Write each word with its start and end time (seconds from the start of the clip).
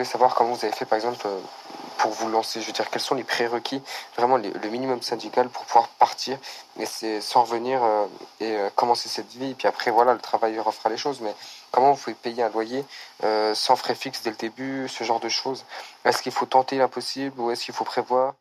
voulais 0.00 0.10
savoir 0.10 0.34
comment 0.34 0.54
vous 0.54 0.64
avez 0.64 0.74
fait, 0.74 0.86
par 0.86 0.96
exemple, 0.96 1.26
euh, 1.26 1.38
pour 1.98 2.10
vous 2.12 2.30
lancer. 2.30 2.62
Je 2.62 2.66
veux 2.66 2.72
dire, 2.72 2.88
quels 2.88 3.02
sont 3.02 3.14
les 3.14 3.24
prérequis, 3.24 3.82
vraiment 4.16 4.38
le 4.38 4.68
minimum 4.70 5.02
syndical 5.02 5.50
pour 5.50 5.64
pouvoir 5.64 5.88
partir 5.88 6.38
et 6.78 6.86
c'est 6.86 7.20
sans 7.20 7.42
revenir 7.42 7.82
euh, 7.84 8.06
et 8.40 8.56
euh, 8.56 8.70
commencer 8.74 9.10
cette 9.10 9.30
vie. 9.32 9.50
Et 9.50 9.54
puis 9.54 9.68
après, 9.68 9.90
voilà, 9.90 10.14
le 10.14 10.20
travailleur 10.20 10.64
refera 10.64 10.88
les 10.88 10.96
choses. 10.96 11.20
Mais 11.20 11.34
comment 11.70 11.92
vous 11.92 12.02
pouvez 12.02 12.14
payer 12.14 12.42
un 12.42 12.48
loyer 12.48 12.84
sans 13.54 13.76
frais 13.76 13.94
fixes 13.94 14.22
dès 14.22 14.30
le 14.30 14.36
début, 14.36 14.88
ce 14.88 15.04
genre 15.04 15.20
de 15.20 15.28
choses? 15.28 15.66
Est-ce 16.06 16.22
qu'il 16.22 16.32
faut 16.32 16.46
tenter 16.46 16.78
l'impossible 16.78 17.38
ou 17.38 17.50
est-ce 17.50 17.66
qu'il 17.66 17.74
faut 17.74 17.84
prévoir? 17.84 18.34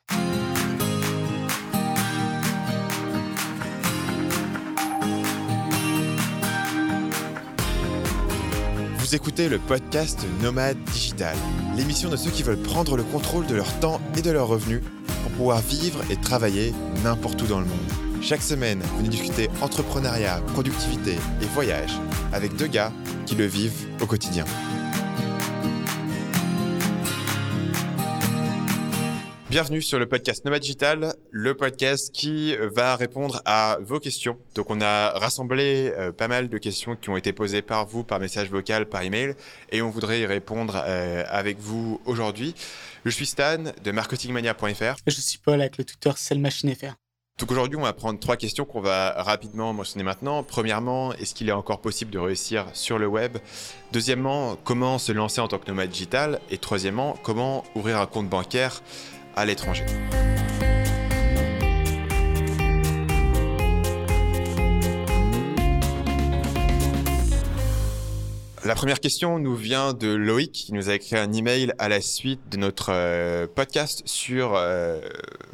Vous 9.10 9.16
écoutez 9.16 9.50
le 9.50 9.58
podcast 9.58 10.24
Nomade 10.44 10.78
Digital, 10.94 11.36
l'émission 11.76 12.12
de 12.12 12.16
ceux 12.16 12.30
qui 12.30 12.44
veulent 12.44 12.62
prendre 12.62 12.96
le 12.96 13.02
contrôle 13.02 13.48
de 13.48 13.56
leur 13.56 13.80
temps 13.80 14.00
et 14.16 14.22
de 14.22 14.30
leurs 14.30 14.48
revenus 14.48 14.84
pour 15.24 15.32
pouvoir 15.32 15.62
vivre 15.62 16.00
et 16.12 16.16
travailler 16.16 16.76
n'importe 17.04 17.42
où 17.42 17.48
dans 17.48 17.60
le 17.60 17.66
monde. 17.66 18.22
Chaque 18.22 18.44
semaine, 18.44 18.84
vous 18.98 19.08
discutez 19.08 19.50
entrepreneuriat, 19.64 20.44
productivité 20.54 21.16
et 21.42 21.46
voyage 21.56 21.94
avec 22.34 22.56
deux 22.56 22.68
gars 22.68 22.94
qui 23.26 23.34
le 23.34 23.46
vivent 23.46 23.88
au 24.00 24.06
quotidien. 24.06 24.46
Bienvenue 29.50 29.82
sur 29.82 29.98
le 29.98 30.06
podcast 30.06 30.46
Nomad 30.46 30.62
Digital, 30.62 31.16
le 31.32 31.58
podcast 31.58 32.14
qui 32.14 32.56
va 32.72 32.96
répondre 32.96 33.42
à 33.46 33.80
vos 33.82 34.00
questions. 34.00 34.38
Donc 34.54 34.70
on 34.70 34.80
a 34.80 35.10
rassemblé 35.18 35.92
euh, 35.98 36.12
pas 36.12 36.28
mal 36.28 36.50
de 36.50 36.58
questions 36.60 36.96
qui 36.96 37.10
ont 37.10 37.18
été 37.18 37.34
posées 37.34 37.64
par 37.64 37.88
vous, 37.88 38.04
par 38.04 38.20
message 38.20 38.52
vocal, 38.52 38.86
par 38.86 39.02
email, 39.02 39.34
et 39.72 39.82
on 39.82 39.90
voudrait 39.90 40.22
y 40.22 40.28
répondre 40.28 40.80
euh, 40.86 41.24
avec 41.28 41.58
vous 41.58 42.00
aujourd'hui. 42.06 42.54
Je 43.06 43.10
suis 43.10 43.26
Stan 43.26 43.64
de 43.84 43.92
marketingmania.fr. 43.92 44.98
Je 45.08 45.20
suis 45.20 45.40
Paul 45.40 45.60
avec 45.62 45.80
le 45.80 45.84
tuteur 45.84 46.16
FR. 46.16 46.94
Donc 47.40 47.52
aujourd'hui, 47.52 47.78
on 47.78 47.84
va 47.84 47.94
prendre 47.94 48.20
trois 48.20 48.36
questions 48.38 48.66
qu'on 48.66 48.82
va 48.82 49.14
rapidement 49.24 49.74
mentionner 49.74 50.04
maintenant. 50.04 50.44
Premièrement, 50.44 51.14
est-ce 51.14 51.34
qu'il 51.34 51.50
est 51.50 51.54
encore 51.54 51.82
possible 51.82 52.12
de 52.12 52.20
réussir 52.20 52.68
sur 52.74 53.00
le 53.00 53.08
web? 53.08 53.38
Deuxièmement, 53.94 54.58
comment 54.64 55.00
se 55.00 55.12
lancer 55.12 55.42
en 55.42 55.48
tant 55.48 55.58
que 55.58 55.68
nomade 55.68 55.90
digital? 55.90 56.40
Et 56.52 56.60
troisièmement, 56.60 57.18
comment 57.24 57.64
ouvrir 57.74 57.98
un 58.00 58.06
compte 58.06 58.30
bancaire 58.30 58.84
l'étranger. 59.46 59.86
La 68.70 68.76
première 68.76 69.00
question 69.00 69.40
nous 69.40 69.56
vient 69.56 69.94
de 69.94 70.10
Loïc 70.10 70.52
qui 70.52 70.74
nous 70.74 70.92
a 70.92 70.94
écrit 70.94 71.16
un 71.16 71.34
email 71.34 71.74
à 71.80 71.90
la 71.90 72.02
suite 72.02 72.40
de 72.52 72.58
notre 72.58 72.92
euh, 72.92 73.48
podcast 73.48 74.04
sur 74.06 74.54
euh, 74.54 75.00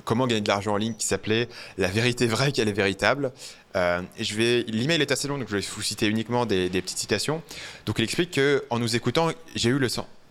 comment 0.03 0.27
gagner 0.27 0.41
de 0.41 0.49
l'argent 0.49 0.73
en 0.73 0.77
ligne 0.77 0.95
qui 0.95 1.07
s'appelait 1.07 1.47
La 1.77 1.87
vérité 1.87 2.27
vraie 2.27 2.51
qu'elle 2.51 2.67
est 2.67 2.73
véritable. 2.73 3.31
Euh, 3.77 4.01
je 4.19 4.35
vais, 4.35 4.63
l'email 4.63 5.01
est 5.01 5.13
assez 5.13 5.29
long 5.29 5.37
donc 5.37 5.47
je 5.47 5.55
vais 5.55 5.65
vous 5.75 5.81
citer 5.81 6.07
uniquement 6.07 6.45
des, 6.45 6.67
petites 6.69 6.97
citations. 6.97 7.41
Donc 7.85 7.99
il 7.99 8.03
explique 8.03 8.31
que 8.31 8.65
en 8.69 8.79
nous 8.79 8.97
écoutant, 8.97 9.29
j'ai 9.55 9.69
eu 9.69 9.79
le 9.79 9.87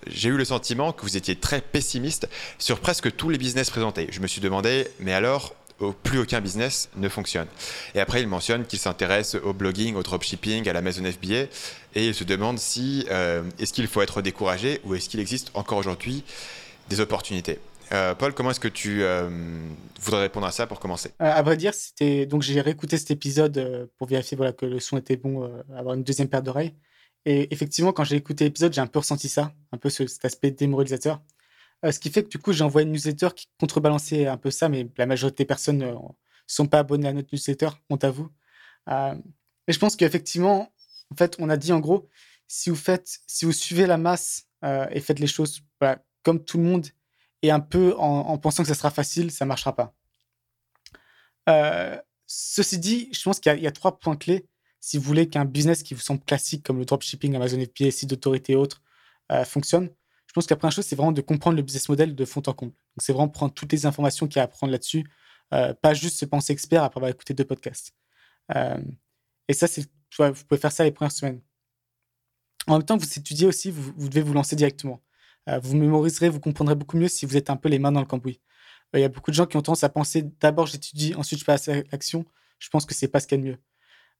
j'ai 0.07 0.29
eu 0.29 0.37
le 0.37 0.45
sentiment 0.45 0.93
que 0.93 1.03
vous 1.03 1.17
étiez 1.17 1.37
très 1.37 1.61
pessimiste 1.61 2.29
sur 2.59 2.81
presque 2.81 3.15
tous 3.17 3.31
les 3.31 3.39
business 3.39 3.71
présentés. 3.71 4.09
Je 4.11 4.21
me 4.21 4.27
suis 4.27 4.41
demandé, 4.41 4.89
mais 5.01 5.13
alors, 5.13 5.55
plus 6.03 6.19
aucun 6.19 6.41
business 6.41 6.89
ne 6.97 7.09
fonctionne. 7.09 7.47
Et 7.95 8.01
après, 8.01 8.21
il 8.21 8.29
mentionne 8.29 8.65
qu'il 8.65 8.79
s'intéresse 8.79 9.35
au 9.35 9.53
blogging, 9.53 9.95
au 9.97 10.03
dropshipping, 10.03 10.69
à 10.69 10.73
l'Amazon 10.73 11.05
FBA, 11.05 11.47
et 11.95 12.09
il 12.09 12.15
se 12.15 12.25
demande 12.25 12.59
si 12.59 13.07
euh, 13.11 13.43
est-ce 13.59 13.73
qu'il 13.73 13.87
faut 13.87 14.03
être 14.03 14.23
découragé 14.23 14.81
ou 14.85 14.95
est-ce 14.95 15.09
qu'il 15.09 15.21
existe 15.21 15.51
encore 15.55 15.79
aujourd'hui 15.79 16.25
des 16.89 17.01
opportunités. 17.01 17.59
Euh, 17.93 18.15
Paul, 18.15 18.33
comment 18.33 18.51
est-ce 18.51 18.61
que 18.61 18.69
tu 18.69 19.03
euh, 19.03 19.29
voudrais 20.01 20.23
répondre 20.23 20.47
à 20.47 20.53
ça 20.53 20.67
pour 20.67 20.81
commencer? 20.81 21.11
À 21.19 21.43
vrai 21.43 21.57
dire, 21.57 21.75
c'était 21.75 22.27
donc 22.27 22.43
j'ai 22.43 22.61
réécouté 22.61 22.97
cet 22.97 23.11
épisode 23.11 23.89
pour 23.99 24.09
vérifier 24.09 24.37
voilà 24.37 24.53
que 24.53 24.67
le 24.67 24.81
son 24.81 24.97
était 24.97 25.17
bon, 25.17 25.51
avoir 25.77 25.95
une 25.95 26.03
deuxième 26.03 26.29
paire 26.29 26.43
d'oreilles. 26.43 26.75
Et 27.27 27.53
effectivement, 27.53 27.93
quand 27.93 28.05
j'ai 28.05 28.17
écouté 28.17 28.45
l'épisode, 28.45 28.73
j'ai 28.73 28.81
un 28.81 28.87
peu 28.87 28.99
ressenti 28.99 29.29
ça, 29.29 29.53
un 29.73 29.79
peu 29.79 29.89
cet 29.89 30.25
aspect 30.25 30.51
démoralisateur. 30.51 31.23
Euh, 31.85 31.93
ce 31.93 31.99
qui 31.99 32.11
fait 32.11 32.23
que 32.25 32.29
du 32.29 32.39
coup, 32.39 32.53
j'ai 32.53 32.65
envoyé 32.65 32.87
une 32.87 32.93
newsletter 32.93 33.29
qui 33.35 33.49
contrebalançait 33.59 34.27
un 34.27 34.37
peu 34.37 34.51
ça, 34.51 34.69
mais 34.69 34.89
la 34.97 35.07
majorité 35.07 35.45
des 35.45 35.47
personnes 35.47 35.79
ne 35.79 35.95
sont 36.47 36.67
pas 36.67 36.81
abonnées 36.81 37.09
à 37.09 37.13
notre 37.13 37.29
newsletter, 37.33 37.71
honte 37.91 38.05
à 38.05 38.11
vous. 38.11 38.31
Euh, 38.91 39.15
mais 39.67 39.75
je 39.75 39.79
pense 39.79 39.97
qu'effectivement, 39.97 40.73
en 41.11 41.17
fait, 41.17 41.37
on 41.39 41.49
a 41.49 41.57
dit 41.57 41.73
en 41.73 41.81
gros, 41.81 42.09
si 42.47 42.71
vous 42.71 42.77
faites, 42.77 43.21
si 43.27 43.45
vous 43.45 43.53
suivez 43.53 43.87
la 43.87 43.97
masse 43.97 44.47
euh, 44.65 44.87
et 44.91 45.01
faites 45.01 45.19
les 45.19 45.27
choses 45.27 45.63
comme 46.23 46.45
tout 46.45 46.59
le 46.59 46.65
monde 46.65 46.87
et 47.43 47.51
un 47.51 47.61
peu 47.61 47.95
en, 47.99 48.39
pensant 48.39 48.63
que 48.63 48.69
ça 48.69 48.75
sera 48.75 48.91
facile, 48.91 49.31
ça 49.31 49.45
marchera 49.45 49.75
pas. 49.77 49.95
ceci 52.27 52.79
dit, 52.79 53.09
je 53.13 53.23
pense 53.23 53.41
qu'il 53.41 53.59
y, 53.59 53.67
a 53.67 53.73
trois 53.73 53.99
points 53.99 54.17
clés 54.17 54.47
si 54.85 54.99
vous 54.99 55.05
voulez 55.05 55.31
qu'un 55.31 55.47
business 55.47 55.83
qui 55.83 55.95
vous 55.95 56.03
semble 56.03 56.21
classique 56.21 56.63
comme 56.63 56.79
le 56.79 56.85
dropshipping, 56.85 57.35
Amazon 57.35 57.59
FBA, 57.59 57.91
site 57.91 58.11
d'autorité 58.11 58.53
et 58.53 58.57
autres 58.57 58.83
euh, 59.33 59.43
fonctionne, 59.47 59.89
je 60.27 60.33
pense 60.35 60.45
que 60.45 60.53
la 60.53 60.59
première 60.59 60.73
chose, 60.73 60.85
c'est 60.85 60.95
vraiment 60.95 61.11
de 61.11 61.23
comprendre 61.23 61.57
le 61.57 61.63
business 61.63 61.89
model 61.89 62.15
de 62.15 62.25
fond 62.27 62.43
en 62.47 62.53
comble. 62.53 62.73
Donc, 62.73 62.99
c'est 62.99 63.15
vraiment 63.15 63.31
prendre 63.31 63.55
toutes 63.55 63.73
les 63.73 63.87
informations 63.87 64.29
qu'il 64.29 64.37
y 64.37 64.41
a 64.41 64.43
à 64.43 64.47
prendre 64.47 64.71
là-dessus, 64.71 65.09
euh, 65.55 65.73
pas 65.73 65.95
juste 65.95 66.19
se 66.19 66.27
penser 66.27 66.53
expert 66.53 66.83
après 66.83 66.99
avoir 66.99 67.11
écouté 67.11 67.33
deux 67.33 67.47
podcasts. 67.47 67.95
Euh, 68.55 68.77
et 69.49 69.55
ça, 69.55 69.69
c'est, 69.69 69.89
vous 70.19 70.45
pouvez 70.47 70.61
faire 70.61 70.71
ça 70.71 70.85
les 70.85 70.93
premières 70.93 71.13
semaines. 71.13 71.41
En 72.67 72.75
même 72.77 72.85
temps, 72.85 72.99
vous 72.99 73.07
étudiez 73.07 73.47
aussi, 73.47 73.71
vous, 73.71 73.91
vous 73.97 74.11
devez 74.11 74.21
vous 74.21 74.35
lancer 74.35 74.55
directement. 74.55 75.01
vous 75.63 75.77
mémoriserez, 75.77 76.29
vous 76.29 76.41
comprendrez 76.41 76.75
beaucoup 76.75 76.99
mieux 76.99 77.09
si 77.09 77.25
vous 77.25 77.39
êtes 77.39 77.49
un 77.49 77.57
peu 77.57 77.71
les 77.71 77.79
mains 77.79 77.93
dans 77.93 78.01
le 78.01 78.07
cambouis. 78.07 78.39
Il 78.93 79.01
y 79.01 79.05
a 79.05 79.09
beaucoup 79.09 79.31
de 79.31 79.37
gens 79.37 79.47
qui 79.47 79.57
ont 79.57 79.63
tendance 79.63 79.83
à 79.83 79.89
penser 79.89 80.25
d'abord 80.41 80.67
j'étudie, 80.67 81.15
ensuite 81.15 81.41
je 81.41 81.47
passe 81.47 81.69
à 81.69 81.77
l'action. 81.91 82.27
Je 82.59 82.69
pense 82.69 82.85
que 82.85 82.93
c'est 82.93 83.09
pas 83.09 83.21
ce 83.21 83.27
qu'il 83.27 83.39
y 83.39 83.41
a 83.41 83.45
de 83.45 83.49
mieux. 83.49 83.59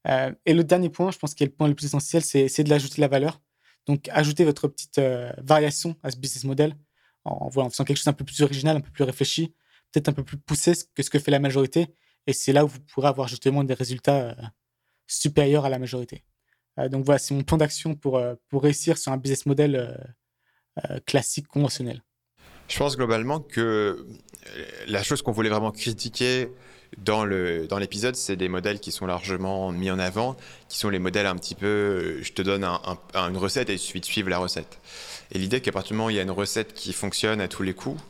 Euh, 0.07 0.31
et 0.45 0.53
le 0.53 0.63
dernier 0.63 0.89
point, 0.89 1.11
je 1.11 1.17
pense 1.17 1.33
qu'il 1.33 1.45
est 1.45 1.49
le 1.49 1.55
point 1.55 1.67
le 1.67 1.75
plus 1.75 1.87
essentiel, 1.87 2.23
c'est 2.23 2.63
de 2.63 2.69
l'ajouter 2.69 3.01
la 3.01 3.07
valeur. 3.07 3.41
Donc, 3.85 4.09
ajouter 4.09 4.45
votre 4.45 4.67
petite 4.67 4.97
euh, 4.97 5.31
variation 5.37 5.95
à 6.03 6.11
ce 6.11 6.17
business 6.17 6.43
model 6.43 6.75
en 7.23 7.49
faisant 7.49 7.83
quelque 7.83 7.97
chose 7.97 8.07
un 8.07 8.13
peu 8.13 8.25
plus 8.25 8.41
original, 8.41 8.77
un 8.77 8.81
peu 8.81 8.91
plus 8.91 9.03
réfléchi, 9.03 9.55
peut-être 9.91 10.09
un 10.09 10.13
peu 10.13 10.23
plus 10.23 10.37
poussé 10.37 10.73
que 10.93 11.01
ce 11.01 11.09
que 11.09 11.17
fait 11.17 11.31
la 11.31 11.39
majorité. 11.39 11.87
Et 12.27 12.33
c'est 12.33 12.53
là 12.53 12.65
où 12.65 12.67
vous 12.67 12.79
pourrez 12.81 13.07
avoir 13.07 13.27
justement 13.27 13.63
des 13.63 13.73
résultats 13.73 14.29
euh, 14.29 14.35
supérieurs 15.07 15.65
à 15.65 15.69
la 15.69 15.79
majorité. 15.79 16.23
donc 16.89 17.05
voilà, 17.05 17.19
c'est 17.19 17.33
mon 17.33 17.43
plan 17.43 17.57
d'action 17.57 17.95
pour, 17.95 18.21
pour 18.49 18.63
réussir 18.63 18.97
sur 18.97 19.11
un 19.11 19.17
business 19.17 19.45
model 19.45 20.03
classique, 21.05 21.47
conventionnel. 21.47 22.01
Je 22.67 22.77
pense 22.77 22.97
globalement 22.97 23.39
que 23.39 24.07
la 24.87 25.03
chose 25.03 25.21
qu'on 25.21 25.31
voulait 25.31 25.49
vraiment 25.49 25.71
critiquer 25.71 26.49
dans 26.97 27.25
le 27.25 27.67
dans 27.67 27.77
l'épisode, 27.77 28.15
c'est 28.15 28.35
des 28.35 28.49
modèles 28.49 28.79
qui 28.79 28.91
sont 28.91 29.05
largement 29.05 29.71
mis 29.71 29.91
en 29.91 29.99
avant, 29.99 30.35
qui 30.69 30.77
sont 30.77 30.89
les 30.89 30.99
modèles 30.99 31.25
un 31.25 31.35
petit 31.35 31.55
peu, 31.55 31.67
euh, 31.67 32.23
je 32.23 32.33
te 32.33 32.41
donne 32.41 32.63
un, 32.63 32.79
une 33.13 33.37
recette 33.37 33.69
et 33.69 33.73
il 33.73 33.79
suffit 33.79 33.99
de 33.99 34.05
suivre 34.05 34.29
la 34.29 34.37
recette. 34.37 34.79
Et 35.31 35.39
l'idée 35.39 35.61
qu'à 35.61 35.71
partir 35.71 35.89
du 35.89 35.97
moment 35.97 36.07
où 36.07 36.09
il 36.11 36.15
y 36.15 36.19
a 36.19 36.23
une 36.23 36.31
recette 36.31 36.73
qui 36.73 36.93
fonctionne 36.93 37.41
à 37.41 37.47
tous 37.47 37.63
les 37.63 37.73
coups, 37.73 38.01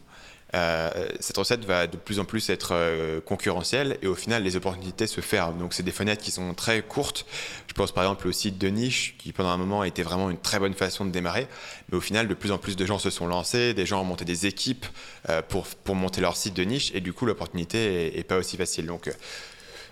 euh, 0.55 0.89
cette 1.19 1.38
recette 1.38 1.66
va 1.66 1.85
de 1.85 1.97
plus 1.97 2.19
en 2.19 2.25
plus 2.25 2.49
être 2.49 2.69
euh, 2.71 3.19
concurrentielle 3.19 3.97
et 4.01 4.07
au 4.07 4.16
final 4.16 4.41
les 4.43 4.55
opportunités 4.55 5.05
se 5.05 5.19
ferment. 5.19 5.57
Donc 5.57 5.73
c'est 5.73 5.83
des 5.83 5.91
fenêtres 5.91 6.23
qui 6.23 6.31
sont 6.31 6.53
très 6.53 6.81
courtes. 6.81 7.25
Je 7.67 7.73
pense 7.73 7.91
par 7.91 8.05
exemple 8.05 8.27
au 8.27 8.31
site 8.31 8.57
de 8.57 8.69
niche 8.69 9.16
qui 9.17 9.33
pendant 9.33 9.49
un 9.49 9.57
moment 9.57 9.81
a 9.81 9.89
vraiment 10.03 10.29
une 10.29 10.38
très 10.38 10.59
bonne 10.59 10.73
façon 10.73 11.05
de 11.05 11.11
démarrer. 11.11 11.47
Mais 11.89 11.97
au 11.97 12.01
final 12.01 12.27
de 12.27 12.33
plus 12.33 12.51
en 12.51 12.57
plus 12.57 12.77
de 12.77 12.85
gens 12.85 12.99
se 12.99 13.09
sont 13.09 13.27
lancés, 13.27 13.73
des 13.73 13.85
gens 13.85 14.01
ont 14.01 14.05
monté 14.05 14.23
des 14.23 14.45
équipes 14.45 14.85
euh, 15.29 15.41
pour, 15.41 15.66
pour 15.67 15.95
monter 15.95 16.21
leur 16.21 16.38
site 16.38 16.53
de 16.53 16.63
niche 16.63 16.91
et 16.93 17.01
du 17.01 17.11
coup 17.11 17.25
l'opportunité 17.25 18.17
est, 18.17 18.23
pas 18.23 18.37
aussi 18.37 18.55
facile. 18.55 18.85
Donc 18.85 19.11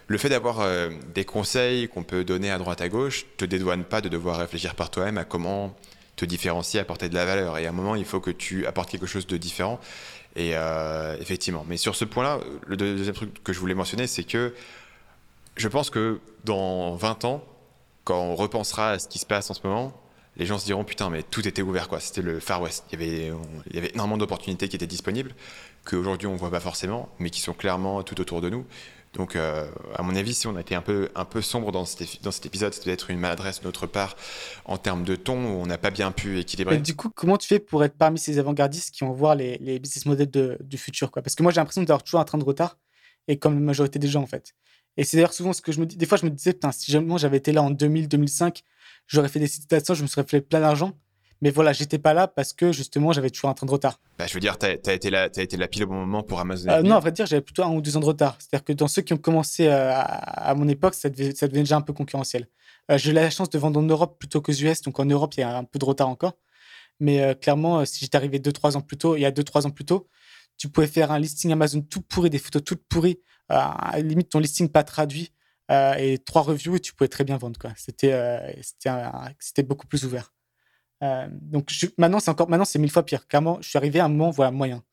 le 0.07 0.18
fait 0.18 0.30
d'avoir 0.30 0.68
des 1.13 1.25
conseils 1.25 1.88
qu'on 1.88 2.03
peut 2.03 2.24
donner 2.24 2.51
à 2.51 2.57
droite 2.57 2.81
à 2.81 2.90
gauche 2.90 3.25
te 3.38 3.45
dédouane 3.45 3.84
pas 3.84 4.01
de 4.01 4.09
devoir 4.09 4.38
réfléchir 4.38 4.75
par 4.75 4.90
toi-même 4.90 5.18
à 5.18 5.25
comment 5.25 5.75
te 6.16 6.25
différencier, 6.25 6.80
apporter 6.80 7.09
de 7.09 7.16
la 7.16 7.25
valeur. 7.25 7.57
Et 7.57 7.66
à 7.66 7.69
un 7.69 7.74
moment, 7.74 7.95
il 7.95 8.06
faut 8.06 8.19
que 8.19 8.31
tu 8.31 8.66
apportes 8.66 8.90
quelque 8.90 9.07
chose 9.07 9.28
de 9.28 9.38
différent. 9.38 9.80
Et 10.35 10.51
euh, 10.56 11.15
effectivement. 11.19 11.65
Mais 11.68 11.77
sur 11.77 11.95
ce 11.95 12.06
point-là, 12.06 12.39
le 12.65 12.75
deuxième 12.75 13.15
truc 13.15 13.44
que 13.44 13.53
je 13.53 13.59
voulais 13.59 13.75
mentionner, 13.75 14.07
c'est 14.07 14.24
que 14.24 14.53
je 15.56 15.68
pense 15.68 15.89
que 15.89 16.19
dans 16.44 16.95
20 16.95 17.25
ans, 17.25 17.44
quand 18.03 18.19
on 18.19 18.35
repensera 18.35 18.91
à 18.91 19.00
ce 19.00 19.07
qui 19.07 19.19
se 19.19 19.25
passe 19.25 19.50
en 19.51 19.53
ce 19.53 19.65
moment, 19.65 19.94
les 20.38 20.45
gens 20.45 20.57
se 20.57 20.65
diront 20.65 20.83
putain, 20.83 21.09
mais 21.09 21.21
tout 21.21 21.47
était 21.47 21.62
ouvert 21.62 21.88
quoi. 21.88 22.00
C'était 22.00 22.24
le 22.24 22.39
Far 22.39 22.62
West. 22.62 22.85
Il 22.91 23.00
y 23.00 23.77
avait, 23.77 23.89
énormément 23.94 24.18
d'opportunités 24.18 24.68
qui 24.68 24.75
étaient 24.75 24.88
disponibles, 24.88 25.33
qu'aujourd'hui 25.85 26.27
on 26.27 26.35
voit 26.35 26.50
pas 26.51 26.59
forcément, 26.59 27.09
mais 27.19 27.30
qui 27.30 27.41
sont 27.41 27.53
clairement 27.53 28.01
tout 28.03 28.19
autour 28.19 28.41
de 28.41 28.50
nous. 28.50 28.65
Donc, 29.13 29.36
euh, 29.36 29.69
à 29.94 30.01
mon 30.01 30.15
avis, 30.15 30.33
si 30.33 30.48
on 30.48 30.56
a 30.56 30.62
été 30.62 30.74
un 30.74 30.81
peu, 30.81 31.10
un 31.13 31.25
peu 31.25 31.42
sombre 31.42 31.71
dans 31.71 31.86
cet, 31.86 32.01
épisode, 32.45 32.74
c'est 32.74 32.83
peut-être 32.83 33.12
une 33.12 33.19
maladresse 33.19 33.60
de 33.60 33.65
notre 33.65 33.86
part 33.86 34.15
en 34.65 34.77
termes 34.77 35.04
de 35.04 35.15
ton, 35.15 35.36
où 35.36 35.62
on 35.62 35.68
n'a 35.68 35.77
pas 35.77 35.92
bien 35.92 36.12
pu 36.12 36.39
équilibrer. 36.39 36.80
du 36.80 36.95
coup, 36.95 37.10
comment 37.10 37.38
tu 37.38 37.48
fais 37.48 37.60
pour 37.60 37.83
être 37.83 37.95
parmi 37.95 38.18
ces 38.18 38.39
avant-gardistes 38.39 38.92
qui 38.92 39.04
vont 39.04 39.13
voir 39.13 39.36
les, 39.36 39.57
business 39.80 40.07
models 40.07 40.57
du 40.62 40.77
futur 40.77 41.12
quoi? 41.12 41.21
Parce 41.21 41.36
que 41.36 41.44
moi, 41.44 41.51
j'ai 41.51 41.62
l'impression 41.62 41.83
d'avoir 41.83 42.04
toujours 42.04 42.19
un 42.19 42.25
train 42.25 42.39
de 42.39 42.44
retard, 42.44 42.80
et 43.27 43.38
comme 43.38 43.54
la 43.54 43.62
majorité 43.62 44.00
des 44.00 44.07
gens, 44.07 44.24
en 44.24 44.27
fait. 44.27 44.56
Et 44.98 45.04
c'est 45.04 45.18
d'ailleurs 45.18 45.33
souvent 45.33 45.54
ce 45.54 45.62
que 45.62 45.71
je 45.71 45.80
me 45.80 45.86
dis. 45.86 45.95
Des 45.95 46.06
fois, 46.06 46.18
je 46.18 46.25
me 46.25 46.31
disais, 46.31 46.54
putain, 46.54 46.71
si 46.71 46.92
j'avais 46.92 47.38
été 47.38 47.51
là 47.51 47.62
en 47.62 47.71
2000, 47.71 48.07
2005, 48.07 48.63
j'aurais 49.07 49.30
fait 49.30 49.39
des 49.39 49.48
citations, 49.48 49.94
je 49.94 50.04
me 50.04 50.07
serais 50.07 50.24
fait 50.24 50.42
plein 50.42 50.59
d'argent. 50.59 50.94
Mais 51.44 51.51
voilà, 51.51 51.74
j'étais 51.74 51.98
pas 51.98 52.13
là 52.13 52.30
parce 52.30 52.54
que 52.54 52.72
justement, 52.72 53.12
j'avais 53.12 53.30
toujours 53.30 53.50
un 53.50 53.54
train 53.54 53.66
de 53.66 53.72
retard. 53.72 54.00
Bah, 54.18 54.28
je 54.28 54.34
veux 54.34 54.40
dire, 54.40 54.57
tu 54.57 54.66
as, 54.66 54.94
été 54.94 55.10
là, 55.10 55.28
as 55.36 55.42
été 55.42 55.57
là 55.57 55.68
pile 55.68 55.84
au 55.84 55.88
bon 55.88 55.95
moment 55.95 56.24
pour 56.24 56.40
Amazon 56.40 56.69
euh, 56.69 56.81
Non, 56.84 56.95
à 56.95 57.00
vrai 57.01 57.12
dire, 57.12 57.25
j'avais 57.25 57.42
plutôt 57.42 57.63
un 57.63 57.74
ou 57.74 57.81
deux 57.81 57.98
ans 57.98 58.00
de 58.00 58.06
retard. 58.06 58.38
C'est-à-dire 58.40 58.63
que 58.63 58.72
dans 58.72 58.88
ceux 58.88 59.01
qui 59.01 59.12
ont 59.12 59.18
commencé 59.18 59.68
euh, 59.68 59.92
à, 59.94 60.56
mon 60.56 60.69
époque, 60.69 60.94
ça, 60.94 61.10
devait, 61.10 61.36
ça 61.36 61.50
devenait 61.50 61.63
déjà 61.63 61.75
un 61.75 61.81
peu 61.81 61.92
concurrentiel. 61.92 62.48
Euh, 62.90 62.98
j'ai 62.98 63.12
eu 63.12 63.13
la 63.13 63.30
chance 63.30 63.50
de 63.50 63.60
vendre 63.60 63.78
en 63.78 63.84
Europe 63.84 64.19
plutôt 64.19 64.40
qu'aux 64.40 64.54
US, 64.54 64.84
donc 64.84 64.98
en 65.01 65.04
Europe, 65.04 65.34
il 65.36 65.42
y 65.42 65.44
a 65.44 65.57
un 65.57 65.66
peu 65.66 65.80
de 65.80 65.84
retard 65.84 66.07
encore. 66.07 66.38
Mais 67.01 67.36
clairement, 67.42 67.84
si 67.84 68.00
j'étais 68.00 68.16
arrivé 68.16 68.40
2-3 68.40 68.78
ans 68.78 68.81
plus 68.81 68.95
tôt, 68.95 69.18
il 69.18 69.19
y 69.19 69.25
a 69.25 69.31
2-3 69.31 69.68
ans 69.68 69.72
plus 69.72 69.84
tôt, 69.84 70.07
tu 70.57 70.69
pouvais 70.69 70.88
faire 70.88 71.12
un 71.12 71.19
listing 71.19 71.51
Amazon 71.51 71.81
tout 71.81 72.01
pourri, 72.04 72.30
des 72.30 72.40
photos 72.40 72.63
toutes 72.63 72.88
pourries, 72.88 73.19
à 73.50 74.00
limite 74.00 74.30
ton 74.30 74.40
listing 74.40 74.69
pas 74.69 74.86
traduit, 74.86 75.34
et 75.69 76.19
trois 76.25 76.44
reviews, 76.44 76.78
et 76.78 76.80
tu 76.80 76.94
pouvais 76.94 77.10
très 77.10 77.25
bien 77.25 77.36
vendre. 77.36 77.60
C'était 77.75 78.56
c'était 79.40 79.63
beaucoup 79.63 79.88
plus 79.88 80.06
ouvert. 80.06 80.32
Euh, 81.04 81.28
donc 81.30 81.70
maintenant, 81.98 82.20
c'est 82.20 82.32
encore 82.32 82.50
maintenant, 82.50 82.66
c'est 82.66 82.80
mille 82.80 82.92
fois 82.92 83.04
pire. 83.04 83.28
Clairement, 83.28 83.60
je 83.62 83.70
suis 83.70 83.78
arrivé 83.78 84.00
à 84.00 84.06
un 84.06 84.10
moment 84.10 84.32
voilà, 84.32 84.52
moyen. 84.52 84.84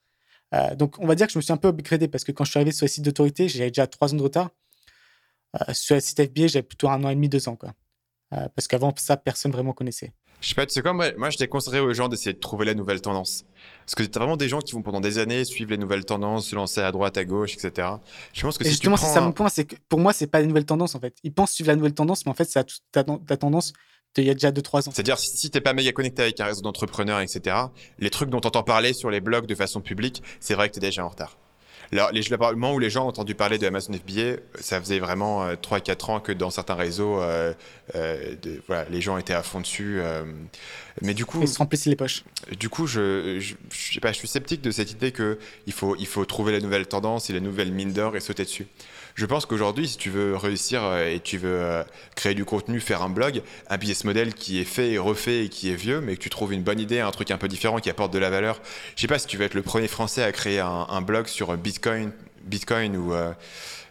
Euh, 0.53 0.75
donc 0.75 0.99
on 0.99 1.07
va 1.07 1.15
dire 1.15 1.27
que 1.27 1.33
je 1.33 1.39
me 1.39 1.43
suis 1.43 1.53
un 1.53 1.57
peu 1.57 1.69
upgradé 1.69 2.09
parce 2.09 2.25
que 2.25 2.33
quand 2.33 2.45
je 2.45 2.51
suis 2.51 2.59
arrivé 2.59 2.73
sur 2.73 2.85
les 2.85 2.89
sites 2.89 3.05
d'autorité, 3.05 3.49
j'avais 3.49 3.71
déjà 3.71 3.87
trois 3.87 4.12
ans 4.12 4.17
de 4.17 4.23
retard. 4.23 4.51
Euh, 5.57 5.73
sur 5.73 5.95
les 5.95 6.01
sites 6.01 6.23
FBA, 6.23 6.49
j'avais 6.49 6.62
plutôt 6.65 6.89
un 6.89 7.03
an 7.05 7.11
et 7.11 7.15
demi, 7.15 7.29
deux 7.29 7.49
ans. 7.49 7.57
Quoi. 7.57 7.73
parce 8.31 8.67
qu'avant 8.69 8.93
ça, 8.97 9.17
personne 9.17 9.53
vraiment 9.53 9.73
connaissait. 9.73 10.12
Je 10.41 10.49
sais 10.49 10.55
pas, 10.55 10.65
tu 10.65 10.73
sais 10.73 10.81
quoi, 10.81 10.95
moi, 10.95 11.12
moi 11.19 11.29
je 11.29 11.37
déconseillerais 11.37 11.81
aux 11.81 11.93
gens 11.93 12.09
d'essayer 12.09 12.33
de 12.33 12.39
trouver 12.39 12.65
la 12.65 12.75
nouvelle 12.75 13.03
tendance. 13.03 13.45
Parce 13.81 13.95
que 13.95 14.03
tu 14.03 14.17
as 14.17 14.21
vraiment 14.21 14.39
des 14.39 14.49
gens 14.49 14.61
qui 14.61 14.73
vont 14.73 14.81
pendant 14.81 15.01
des 15.01 15.19
années 15.19 15.45
suivre 15.45 15.71
les 15.71 15.77
nouvelles 15.77 16.05
tendances, 16.05 16.49
se 16.49 16.57
lancer 16.57 16.81
à 16.81 16.91
droite, 16.93 17.19
à 17.19 17.25
gauche, 17.25 17.55
etc. 17.55 17.89
Je 18.33 18.43
pense 18.43 18.57
que 18.57 18.65
si 18.65 18.71
justement, 18.71 18.97
c'est 18.97 19.12
ça 19.12 19.21
mon 19.21 19.33
point, 19.33 19.51
c'est 19.51 19.67
que 19.67 19.77
pour 19.89 20.01
moi, 20.01 20.12
c'est 20.15 20.29
pas 20.29 20.41
les 20.41 20.47
nouvelles 20.47 20.65
tendances 20.65 20.95
en 20.95 21.01
fait. 21.01 21.15
Ils 21.25 21.33
pensent 21.33 21.53
suivre 21.53 21.69
la 21.69 21.77
nouvelle 21.77 21.95
tendance, 21.95 22.25
mais 22.25 22.31
en 22.31 22.35
fait, 22.35 22.47
c'est 22.47 22.65
ta 22.91 23.37
tendance 23.37 23.75
il 24.17 24.25
y 24.25 24.31
a 24.31 24.35
déjà 24.35 24.51
2-3 24.51 24.89
ans. 24.89 24.93
C'est-à-dire, 24.93 25.19
si 25.19 25.51
t'es 25.51 25.61
pas 25.61 25.73
méga 25.73 25.93
connecté 25.93 26.23
avec 26.23 26.41
un 26.41 26.47
réseau 26.47 26.62
d'entrepreneurs, 26.62 27.21
etc., 27.21 27.57
les 27.99 28.11
trucs 28.11 28.31
dont 28.31 28.41
t'entends 28.41 28.62
parler 28.62 28.93
sur 28.93 29.11
les 29.11 29.21
blogs 29.21 29.47
de 29.47 29.55
façon 29.55 29.81
publique, 29.81 30.23
c'est 30.41 30.55
vrai 30.55 30.69
que 30.69 30.75
t'es 30.75 30.81
déjà 30.81 31.05
en 31.05 31.09
retard. 31.09 31.37
Alors, 31.93 32.12
les, 32.12 32.23
le 32.23 32.37
moment 32.37 32.75
où 32.75 32.79
les 32.79 32.91
gens 32.91 33.07
ont 33.07 33.09
entendu 33.09 33.35
parler 33.35 33.59
de 33.59 33.67
Amazon 33.67 33.93
FBA, 33.95 34.37
ça 34.61 34.81
faisait 34.81 35.01
vraiment 35.01 35.53
3-4 35.55 35.91
euh, 35.91 36.12
ans 36.12 36.21
que 36.21 36.31
dans 36.31 36.51
certains 36.51 36.77
réseaux, 36.77 37.21
euh, 37.21 37.53
euh, 37.97 38.37
de, 38.41 38.62
voilà, 38.69 38.89
les 38.91 39.01
gens 39.01 39.19
étaient 39.19 39.35
à 39.35 39.43
fond 39.43 39.61
dessus. 39.61 39.99
Euh, 39.99 40.25
mais 41.03 41.15
du 41.15 41.25
coup, 41.25 41.41
ils 41.43 41.49
se 41.49 41.59
remplissaient 41.59 41.91
les 41.91 41.97
poches. 41.97 42.23
Du 42.59 42.69
coup, 42.69 42.87
je, 42.87 43.41
je, 43.41 43.55
je, 43.73 43.95
sais 43.95 44.01
pas, 44.01 44.12
je 44.12 44.19
suis 44.19 44.29
sceptique 44.29 44.61
de 44.61 44.71
cette 44.71 44.93
idée 44.93 45.11
que 45.11 45.39
il 45.67 45.73
faut, 45.73 45.97
il 45.97 46.07
faut 46.07 46.25
trouver 46.25 46.53
la 46.53 46.61
nouvelle 46.61 46.87
tendance 46.87 47.29
et 47.29 47.33
la 47.33 47.41
nouvelle 47.41 47.73
mine 47.73 47.93
d'or 47.93 48.17
et 48.17 48.21
sauter 48.21 48.45
dessus. 48.45 48.69
Je 49.15 49.27
pense 49.27 49.47
qu'aujourd'hui, 49.47 49.89
si 49.89 49.97
tu 49.97 50.11
veux 50.11 50.37
réussir 50.37 50.83
euh, 50.85 51.09
et 51.09 51.21
tu 51.21 51.39
veux 51.39 51.61
euh, 51.61 51.83
créer 52.15 52.35
du 52.35 52.45
contenu, 52.45 52.81
faire 52.81 53.03
un 53.03 53.11
blog, 53.11 53.43
un 53.69 53.77
business 53.77 54.05
model 54.05 54.35
qui 54.35 54.61
est 54.61 54.65
fait 54.65 54.91
et 54.93 54.99
refait 54.99 55.45
et 55.45 55.49
qui 55.49 55.71
est 55.71 55.75
vieux, 55.75 56.01
mais 56.01 56.17
que 56.17 56.23
tu 56.23 56.31
trouves 56.31 56.53
une 56.53 56.62
bonne 56.62 56.81
idée, 56.81 57.01
un 57.01 57.11
truc 57.11 57.31
un 57.31 57.39
peu 57.39 57.49
différent 57.49 57.79
qui 57.79 57.91
apporte 57.91 58.12
de 58.12 58.19
la 58.19 58.31
valeur. 58.31 58.61
Je 58.97 59.03
sais 59.03 59.09
pas 59.09 59.19
si 59.19 59.27
tu 59.27 59.37
veux 59.37 59.45
être 59.45 59.55
le 59.55 59.62
premier 59.62 59.89
français 59.89 60.23
à 60.23 60.33
créer 60.33 60.61
un, 60.61 61.01
blog 61.01 61.27
sur 61.27 61.57
Bitcoin, 61.57 62.12
Bitcoin 62.45 62.97
ou 62.97 63.15
euh, 63.15 63.33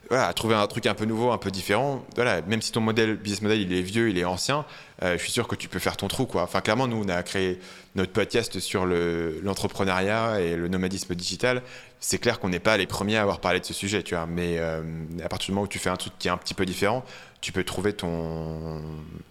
voilà, 0.09 0.33
trouver 0.33 0.56
un 0.56 0.67
truc 0.67 0.85
un 0.85 0.94
peu 0.94 1.06
nouveau, 1.06 1.31
un 1.31 1.38
peu 1.38 1.51
différent. 1.51 2.03
Voilà, 2.15 2.41
même 2.44 2.61
si 2.61 2.71
ton 2.71 2.81
modèle, 2.81 3.15
business 3.15 3.41
model, 3.41 3.61
il 3.61 3.73
est 3.73 3.81
vieux, 3.81 4.09
il 4.09 4.17
est 4.17 4.25
ancien, 4.25 4.65
je 5.01 5.17
suis 5.17 5.31
sûr 5.31 5.47
que 5.47 5.56
tu 5.56 5.69
peux 5.69 5.79
faire 5.79 5.97
ton 5.97 6.07
trou, 6.07 6.25
quoi. 6.25 6.44
Enfin, 6.44 6.61
clairement, 6.61 6.88
nous, 6.88 7.03
on 7.06 7.09
a 7.09 7.23
créé 7.23 7.59
notre 7.95 8.11
podcast 8.11 8.59
sur 8.59 8.85
l'entrepreneuriat 8.85 10.41
et 10.41 10.56
le 10.56 10.67
nomadisme 10.67 11.15
digital 11.15 11.61
c'est 12.00 12.17
clair 12.17 12.39
qu'on 12.39 12.50
n'est 12.50 12.59
pas 12.59 12.77
les 12.77 12.88
premiers 12.88 13.17
à 13.17 13.21
avoir 13.21 13.39
parlé 13.39 13.59
de 13.59 13.65
ce 13.65 13.73
sujet, 13.73 14.03
tu 14.03 14.15
vois. 14.15 14.25
Mais 14.25 14.57
euh, 14.57 14.81
à 15.23 15.29
partir 15.29 15.47
du 15.47 15.51
moment 15.51 15.65
où 15.65 15.67
tu 15.67 15.79
fais 15.79 15.89
un 15.89 15.97
truc 15.97 16.13
qui 16.17 16.27
est 16.27 16.31
un 16.31 16.38
petit 16.38 16.53
peu 16.53 16.65
différent, 16.65 17.03
tu 17.41 17.51
peux 17.51 17.63
trouver 17.63 17.94
ton, 17.94 18.81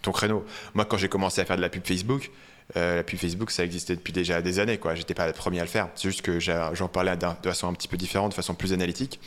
ton 0.02 0.12
créneau. 0.12 0.44
Moi, 0.75 0.84
quand 0.84 0.96
j'ai 0.96 1.08
commencé 1.08 1.40
à 1.40 1.44
faire 1.44 1.56
de 1.56 1.62
la 1.62 1.70
pub 1.70 1.86
Facebook, 1.86 2.30
euh, 2.76 2.96
la 2.96 3.02
pub 3.02 3.19
Facebook, 3.19 3.50
ça 3.50 3.64
existait 3.64 3.96
depuis 3.96 4.12
déjà 4.12 4.42
des 4.42 4.58
années, 4.58 4.76
quoi. 4.76 4.94
J'étais 4.94 5.14
pas 5.14 5.26
le 5.26 5.32
premier 5.32 5.60
à 5.60 5.62
le 5.62 5.69
faire. 5.69 5.88
C'est 5.94 6.08
juste 6.08 6.22
que 6.22 6.38
j'en 6.38 6.88
parlais 6.88 7.16
de 7.16 7.26
façon 7.42 7.69
un 7.69 7.72
petit 7.72 7.88
peu 7.88 7.96
différente, 7.96 8.30
de 8.30 8.34
façon 8.34 8.54
plus 8.54 8.72
analytique. 8.72 9.19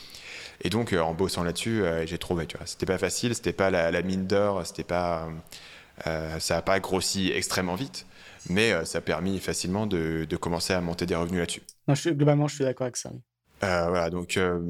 Et 0.60 0.70
donc, 0.70 0.92
euh, 0.92 1.00
en 1.00 1.14
bossant 1.14 1.42
là-dessus, 1.42 1.82
j'ai 2.04 2.18
trouvé, 2.18 2.46
tu 2.46 2.56
vois. 2.56 2.66
C'était 2.66 2.86
pas 2.86 2.98
facile, 2.98 3.34
c'était 3.34 3.52
pas 3.52 3.70
la, 3.70 4.02
mine 4.02 4.26
d'or, 4.26 4.66
c'était 4.66 4.84
pas. 4.84 5.28
ça 6.04 6.54
n'a 6.54 6.62
pas 6.62 6.78
grossi 6.80 7.32
extrêmement 7.32 7.74
vite, 7.74 8.06
mais 8.48 8.84
ça 8.84 8.98
a 8.98 9.00
permis 9.00 9.38
facilement 9.38 9.86
de, 9.86 10.26
de 10.28 10.36
commencer 10.36 10.72
à 10.72 10.80
monter 10.80 11.06
des 11.06 11.16
revenus 11.16 11.40
là-dessus. 11.40 12.12
globalement, 12.14 12.48
je 12.48 12.56
suis 12.56 12.64
d'accord 12.64 12.84
avec 12.84 12.96
ça. 12.96 13.10
Euh, 13.62 13.86
voilà, 13.88 14.10
donc 14.10 14.36
euh, 14.36 14.60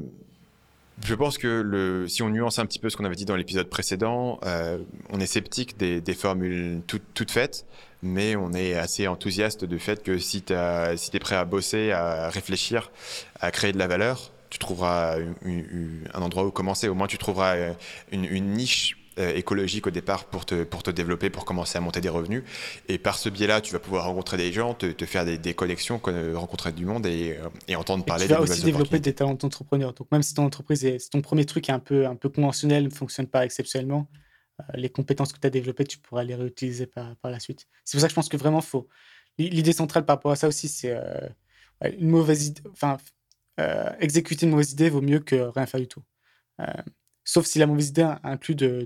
je 1.03 1.15
pense 1.15 1.37
que 1.37 1.47
le, 1.47 2.07
si 2.07 2.21
on 2.21 2.29
nuance 2.29 2.59
un 2.59 2.65
petit 2.65 2.79
peu 2.79 2.89
ce 2.89 2.97
qu'on 2.97 3.05
avait 3.05 3.15
dit 3.15 3.25
dans 3.25 3.35
l'épisode 3.35 3.67
précédent, 3.69 4.39
euh, 4.45 4.77
on 5.09 5.19
est 5.19 5.25
sceptique 5.25 5.77
des, 5.77 5.99
des 5.99 6.13
formules 6.13 6.81
toutes 6.87 7.31
faites, 7.31 7.65
mais 8.03 8.35
on 8.35 8.53
est 8.53 8.75
assez 8.75 9.07
enthousiaste 9.07 9.65
du 9.65 9.79
fait 9.79 10.03
que 10.03 10.19
si 10.19 10.43
tu 10.43 10.53
si 10.95 11.11
es 11.15 11.19
prêt 11.19 11.35
à 11.35 11.45
bosser, 11.45 11.91
à 11.91 12.29
réfléchir, 12.29 12.91
à 13.39 13.49
créer 13.51 13.71
de 13.71 13.79
la 13.79 13.87
valeur, 13.87 14.31
tu 14.53 14.59
trouveras 14.59 15.17
un 16.13 16.21
endroit 16.21 16.45
où 16.45 16.51
commencer. 16.51 16.87
Au 16.87 16.93
moins, 16.93 17.07
tu 17.07 17.17
trouveras 17.17 17.73
une, 18.11 18.25
une 18.25 18.51
niche 18.51 18.95
euh, 19.17 19.33
écologique 19.33 19.87
au 19.87 19.89
départ 19.89 20.25
pour 20.25 20.45
te, 20.45 20.63
pour 20.63 20.83
te 20.83 20.91
développer, 20.91 21.31
pour 21.31 21.43
commencer 21.43 21.75
à 21.75 21.81
monter 21.81 22.01
des 22.01 22.09
revenus. 22.09 22.43
Et 22.87 22.99
par 22.99 23.17
ce 23.17 23.29
biais-là, 23.29 23.61
tu 23.61 23.73
vas 23.73 23.79
pouvoir 23.79 24.05
rencontrer 24.05 24.37
des 24.37 24.53
gens, 24.53 24.75
te, 24.75 24.85
te 24.85 25.05
faire 25.07 25.25
des, 25.25 25.39
des 25.39 25.55
connexions, 25.55 25.99
rencontrer 26.35 26.71
du 26.71 26.85
monde 26.85 27.07
et, 27.07 27.35
euh, 27.35 27.49
et 27.67 27.75
entendre 27.75 28.05
parler 28.05 28.25
et 28.25 28.27
tu 28.27 28.33
vas 28.35 28.41
aussi 28.41 28.61
développer 28.61 28.99
des 28.99 29.15
talents 29.15 29.33
d'entrepreneur. 29.33 29.91
Donc 29.93 30.11
même 30.11 30.21
si 30.21 30.35
ton 30.35 30.45
entreprise, 30.45 30.85
est, 30.85 31.09
ton 31.09 31.21
premier 31.21 31.45
truc 31.45 31.69
est 31.69 31.71
un 31.71 31.79
peu, 31.79 32.05
un 32.05 32.15
peu 32.15 32.29
conventionnel, 32.29 32.83
ne 32.83 32.89
fonctionne 32.91 33.25
pas 33.25 33.45
exceptionnellement, 33.45 34.07
euh, 34.61 34.63
les 34.75 34.89
compétences 34.89 35.33
que 35.33 35.39
tu 35.39 35.47
as 35.47 35.49
développées, 35.49 35.85
tu 35.85 35.97
pourras 35.97 36.23
les 36.23 36.35
réutiliser 36.35 36.85
par, 36.85 37.15
par 37.15 37.31
la 37.31 37.39
suite. 37.39 37.65
C'est 37.85 37.97
pour 37.97 38.01
ça 38.01 38.07
que 38.07 38.11
je 38.11 38.15
pense 38.15 38.29
que 38.29 38.37
vraiment, 38.37 38.61
faut. 38.61 38.87
L'idée 39.39 39.73
centrale 39.73 40.05
par 40.05 40.17
rapport 40.17 40.31
à 40.31 40.35
ça 40.35 40.47
aussi, 40.47 40.67
c'est 40.67 40.95
une 41.83 42.09
mauvaise 42.09 42.45
idée. 42.45 42.61
Enfin, 42.71 42.97
exécuter 43.99 44.45
une 44.45 44.51
mauvaise 44.51 44.71
idée 44.71 44.89
vaut 44.89 45.01
mieux 45.01 45.19
que 45.19 45.35
rien 45.35 45.65
faire 45.65 45.79
du 45.79 45.87
tout. 45.87 46.03
Sauf 47.25 47.45
si 47.45 47.57
la 47.57 47.67
mauvaise 47.67 47.89
idée 47.89 48.09
inclut 48.23 48.55
de, 48.55 48.85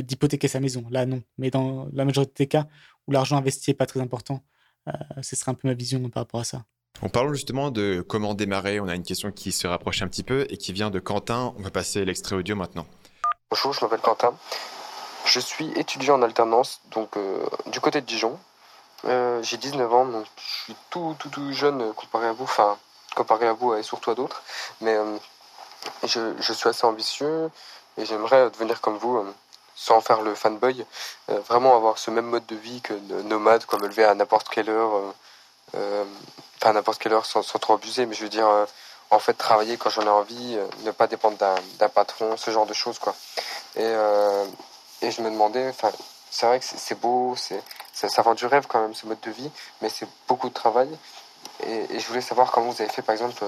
d'hypothéquer 0.00 0.48
sa 0.48 0.60
maison. 0.60 0.84
Là, 0.90 1.04
non. 1.04 1.22
Mais 1.36 1.50
dans 1.50 1.88
la 1.92 2.04
majorité 2.04 2.44
des 2.44 2.48
cas 2.48 2.66
où 3.06 3.12
l'argent 3.12 3.36
investi 3.36 3.70
n'est 3.70 3.74
pas 3.74 3.86
très 3.86 4.00
important, 4.00 4.42
euh, 4.88 4.92
ce 5.22 5.36
serait 5.36 5.50
un 5.50 5.54
peu 5.54 5.68
ma 5.68 5.74
vision 5.74 6.00
par 6.08 6.22
rapport 6.22 6.40
à 6.40 6.44
ça. 6.44 6.64
On 7.02 7.08
parle 7.08 7.34
justement 7.34 7.70
de 7.70 8.04
comment 8.06 8.34
démarrer. 8.34 8.80
On 8.80 8.88
a 8.88 8.94
une 8.94 9.02
question 9.02 9.32
qui 9.32 9.52
se 9.52 9.66
rapproche 9.66 10.00
un 10.00 10.08
petit 10.08 10.22
peu 10.22 10.46
et 10.48 10.56
qui 10.56 10.72
vient 10.72 10.90
de 10.90 10.98
Quentin. 10.98 11.54
On 11.58 11.62
va 11.62 11.70
passer 11.70 12.04
l'extrait 12.04 12.36
audio 12.36 12.56
maintenant. 12.56 12.86
Bonjour, 13.50 13.72
je 13.74 13.84
m'appelle 13.84 14.00
Quentin. 14.00 14.34
Je 15.26 15.40
suis 15.40 15.70
étudiant 15.76 16.16
en 16.16 16.22
alternance, 16.22 16.80
donc 16.92 17.16
euh, 17.16 17.46
du 17.66 17.80
côté 17.80 18.00
de 18.00 18.06
Dijon. 18.06 18.38
Euh, 19.06 19.42
j'ai 19.42 19.58
19 19.58 19.92
ans, 19.92 20.06
donc 20.06 20.26
je 20.36 20.64
suis 20.64 20.76
tout, 20.90 21.14
tout, 21.18 21.28
tout 21.28 21.52
jeune 21.52 21.92
comparé 21.94 22.28
à 22.28 22.32
vous, 22.32 22.44
enfin, 22.44 22.78
comparé 23.14 23.46
à 23.46 23.52
vous 23.52 23.74
et 23.74 23.82
surtout 23.82 24.10
à 24.10 24.14
d'autres. 24.14 24.42
Mais 24.80 24.96
je, 26.04 26.34
je, 26.38 26.52
suis 26.52 26.68
assez 26.68 26.84
ambitieux 26.84 27.50
et 27.96 28.04
j'aimerais 28.04 28.50
devenir 28.50 28.80
comme 28.80 28.96
vous, 28.96 29.18
euh, 29.18 29.34
sans 29.74 30.00
faire 30.00 30.22
le 30.22 30.34
fanboy, 30.34 30.84
euh, 31.30 31.38
vraiment 31.40 31.76
avoir 31.76 31.98
ce 31.98 32.10
même 32.10 32.26
mode 32.26 32.46
de 32.46 32.56
vie 32.56 32.80
que 32.80 32.94
nomade, 33.22 33.64
quoi, 33.66 33.78
me 33.78 33.88
lever 33.88 34.04
à 34.04 34.14
n'importe 34.14 34.48
quelle 34.48 34.70
heure, 34.70 35.14
euh, 35.74 36.04
enfin 36.60 36.72
n'importe 36.72 37.00
quelle 37.00 37.12
heure 37.12 37.26
sans, 37.26 37.42
trop 37.42 37.74
abuser, 37.74 38.06
mais 38.06 38.14
je 38.14 38.22
veux 38.22 38.28
dire, 38.28 38.48
en 39.10 39.18
fait, 39.18 39.34
travailler 39.34 39.76
quand 39.76 39.90
j'en 39.90 40.02
ai 40.02 40.08
envie, 40.08 40.58
ne 40.84 40.90
pas 40.90 41.06
dépendre 41.06 41.36
d'un 41.38 41.88
patron, 41.88 42.36
ce 42.36 42.50
genre 42.50 42.66
de 42.66 42.74
choses, 42.74 42.98
quoi. 42.98 43.14
Et, 43.76 43.94
et 45.02 45.10
je 45.10 45.20
me 45.20 45.30
demandais, 45.30 45.68
enfin, 45.68 45.90
c'est 46.30 46.46
vrai 46.46 46.60
que 46.60 46.64
c'est 46.64 46.98
beau, 47.00 47.34
c'est 47.36 47.62
ça 47.92 48.22
vend 48.22 48.34
du 48.34 48.46
rêve 48.46 48.66
quand 48.68 48.80
même, 48.80 48.94
ce 48.94 49.06
mode 49.06 49.20
de 49.20 49.30
vie, 49.30 49.50
mais 49.80 49.88
c'est 49.88 50.08
beaucoup 50.26 50.48
de 50.48 50.54
travail. 50.54 50.88
Et, 51.62 51.98
je 51.98 52.06
voulais 52.08 52.20
savoir 52.20 52.50
comment 52.50 52.70
vous 52.70 52.82
avez 52.82 52.90
fait, 52.90 53.02
par 53.02 53.14
exemple, 53.14 53.42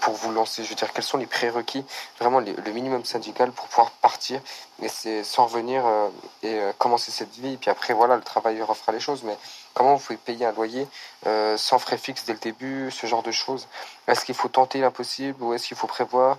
pour 0.00 0.14
vous 0.14 0.32
lancer 0.32 0.62
Je 0.64 0.68
veux 0.68 0.74
dire, 0.74 0.92
quels 0.92 1.04
sont 1.04 1.18
les 1.18 1.26
prérequis, 1.26 1.84
vraiment 2.18 2.40
le 2.40 2.72
minimum 2.72 3.04
syndical 3.04 3.52
pour 3.52 3.66
pouvoir 3.66 3.90
partir 3.90 4.40
et 4.82 4.88
c'est 4.88 5.24
sans 5.24 5.44
revenir 5.44 5.86
euh, 5.86 6.08
et 6.42 6.54
euh, 6.54 6.72
commencer 6.78 7.10
cette 7.10 7.34
vie. 7.34 7.54
Et 7.54 7.56
puis 7.56 7.70
après, 7.70 7.92
voilà, 7.92 8.16
le 8.16 8.22
travail 8.22 8.60
refera 8.62 8.92
les 8.92 9.00
choses. 9.00 9.22
Mais 9.24 9.36
comment 9.74 9.94
vous 9.94 10.02
pouvez 10.02 10.16
payer 10.16 10.46
un 10.46 10.52
loyer 10.52 10.86
euh, 11.26 11.56
sans 11.56 11.78
frais 11.78 11.98
fixes 11.98 12.24
dès 12.24 12.32
le 12.32 12.38
début, 12.38 12.90
ce 12.90 13.06
genre 13.06 13.22
de 13.22 13.30
choses? 13.30 13.68
Est-ce 14.06 14.24
qu'il 14.24 14.34
faut 14.34 14.48
tenter 14.48 14.80
l'impossible 14.80 15.42
ou 15.42 15.52
est-ce 15.52 15.68
qu'il 15.68 15.76
faut 15.76 15.86
prévoir 15.86 16.38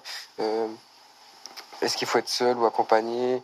Est-ce 1.81 1.97
qu'il 1.97 2.07
faut 2.07 2.17
être 2.17 2.29
seul 2.29 2.57
ou 2.57 2.65
accompagné 2.65 3.41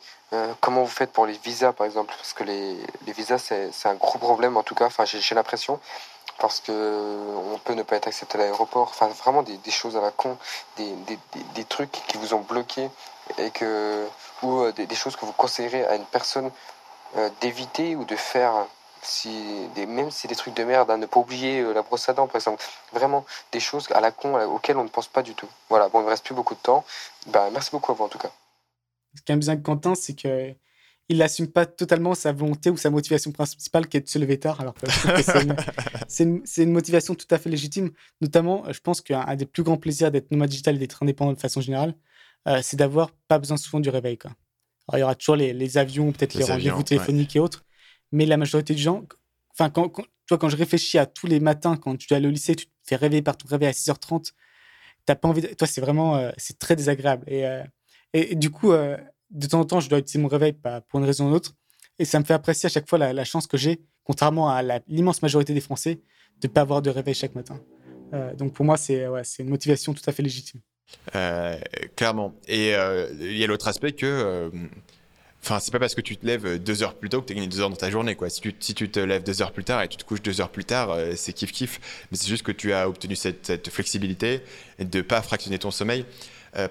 Comment 0.59 0.81
vous 0.81 0.89
faites 0.89 1.11
pour 1.11 1.25
les 1.25 1.37
visas, 1.37 1.71
par 1.71 1.85
exemple? 1.85 2.13
Parce 2.17 2.33
que 2.33 2.43
les, 2.43 2.77
les 3.05 3.13
visas, 3.13 3.37
c'est 3.39 3.87
un 3.87 3.95
gros 3.95 4.19
problème 4.19 4.57
en 4.57 4.63
tout 4.63 4.75
cas. 4.75 4.89
J'ai 5.05 5.35
l'impression 5.35 5.79
parce 6.39 6.59
que 6.59 6.71
on 6.71 7.57
peut 7.59 7.73
ne 7.73 7.83
pas 7.83 7.95
être 7.95 8.07
accepté 8.07 8.37
à 8.37 8.41
l'aéroport. 8.41 8.89
Enfin, 8.89 9.07
vraiment 9.07 9.43
des, 9.43 9.59
choses 9.71 9.97
à 9.97 10.01
la 10.01 10.11
con, 10.11 10.37
des, 10.77 10.91
des, 11.07 11.19
des, 11.55 11.63
trucs 11.63 11.91
qui 11.91 12.17
vous 12.17 12.33
ont 12.33 12.41
bloqué 12.41 12.89
et 13.37 13.51
que 13.51 14.05
ou 14.43 14.61
euh, 14.61 14.71
des, 14.71 14.95
choses 14.95 15.15
que 15.15 15.25
vous 15.25 15.33
conseillerez 15.33 15.85
à 15.85 15.95
une 15.95 16.05
personne 16.05 16.51
euh, 17.17 17.29
d'éviter 17.41 17.95
ou 17.95 18.05
de 18.05 18.15
faire. 18.15 18.67
Si, 19.03 19.29
même 19.75 20.09
si 20.09 20.27
des 20.27 20.35
trucs 20.35 20.55
de 20.55 20.63
merde, 20.63 20.89
hein, 20.89 20.97
ne 20.97 21.05
pas 21.05 21.19
oublier 21.19 21.59
euh, 21.59 21.71
la 21.71 21.83
brosse 21.83 22.09
à 22.09 22.13
dents, 22.13 22.27
par 22.27 22.37
exemple. 22.37 22.63
Vraiment 22.91 23.25
des 23.51 23.59
choses 23.59 23.87
à 23.91 24.01
la 24.01 24.11
con 24.11 24.41
auxquelles 24.45 24.77
on 24.77 24.83
ne 24.83 24.89
pense 24.89 25.07
pas 25.07 25.21
du 25.21 25.35
tout. 25.35 25.47
Voilà, 25.69 25.87
bon, 25.87 26.01
il 26.01 26.05
ne 26.05 26.09
reste 26.09 26.25
plus 26.25 26.33
beaucoup 26.33 26.55
de 26.55 26.59
temps. 26.59 26.83
Ben, 27.27 27.49
merci 27.51 27.69
beaucoup 27.71 27.91
à 27.91 27.95
vous 27.95 28.03
en 28.03 28.09
tout 28.09 28.17
cas. 28.17 28.31
Ce 29.15 29.21
qui 29.21 29.31
est 29.31 29.35
bien 29.35 29.57
Quentin, 29.57 29.95
c'est 29.95 30.15
que 30.15 30.55
il 31.09 31.17
n'assume 31.19 31.47
pas 31.47 31.65
totalement 31.65 32.15
sa 32.15 32.33
volonté 32.33 32.69
ou 32.69 32.77
sa 32.77 32.89
motivation 32.89 33.31
principale 33.31 33.87
qui 33.87 33.97
est 33.97 34.01
de 34.01 34.09
se 34.09 34.19
lever 34.19 34.39
tard. 34.39 34.59
Alors 34.59 34.73
c'est 36.07 36.23
une, 36.23 36.71
motivation 36.71 37.15
tout 37.15 37.27
à 37.31 37.37
fait 37.37 37.49
légitime. 37.49 37.91
Notamment, 38.21 38.63
je 38.71 38.79
pense 38.79 39.01
qu'un 39.01 39.35
des 39.35 39.45
plus 39.45 39.63
grands 39.63 39.77
plaisirs 39.77 40.11
d'être 40.11 40.31
nomade 40.31 40.49
digital 40.49 40.75
et 40.75 40.79
d'être 40.79 41.01
indépendant 41.01 41.33
de 41.33 41.39
façon 41.39 41.61
générale, 41.61 41.95
euh, 42.47 42.59
c'est 42.61 42.77
d'avoir 42.77 43.11
pas 43.27 43.39
besoin 43.39 43.57
souvent 43.57 43.79
du 43.79 43.89
réveil. 43.89 44.17
Quoi. 44.17 44.31
Alors, 44.87 44.97
il 44.97 45.01
y 45.01 45.03
aura 45.03 45.15
toujours 45.15 45.35
les, 45.35 45.77
avions, 45.77 46.11
peut-être 46.11 46.33
les, 46.33 46.45
rendez-vous 46.45 46.83
téléphoniques 46.83 47.35
et 47.35 47.39
autres, 47.39 47.65
mais 48.11 48.25
la 48.25 48.37
majorité 48.37 48.73
des 48.73 48.81
gens, 48.81 49.03
enfin, 49.51 49.69
quand, 49.69 49.89
toi, 50.25 50.37
quand 50.37 50.49
je 50.49 50.57
réfléchis 50.57 50.97
à 50.97 51.05
tous 51.05 51.27
les 51.27 51.39
matins, 51.39 51.77
quand 51.77 51.97
tu 51.97 52.13
es 52.13 52.25
au 52.25 52.29
lycée, 52.29 52.55
tu 52.55 52.67
te 52.67 52.71
fais 52.83 52.95
réveiller 52.95 53.21
par 53.21 53.37
ton 53.37 53.47
réveil 53.47 53.69
à 53.69 53.71
6h30, 53.71 54.31
t'as 55.05 55.15
pas 55.15 55.27
envie 55.27 55.41
de... 55.41 55.47
Toi, 55.47 55.67
c'est 55.67 55.81
vraiment, 55.81 56.17
euh, 56.17 56.31
c'est 56.37 56.59
très 56.59 56.75
désagréable. 56.75 57.25
Et, 57.27 57.45
euh, 57.45 57.63
et, 58.13 58.35
du 58.35 58.49
coup, 58.49 58.71
de 59.29 59.47
temps 59.47 59.59
en 59.59 59.65
temps, 59.65 59.79
je 59.79 59.89
dois 59.89 59.99
utiliser 59.99 60.19
mon 60.19 60.27
réveil 60.27 60.53
pour 60.53 60.99
une 60.99 61.05
raison 61.05 61.25
ou 61.25 61.29
une 61.29 61.35
autre. 61.35 61.53
Et 61.99 62.05
ça 62.05 62.19
me 62.19 62.25
fait 62.25 62.33
apprécier 62.33 62.67
à 62.67 62.69
chaque 62.69 62.87
fois 62.87 62.97
la, 62.97 63.23
chance 63.23 63.47
que 63.47 63.57
j'ai, 63.57 63.81
contrairement 64.03 64.49
à 64.49 64.61
l'immense 64.87 65.21
majorité 65.21 65.53
des 65.53 65.61
Français, 65.61 66.01
de 66.41 66.47
ne 66.47 66.53
pas 66.53 66.61
avoir 66.61 66.81
de 66.81 66.89
réveil 66.89 67.15
chaque 67.15 67.35
matin. 67.35 67.59
donc 68.37 68.53
pour 68.53 68.65
moi, 68.65 68.77
c'est 68.77 69.07
une 69.39 69.49
motivation 69.49 69.93
tout 69.93 70.03
à 70.05 70.11
fait 70.11 70.23
légitime. 70.23 70.61
Euh, 71.15 71.57
clairement. 71.95 72.33
Et 72.47 72.75
euh, 72.75 73.07
il 73.19 73.37
y 73.37 73.43
a 73.43 73.47
l'autre 73.47 73.67
aspect 73.67 73.93
que. 73.93 74.05
Euh, 74.05 74.49
enfin, 75.43 75.59
c'est 75.59 75.71
pas 75.71 75.79
parce 75.79 75.95
que 75.95 76.01
tu 76.01 76.17
te 76.17 76.25
lèves 76.25 76.61
deux 76.61 76.83
heures 76.83 76.95
plus 76.95 77.09
tôt 77.09 77.21
que 77.21 77.27
tu 77.27 77.33
as 77.33 77.35
gagné 77.35 77.47
deux 77.47 77.61
heures 77.61 77.69
dans 77.69 77.75
ta 77.75 77.89
journée. 77.89 78.15
Quoi. 78.15 78.29
Si, 78.29 78.41
tu, 78.41 78.55
si 78.59 78.73
tu 78.73 78.89
te 78.89 78.99
lèves 78.99 79.23
deux 79.23 79.41
heures 79.41 79.51
plus 79.51 79.63
tard 79.63 79.81
et 79.81 79.87
tu 79.87 79.97
te 79.97 80.03
couches 80.03 80.21
deux 80.21 80.41
heures 80.41 80.49
plus 80.49 80.65
tard, 80.65 80.95
c'est 81.15 81.35
kiff-kiff. 81.35 81.79
Mais 82.11 82.17
c'est 82.17 82.27
juste 82.27 82.43
que 82.43 82.51
tu 82.51 82.73
as 82.73 82.87
obtenu 82.87 83.15
cette, 83.15 83.45
cette 83.45 83.69
flexibilité 83.69 84.41
de 84.79 84.97
ne 84.97 85.03
pas 85.03 85.21
fractionner 85.21 85.59
ton 85.59 85.71
sommeil. 85.71 86.05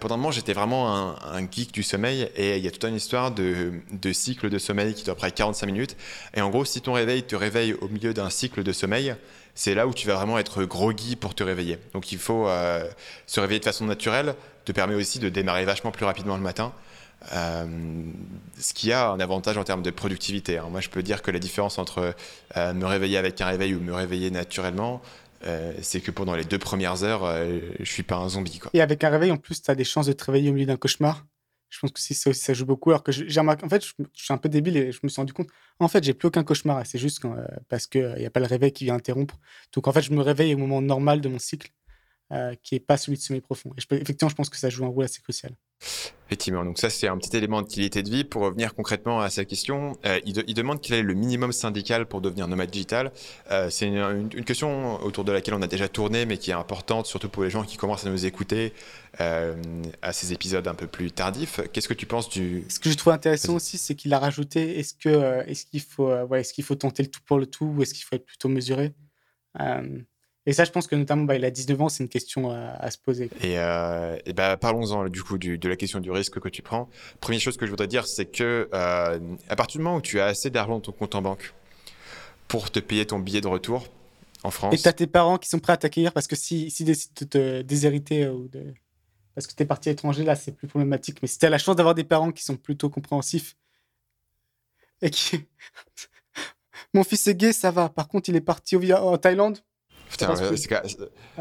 Pendant 0.00 0.14
un 0.14 0.18
moment, 0.18 0.30
j'étais 0.30 0.52
vraiment 0.52 1.16
un, 1.22 1.40
geek 1.50 1.72
du 1.72 1.82
sommeil 1.82 2.28
et 2.34 2.56
il 2.56 2.64
y 2.64 2.68
a 2.68 2.70
toute 2.70 2.84
une 2.84 2.96
histoire 2.96 3.30
de, 3.30 3.72
de 3.92 4.12
cycle 4.12 4.50
de 4.50 4.58
sommeil 4.58 4.94
qui 4.94 5.04
doit 5.04 5.14
près 5.14 5.30
45 5.30 5.66
minutes. 5.66 5.96
Et 6.34 6.40
en 6.40 6.50
gros, 6.50 6.64
si 6.64 6.80
ton 6.80 6.94
réveil 6.94 7.22
te 7.22 7.36
réveille 7.36 7.74
au 7.74 7.88
milieu 7.88 8.12
d'un 8.12 8.30
cycle 8.30 8.62
de 8.62 8.72
sommeil, 8.72 9.14
c'est 9.56 9.74
là 9.74 9.86
où 9.86 9.94
tu 9.94 10.06
vas 10.06 10.14
vraiment 10.14 10.38
être 10.38 10.64
groggy 10.64 11.16
pour 11.16 11.34
te 11.34 11.42
réveiller. 11.42 11.78
Donc 11.94 12.12
il 12.12 12.18
faut 12.18 12.46
euh, 12.46 12.88
se 13.26 13.40
réveiller 13.40 13.58
de 13.58 13.64
façon 13.64 13.86
naturelle, 13.86 14.34
te 14.64 14.70
permet 14.70 14.94
aussi 14.94 15.18
de 15.18 15.30
démarrer 15.30 15.64
vachement 15.64 15.90
plus 15.90 16.04
rapidement 16.04 16.36
le 16.36 16.42
matin. 16.42 16.72
Euh, 17.32 17.66
ce 18.60 18.74
qui 18.74 18.92
a 18.92 19.08
un 19.08 19.18
avantage 19.18 19.56
en 19.56 19.64
termes 19.64 19.82
de 19.82 19.90
productivité. 19.90 20.58
Hein. 20.58 20.66
Moi, 20.70 20.82
je 20.82 20.90
peux 20.90 21.02
dire 21.02 21.22
que 21.22 21.30
la 21.30 21.38
différence 21.38 21.78
entre 21.78 22.14
euh, 22.56 22.74
me 22.74 22.84
réveiller 22.84 23.16
avec 23.16 23.40
un 23.40 23.46
réveil 23.46 23.74
ou 23.74 23.80
me 23.80 23.94
réveiller 23.94 24.30
naturellement, 24.30 25.00
c'est 25.82 26.00
que 26.00 26.10
pendant 26.10 26.34
les 26.34 26.44
deux 26.44 26.58
premières 26.58 27.04
heures, 27.04 27.24
je 27.78 27.90
suis 27.90 28.02
pas 28.02 28.16
un 28.16 28.28
zombie. 28.28 28.58
Quoi. 28.58 28.70
Et 28.74 28.80
avec 28.80 29.04
un 29.04 29.10
réveil, 29.10 29.30
en 29.30 29.36
plus, 29.36 29.62
tu 29.62 29.70
as 29.70 29.74
des 29.74 29.84
chances 29.84 30.06
de 30.06 30.12
te 30.12 30.24
réveiller 30.24 30.50
au 30.50 30.52
milieu 30.52 30.66
d'un 30.66 30.76
cauchemar. 30.76 31.24
Je 31.68 31.80
pense 31.80 31.90
que 31.90 32.00
si 32.00 32.14
ça 32.14 32.54
joue 32.54 32.64
beaucoup. 32.64 32.90
Alors 32.90 33.02
que 33.02 33.12
j'ai 33.12 33.40
remarqué, 33.40 33.64
en 33.64 33.68
fait, 33.68 33.84
je, 33.84 33.92
suis 34.14 34.32
un 34.32 34.38
peu 34.38 34.48
débile 34.48 34.76
et 34.76 34.92
je 34.92 35.00
me 35.02 35.08
suis 35.08 35.20
rendu 35.20 35.32
compte, 35.32 35.48
en 35.78 35.88
fait, 35.88 36.04
j'ai 36.04 36.14
plus 36.14 36.28
aucun 36.28 36.44
cauchemar. 36.44 36.86
C'est 36.86 36.98
juste 36.98 37.24
euh, 37.24 37.46
parce 37.68 37.86
qu'il 37.86 38.14
n'y 38.18 38.26
a 38.26 38.30
pas 38.30 38.40
le 38.40 38.46
réveil 38.46 38.72
qui 38.72 38.84
vient 38.84 38.94
interrompre. 38.94 39.38
Donc, 39.72 39.88
en 39.88 39.92
fait, 39.92 40.02
je 40.02 40.12
me 40.12 40.22
réveille 40.22 40.54
au 40.54 40.58
moment 40.58 40.80
normal 40.80 41.20
de 41.20 41.28
mon 41.28 41.38
cycle, 41.38 41.70
euh, 42.32 42.56
qui 42.60 42.74
n'est 42.74 42.80
pas 42.80 42.96
celui 42.96 43.16
de 43.16 43.22
sommeil 43.22 43.40
profond. 43.40 43.70
Et 43.76 43.94
effectivement, 43.94 44.28
je 44.28 44.34
pense 44.34 44.50
que 44.50 44.56
ça 44.56 44.68
joue 44.68 44.84
un 44.84 44.88
rôle 44.88 45.04
assez 45.04 45.22
crucial. 45.22 45.52
Effectivement, 46.26 46.64
donc 46.64 46.76
ça 46.76 46.90
c'est 46.90 47.06
un 47.06 47.16
petit 47.18 47.36
élément 47.36 47.62
de 47.62 47.68
qualité 47.68 48.02
de 48.02 48.10
vie. 48.10 48.24
Pour 48.24 48.42
revenir 48.42 48.74
concrètement 48.74 49.20
à 49.20 49.30
sa 49.30 49.44
question, 49.44 49.96
euh, 50.04 50.18
il, 50.26 50.54
demande 50.54 50.80
quel 50.80 50.98
est 50.98 51.02
le 51.02 51.14
minimum 51.14 51.52
syndical 51.52 52.06
pour 52.06 52.20
devenir 52.20 52.48
nomade 52.48 52.68
digital. 52.68 53.12
Euh, 53.52 53.70
c'est 53.70 53.86
une, 53.86 54.28
question 54.44 55.00
autour 55.04 55.22
de 55.22 55.30
laquelle 55.30 55.54
on 55.54 55.62
a 55.62 55.68
déjà 55.68 55.86
tourné, 55.88 56.26
mais 56.26 56.36
qui 56.36 56.50
est 56.50 56.54
importante, 56.54 57.06
surtout 57.06 57.28
pour 57.28 57.44
les 57.44 57.50
gens 57.50 57.62
qui 57.62 57.76
commencent 57.76 58.06
à 58.06 58.10
nous 58.10 58.26
écouter 58.26 58.72
à 59.20 60.12
ces 60.12 60.32
épisodes 60.32 60.66
un 60.66 60.74
peu 60.74 60.88
plus 60.88 61.12
tardifs. 61.12 61.60
Qu'est-ce 61.72 61.88
que 61.88 61.94
tu 61.94 62.06
penses 62.06 62.28
du... 62.28 62.64
Ce 62.68 62.80
que 62.80 62.90
je 62.90 62.96
trouve 62.96 63.12
intéressant 63.12 63.54
aussi, 63.54 63.78
c'est 63.78 63.94
qu'il 63.94 64.12
a 64.12 64.18
rajouté, 64.18 64.80
est-ce 64.80 64.94
que 64.94 65.48
est-ce 65.48 65.64
qu'il 65.64 65.80
faut, 65.80 66.12
ouais, 66.12 66.40
est-ce 66.40 66.52
qu'il 66.52 66.64
faut 66.64 66.74
tenter 66.74 67.04
le 67.04 67.08
tout 67.08 67.20
pour 67.24 67.38
le 67.38 67.46
tout 67.46 67.66
ou 67.66 67.82
est-ce 67.82 67.94
qu'il 67.94 68.02
faut 68.02 68.16
être 68.16 68.26
plutôt 68.26 68.48
mesuré? 68.48 68.94
Et 70.48 70.52
ça, 70.52 70.64
je 70.64 70.70
pense 70.70 70.86
que 70.86 70.94
notamment, 70.94 71.24
bah, 71.24 71.34
il 71.34 71.44
a 71.44 71.50
19 71.50 71.80
ans, 71.80 71.88
c'est 71.88 72.04
une 72.04 72.08
question 72.08 72.52
à, 72.52 72.90
se 72.92 72.98
poser. 72.98 73.30
Et, 73.42 73.58
euh, 73.58 74.16
bah, 74.34 74.56
parlons-en 74.56 75.08
du 75.08 75.24
coup 75.24 75.38
du, 75.38 75.58
de 75.58 75.68
la 75.68 75.74
question 75.74 75.98
du 75.98 76.12
risque 76.12 76.38
que 76.38 76.48
tu 76.48 76.62
prends. 76.62 76.88
Première 77.20 77.40
chose 77.40 77.56
que 77.56 77.66
je 77.66 77.70
voudrais 77.70 77.88
dire, 77.88 78.06
c'est 78.06 78.26
que 78.26 78.68
euh, 78.72 79.18
à 79.48 79.56
partir 79.56 79.80
du 79.80 79.84
moment 79.84 79.96
où 79.96 80.00
tu 80.00 80.20
as 80.20 80.26
assez 80.26 80.50
d'argent 80.50 80.74
dans 80.74 80.80
ton 80.80 80.92
compte 80.92 81.16
en 81.16 81.22
banque 81.22 81.52
pour 82.46 82.70
te 82.70 82.78
payer 82.78 83.04
ton 83.06 83.18
billet 83.18 83.40
de 83.40 83.48
retour 83.48 83.88
en 84.44 84.52
France. 84.52 84.72
Et 84.72 84.78
tu 84.78 84.86
as 84.86 84.92
tes 84.92 85.08
parents 85.08 85.36
qui 85.36 85.48
sont 85.48 85.58
prêts 85.58 85.72
à 85.72 85.76
t'accueillir 85.76 86.12
parce 86.12 86.28
que 86.28 86.36
s'ils 86.36 86.70
si, 86.70 86.84
décident 86.84 87.14
de 87.22 87.26
te 87.26 87.62
déshériter 87.62 88.28
ou 88.28 88.46
de... 88.46 88.72
parce 89.34 89.48
que 89.48 89.54
tu 89.56 89.64
es 89.64 89.66
parti 89.66 89.88
à 89.88 89.92
l'étranger, 89.92 90.22
là, 90.22 90.36
c'est 90.36 90.52
plus 90.52 90.68
problématique. 90.68 91.18
Mais 91.22 91.28
si 91.28 91.40
tu 91.40 91.46
as 91.46 91.50
la 91.50 91.58
chance 91.58 91.74
d'avoir 91.74 91.96
des 91.96 92.04
parents 92.04 92.30
qui 92.30 92.44
sont 92.44 92.56
plutôt 92.56 92.88
compréhensifs 92.88 93.56
et 95.02 95.10
qui. 95.10 95.40
Mon 96.94 97.02
fils 97.02 97.26
est 97.26 97.34
gay, 97.34 97.52
ça 97.52 97.72
va. 97.72 97.88
Par 97.88 98.06
contre, 98.06 98.28
il 98.28 98.36
est 98.36 98.40
parti 98.40 98.76
en 98.76 99.18
Thaïlande 99.18 99.58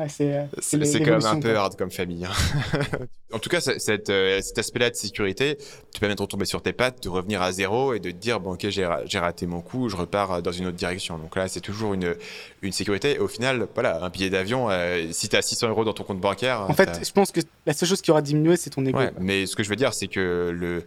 c'est 0.07 0.99
quand 0.99 1.11
même 1.11 1.25
un 1.25 1.39
peu 1.39 1.55
hard 1.55 1.75
comme 1.75 1.91
famille. 1.91 2.25
Hein. 2.25 2.79
en 3.33 3.39
tout 3.39 3.49
cas, 3.49 3.61
cet, 3.61 4.09
euh, 4.09 4.41
cet 4.41 4.57
aspect-là 4.57 4.89
de 4.89 4.95
sécurité 4.95 5.57
tu 5.93 5.99
permet 5.99 6.15
de 6.15 6.21
retomber 6.21 6.45
sur 6.45 6.61
tes 6.61 6.73
pattes, 6.73 7.01
de 7.03 7.09
revenir 7.09 7.41
à 7.41 7.51
zéro 7.51 7.93
et 7.93 7.99
de 7.99 8.11
te 8.11 8.15
dire 8.15 8.39
bon 8.39 8.53
ok 8.53 8.67
j'ai 8.69 8.85
raté 9.19 9.45
mon 9.45 9.61
coup, 9.61 9.89
je 9.89 9.95
repars 9.95 10.41
dans 10.41 10.51
une 10.51 10.67
autre 10.67 10.75
direction. 10.75 11.17
Donc 11.17 11.35
là, 11.35 11.47
c'est 11.47 11.61
toujours 11.61 11.93
une, 11.93 12.15
une 12.61 12.71
sécurité. 12.71 13.15
Et 13.15 13.19
au 13.19 13.27
final, 13.27 13.67
voilà, 13.73 14.03
un 14.03 14.09
billet 14.09 14.29
d'avion, 14.29 14.69
euh, 14.69 15.07
si 15.11 15.29
tu 15.29 15.35
as 15.35 15.41
600 15.41 15.69
euros 15.69 15.85
dans 15.85 15.93
ton 15.93 16.03
compte 16.03 16.19
bancaire. 16.19 16.61
En 16.61 16.73
fait, 16.73 17.05
je 17.05 17.11
pense 17.11 17.31
que 17.31 17.41
la 17.65 17.73
seule 17.73 17.89
chose 17.89 18.01
qui 18.01 18.11
aura 18.11 18.21
diminué, 18.21 18.57
c'est 18.57 18.71
ton 18.71 18.85
ego. 18.85 18.99
mais 19.19 19.45
ce 19.45 19.55
que 19.55 19.63
je 19.63 19.69
veux 19.69 19.75
dire, 19.75 19.93
c'est 19.93 20.07
que 20.07 20.51
le 20.53 20.83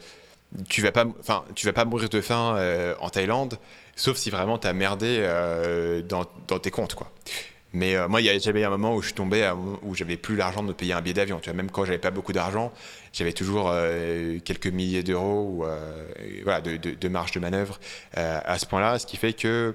tu 0.66 0.80
vas 0.80 0.92
pas, 0.92 1.04
enfin, 1.20 1.44
tu 1.54 1.66
vas 1.66 1.75
pas 1.75 1.85
mourir 1.85 2.08
de 2.08 2.23
faim 2.23 2.54
euh, 2.56 2.94
en 3.00 3.11
Thaïlande, 3.11 3.58
sauf 3.97 4.16
si 4.16 4.30
vraiment 4.30 4.56
tu 4.56 4.66
as 4.66 4.73
merdé 4.73 5.20
dans, 6.08 6.25
dans, 6.47 6.58
tes 6.58 6.70
comptes, 6.70 6.94
quoi. 6.94 7.11
Mais 7.73 7.97
euh, 7.97 8.09
moi, 8.09 8.21
j'avais 8.21 8.65
un 8.65 8.71
moment 8.71 8.95
où 8.95 9.03
je 9.03 9.13
tombais, 9.13 9.49
où 9.83 9.95
j'avais 9.95 10.17
plus 10.17 10.37
l'argent 10.37 10.63
de 10.63 10.69
me 10.69 10.75
payer 10.75 10.95
un 10.95 11.03
billet 11.03 11.15
d'avion. 11.15 11.41
Même 11.55 11.71
quand 11.71 11.85
j'avais 11.85 11.99
pas 11.99 12.11
beaucoup 12.11 12.33
d'argent, 12.33 12.73
j'avais 13.13 13.33
toujours 13.33 13.71
euh, 13.71 14.39
quelques 14.41 14.69
milliers 14.69 15.03
d'euros 15.03 15.65
euh, 15.67 16.09
voilà, 16.45 16.61
de, 16.61 17.09
marge 17.09 17.33
de 17.33 17.41
manœuvre 17.41 17.79
à 18.15 18.59
ce 18.59 18.67
point-là, 18.67 18.99
ce 18.99 19.07
qui 19.07 19.17
fait 19.17 19.33
que 19.33 19.75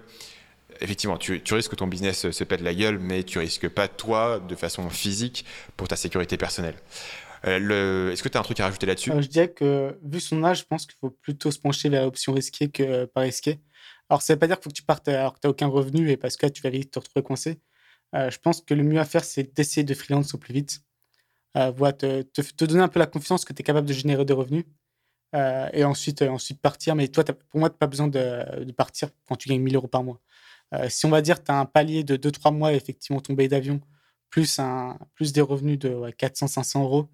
effectivement, 0.81 1.17
tu, 1.17 1.41
risques 1.51 1.71
que 1.71 1.75
ton 1.75 1.87
business 1.87 2.31
se 2.31 2.43
pète 2.43 2.61
la 2.61 2.73
gueule, 2.73 2.97
mais 2.99 3.23
tu 3.23 3.39
risques 3.39 3.69
pas 3.69 3.87
toi 3.87 4.39
de 4.39 4.55
façon 4.55 4.89
physique 4.89 5.45
pour 5.77 5.87
ta 5.87 5.95
sécurité 5.95 6.35
personnelle. 6.35 6.75
Est-ce 7.43 8.23
que 8.23 8.29
tu 8.29 8.37
as 8.37 8.39
un 8.39 8.43
truc 8.43 8.59
à 8.59 8.65
rajouter 8.65 8.85
là-dessus? 8.85 9.11
Je 9.19 9.27
dirais 9.27 9.51
que, 9.51 9.97
vu 10.03 10.19
son 10.19 10.43
âge, 10.43 10.59
je 10.59 10.65
pense 10.65 10.85
qu'il 10.85 10.95
faut 10.99 11.11
plutôt 11.11 11.51
se 11.51 11.59
pencher 11.59 11.89
vers 11.89 12.03
l'option 12.03 12.33
risquée 12.33 12.69
que 12.69 13.05
pas 13.05 13.21
risquée. 13.21 13.59
Alors, 14.09 14.21
ça 14.21 14.33
veut 14.33 14.39
pas 14.39 14.47
dire 14.47 14.57
qu'il 14.57 14.63
faut 14.63 14.69
que 14.69 14.75
tu 14.75 14.83
partes 14.83 15.07
alors 15.07 15.33
que 15.33 15.39
tu 15.39 15.47
n'as 15.47 15.51
aucun 15.51 15.67
revenu 15.67 16.09
et 16.09 16.17
parce 16.17 16.37
que 16.37 16.45
là, 16.45 16.49
tu 16.49 16.61
vas 16.61 16.69
vite 16.69 16.91
te 16.91 16.99
retrouver 16.99 17.23
coincé. 17.23 17.59
Euh, 18.15 18.29
je 18.29 18.39
pense 18.39 18.61
que 18.61 18.73
le 18.73 18.83
mieux 18.83 18.99
à 18.99 19.05
faire, 19.05 19.23
c'est 19.23 19.55
d'essayer 19.55 19.83
de 19.83 19.93
freelance 19.93 20.33
au 20.33 20.37
plus 20.37 20.53
vite. 20.53 20.81
Euh, 21.57 21.71
te, 21.91 22.21
te, 22.23 22.65
donner 22.65 22.81
un 22.81 22.87
peu 22.87 22.99
la 22.99 23.05
confiance 23.05 23.45
que 23.45 23.53
tu 23.53 23.61
es 23.61 23.63
capable 23.63 23.87
de 23.87 23.93
générer 23.93 24.25
des 24.25 24.33
revenus. 24.33 24.65
Euh, 25.35 25.69
et 25.73 25.83
ensuite, 25.83 26.21
ensuite 26.21 26.61
partir. 26.61 26.95
Mais 26.95 27.07
toi, 27.07 27.23
pour 27.23 27.59
moi, 27.59 27.69
tu 27.69 27.75
n'as 27.75 27.79
pas 27.79 27.87
besoin 27.87 28.07
de, 28.07 28.71
partir 28.71 29.09
quand 29.27 29.35
tu 29.35 29.49
gagnes 29.49 29.61
1000 29.61 29.75
euros 29.75 29.87
par 29.87 30.03
mois. 30.03 30.21
si 30.89 31.05
on 31.05 31.09
va 31.09 31.21
dire 31.21 31.43
tu 31.43 31.51
as 31.51 31.59
un 31.59 31.65
palier 31.65 32.03
de 32.03 32.17
2-3 32.17 32.53
mois, 32.53 32.73
effectivement, 32.73 33.19
ton 33.21 33.33
billet 33.33 33.49
d'avion, 33.49 33.81
plus, 34.29 34.59
un, 34.59 34.97
plus 35.15 35.33
des 35.33 35.41
revenus 35.41 35.79
de 35.79 35.89
400-500 35.89 36.81
euros, 36.83 37.09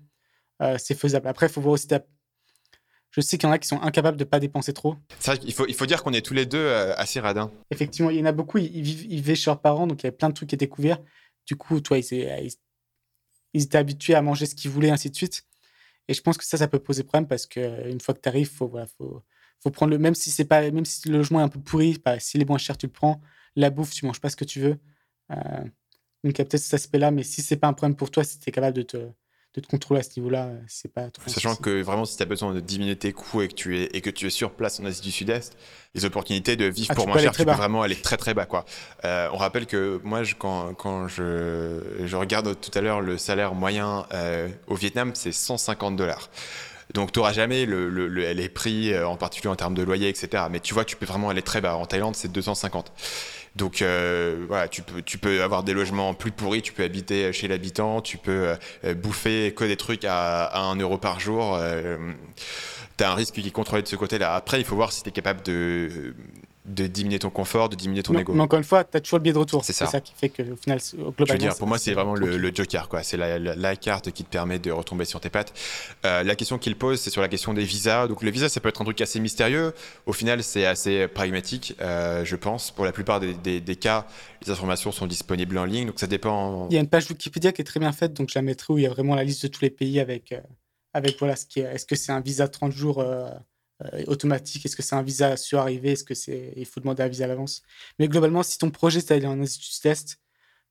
c'est 0.77 0.95
faisable. 0.95 1.27
Après, 1.27 1.47
il 1.47 1.51
faut 1.51 1.61
voir 1.61 1.73
aussi 1.73 1.87
je 3.11 3.21
sais 3.21 3.37
qu'il 3.37 3.47
y 3.47 3.49
en 3.49 3.53
a 3.53 3.59
qui 3.59 3.67
sont 3.67 3.81
incapables 3.81 4.17
de 4.17 4.23
ne 4.23 4.29
pas 4.29 4.39
dépenser 4.39 4.73
trop. 4.73 4.95
C'est 5.19 5.31
vrai 5.31 5.39
qu'il 5.39 5.53
faut, 5.53 5.65
il 5.67 5.73
faut 5.73 5.85
dire 5.85 6.03
qu'on 6.03 6.13
est 6.13 6.25
tous 6.25 6.33
les 6.33 6.45
deux 6.45 6.59
euh, 6.59 6.93
assez 6.95 7.19
radins. 7.19 7.51
Effectivement, 7.71 8.09
il 8.09 8.17
y 8.17 8.21
en 8.21 8.25
a 8.25 8.31
beaucoup, 8.31 8.57
ils, 8.59 8.81
vivent, 8.81 9.05
ils 9.05 9.15
vivaient 9.15 9.35
chez 9.35 9.49
leurs 9.49 9.61
parents, 9.61 9.87
donc 9.87 10.01
il 10.01 10.05
y 10.05 10.07
avait 10.07 10.15
plein 10.15 10.29
de 10.29 10.33
trucs 10.33 10.49
qui 10.49 10.55
étaient 10.55 10.67
couverts. 10.67 10.99
Du 11.47 11.55
coup, 11.55 11.81
toi, 11.81 11.97
ils, 11.97 12.51
ils, 13.53 13.63
étaient 13.63 13.77
habitués 13.77 14.13
à 14.13 14.21
manger 14.21 14.45
ce 14.45 14.53
qu'ils 14.53 14.69
voulaient, 14.69 14.91
ainsi 14.91 15.09
de 15.09 15.15
suite. 15.15 15.43
Et 16.07 16.13
je 16.13 16.21
pense 16.21 16.37
que 16.37 16.45
ça, 16.45 16.57
ça 16.57 16.67
peut 16.67 16.79
poser 16.79 17.03
problème 17.03 17.27
parce 17.27 17.45
qu'une 17.45 17.99
fois 17.99 18.13
que 18.13 18.19
tu 18.21 18.29
arrives, 18.29 18.49
faut, 18.49 18.67
voilà, 18.67 18.87
faut, 18.97 19.23
faut 19.59 19.71
prendre 19.71 19.91
le. 19.91 19.97
Même 19.97 20.15
si, 20.15 20.29
c'est 20.29 20.45
pas, 20.45 20.69
même 20.69 20.85
si 20.85 21.09
le 21.09 21.17
logement 21.17 21.39
est 21.39 21.43
un 21.43 21.49
peu 21.49 21.59
pourri, 21.59 21.99
bah, 22.03 22.19
s'il 22.19 22.41
est 22.41 22.47
moins 22.47 22.57
cher, 22.57 22.77
tu 22.77 22.85
le 22.85 22.91
prends. 22.91 23.21
La 23.55 23.71
bouffe, 23.71 23.91
tu 23.91 24.05
manges 24.05 24.21
pas 24.21 24.29
ce 24.29 24.35
que 24.35 24.45
tu 24.45 24.59
veux. 24.59 24.77
Euh, 25.31 25.63
donc 26.23 26.37
il 26.37 26.39
y 26.39 26.41
a 26.41 26.45
peut-être 26.45 26.57
cet 26.57 26.73
aspect-là, 26.75 27.11
mais 27.11 27.23
si 27.23 27.41
c'est 27.41 27.57
pas 27.57 27.67
un 27.67 27.73
problème 27.73 27.95
pour 27.95 28.11
toi, 28.11 28.23
si 28.23 28.39
tu 28.39 28.49
es 28.49 28.51
capable 28.51 28.75
de 28.75 28.81
te, 28.81 28.97
de 29.55 29.61
te 29.61 29.67
contrôler 29.67 30.01
à 30.01 30.03
ce 30.03 30.19
niveau-là, 30.19 30.45
euh, 30.45 30.59
c'est 30.67 30.93
pas 30.93 31.09
trop. 31.09 31.27
Sachant 31.27 31.55
que 31.55 31.81
vraiment, 31.81 32.05
si 32.05 32.15
tu 32.15 32.23
as 32.23 32.27
besoin 32.27 32.53
de 32.53 32.59
diminuer 32.59 32.95
tes 32.95 33.13
coûts 33.13 33.41
et 33.41 33.47
que 33.47 33.55
tu 33.55 33.79
es, 33.79 33.85
et 33.93 34.01
que 34.01 34.11
tu 34.11 34.27
es 34.27 34.29
sur 34.29 34.51
place 34.51 34.79
en 34.79 34.85
Asie 34.85 35.01
du 35.01 35.11
Sud-Est, 35.11 35.57
les 35.95 36.05
opportunités 36.05 36.55
de 36.55 36.65
vivre 36.65 36.89
ah, 36.91 36.95
pour 36.95 37.07
moins 37.07 37.17
cher, 37.17 37.31
tu 37.31 37.43
peux 37.43 37.51
vraiment 37.51 37.81
aller 37.81 37.95
très 37.95 38.17
très 38.17 38.35
bas. 38.35 38.45
Quoi. 38.45 38.65
Euh, 39.05 39.27
on 39.33 39.37
rappelle 39.37 39.65
que 39.65 39.99
moi, 40.03 40.23
je, 40.23 40.35
quand, 40.35 40.75
quand 40.75 41.07
je, 41.07 41.81
je, 42.03 42.15
regarde 42.15 42.59
tout 42.59 42.71
à 42.77 42.81
l'heure 42.81 43.01
le 43.01 43.17
salaire 43.17 43.55
moyen 43.55 44.05
euh, 44.13 44.49
au 44.67 44.75
Vietnam, 44.75 45.11
c'est 45.15 45.31
150 45.31 45.95
dollars. 45.95 46.29
Donc, 46.93 47.11
tu 47.11 47.19
n'auras 47.19 47.33
jamais 47.33 47.65
le, 47.65 47.89
le, 47.89 48.07
les 48.07 48.49
prix, 48.49 48.97
en 48.99 49.15
particulier 49.15 49.51
en 49.51 49.55
termes 49.55 49.75
de 49.75 49.83
loyer, 49.83 50.09
etc. 50.09 50.45
Mais 50.49 50.59
tu 50.59 50.73
vois, 50.73 50.85
tu 50.85 50.95
peux 50.95 51.05
vraiment 51.05 51.29
aller 51.29 51.43
très 51.43 51.61
bas. 51.61 51.75
En 51.75 51.85
Thaïlande, 51.85 52.15
c'est 52.15 52.31
250. 52.31 52.91
Donc 53.55 53.83
voilà, 54.47 54.67
tu 54.67 54.81
peux, 54.81 55.01
tu 55.01 55.17
peux 55.17 55.43
avoir 55.43 55.63
des 55.63 55.73
logements 55.73 56.13
plus 56.13 56.31
pourris, 56.31 56.61
tu 56.61 56.73
peux 56.73 56.83
habiter 56.83 57.33
chez 57.33 57.47
l'habitant, 57.47 58.01
tu 58.01 58.17
peux 58.17 58.55
bouffer 58.95 59.53
que 59.53 59.63
des 59.65 59.77
trucs 59.77 60.05
à, 60.05 60.45
à 60.45 60.61
1 60.61 60.75
euro 60.77 60.97
par 60.97 61.19
jour. 61.19 61.55
as 61.55 63.11
un 63.11 63.15
risque 63.15 63.35
qui 63.35 63.47
est 63.47 63.51
contrôlé 63.51 63.81
de 63.81 63.87
ce 63.87 63.95
côté-là. 63.95 64.35
Après, 64.35 64.59
il 64.59 64.65
faut 64.65 64.75
voir 64.75 64.91
si 64.91 65.03
tu 65.03 65.09
es 65.09 65.11
capable 65.11 65.41
de 65.43 66.13
de 66.69 66.87
diminuer 66.87 67.19
ton 67.19 67.29
confort, 67.29 67.69
de 67.69 67.75
diminuer 67.75 68.03
ton 68.03 68.17
ego. 68.17 68.33
Mais 68.33 68.41
encore 68.41 68.59
une 68.59 68.65
fois, 68.65 68.83
tu 68.83 68.95
as 68.95 69.01
toujours 69.01 69.17
le 69.17 69.23
biais 69.23 69.33
de 69.33 69.37
retour. 69.37 69.65
C'est 69.65 69.73
ça. 69.73 69.87
ça. 69.87 69.99
qui 69.99 70.13
fait 70.15 70.29
qu'au 70.29 70.55
final, 70.55 70.79
globalement. 70.79 71.25
Je 71.25 71.31
veux 71.33 71.37
dire, 71.37 71.55
pour 71.55 71.67
moi, 71.67 71.77
c'est 71.77 71.93
vraiment 71.93 72.15
le, 72.15 72.51
joker. 72.53 72.87
quoi. 72.87 73.03
C'est 73.03 73.17
la, 73.17 73.75
carte 73.75 74.11
qui 74.11 74.23
te 74.23 74.29
permet 74.29 74.59
de 74.59 74.71
retomber 74.71 75.05
sur 75.05 75.19
tes 75.19 75.29
pattes. 75.29 75.53
Euh, 76.05 76.23
la 76.23 76.35
question 76.35 76.57
qu'il 76.57 76.75
pose, 76.75 76.99
c'est 76.99 77.09
sur 77.09 77.21
la 77.21 77.27
question 77.27 77.53
des 77.53 77.63
visas. 77.63 78.07
Donc, 78.07 78.21
le 78.21 78.29
visa, 78.29 78.49
ça 78.49 78.59
peut 78.59 78.69
être 78.69 78.81
un 78.81 78.85
truc 78.85 79.01
assez 79.01 79.19
mystérieux. 79.19 79.73
Au 80.05 80.13
final, 80.13 80.43
c'est 80.43 80.65
assez 80.65 81.07
pragmatique, 81.07 81.75
euh, 81.81 82.23
je 82.23 82.35
pense. 82.35 82.71
Pour 82.71 82.85
la 82.85 82.91
plupart 82.91 83.19
des, 83.19 83.75
cas, 83.75 84.05
les 84.45 84.51
informations 84.51 84.91
sont 84.91 85.07
disponibles 85.07 85.57
en 85.57 85.65
ligne. 85.65 85.87
Donc, 85.87 85.99
ça 85.99 86.07
dépend. 86.07 86.67
Il 86.69 86.75
y 86.75 86.77
a 86.77 86.81
une 86.81 86.89
page 86.89 87.09
Wikipédia 87.09 87.51
qui 87.51 87.61
est 87.61 87.65
très 87.65 87.79
bien 87.79 87.91
faite. 87.91 88.13
Donc, 88.13 88.29
je 88.29 88.37
la 88.37 88.43
mettrai 88.43 88.73
où 88.73 88.77
il 88.77 88.83
y 88.83 88.87
a 88.87 88.89
vraiment 88.89 89.15
la 89.15 89.23
liste 89.23 89.43
de 89.43 89.47
tous 89.47 89.61
les 89.61 89.71
pays 89.71 89.99
avec, 89.99 90.31
euh, 90.31 90.41
avec 90.93 91.17
voilà, 91.19 91.35
ce 91.35 91.45
qui 91.45 91.61
est. 91.61 91.63
Est-ce 91.63 91.85
que 91.85 91.95
c'est 91.95 92.11
un 92.11 92.21
visa 92.21 92.47
30 92.47 92.71
jours 92.71 93.03
automatique 94.07 94.65
Est-ce 94.65 94.75
que 94.75 94.81
c'est 94.81 94.95
un 94.95 95.01
visa 95.01 95.37
sur 95.37 95.59
arrivée 95.59 95.93
Est-ce 95.93 96.03
que 96.03 96.13
c'est 96.13 96.53
il 96.55 96.65
faut 96.65 96.79
demander 96.79 97.03
un 97.03 97.07
visa 97.07 97.25
à 97.25 97.27
l'avance 97.27 97.63
Mais 97.97 98.07
globalement, 98.07 98.43
si 98.43 98.57
ton 98.57 98.69
projet 98.69 98.99
c'est 98.99 99.09
d'aller 99.09 99.27
en 99.27 99.41
Asie 99.41 99.59
du 99.59 99.65
Sud-Est, 99.65 100.19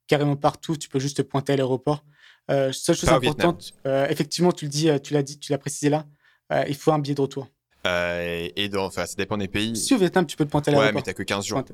carrément 0.07 0.37
partout, 0.37 0.77
tu 0.77 0.89
peux 0.89 0.99
juste 0.99 1.19
te 1.19 1.23
pointer 1.23 1.55
à 1.55 1.57
l'aéroport. 1.57 2.05
Euh, 2.51 2.73
seule 2.73 2.97
chose 2.97 3.11
importante, 3.11 3.73
euh, 3.87 4.07
effectivement, 4.09 4.53
tu 4.53 4.65
le 4.65 4.71
dis, 4.71 4.89
tu 5.03 5.15
l'as 5.15 5.23
dit, 5.23 5.39
tu 5.39 5.53
l'as 5.53 5.59
précisé 5.59 5.91
là, 5.91 6.07
il 6.67 6.75
faut 6.75 6.93
un 6.93 6.99
billet 6.99 7.15
de 7.15 7.21
retour. 7.21 7.49
et 7.85 8.69
donc, 8.71 8.89
enfin, 8.89 9.07
ça 9.07 9.15
dépend 9.17 9.37
des 9.37 9.49
pays. 9.49 9.77
Si 9.77 9.95
au 9.95 9.99
Vietnam, 9.99 10.27
tu 10.27 10.37
peux 10.37 10.45
te 10.45 10.51
pointer 10.51 10.71
à 10.71 10.73
l'aéroport. 10.73 10.95
Ouais, 10.95 11.01
mais 11.01 11.03
t'as 11.03 11.15
que 11.15 11.23
15 11.23 11.47
jours. 11.47 11.65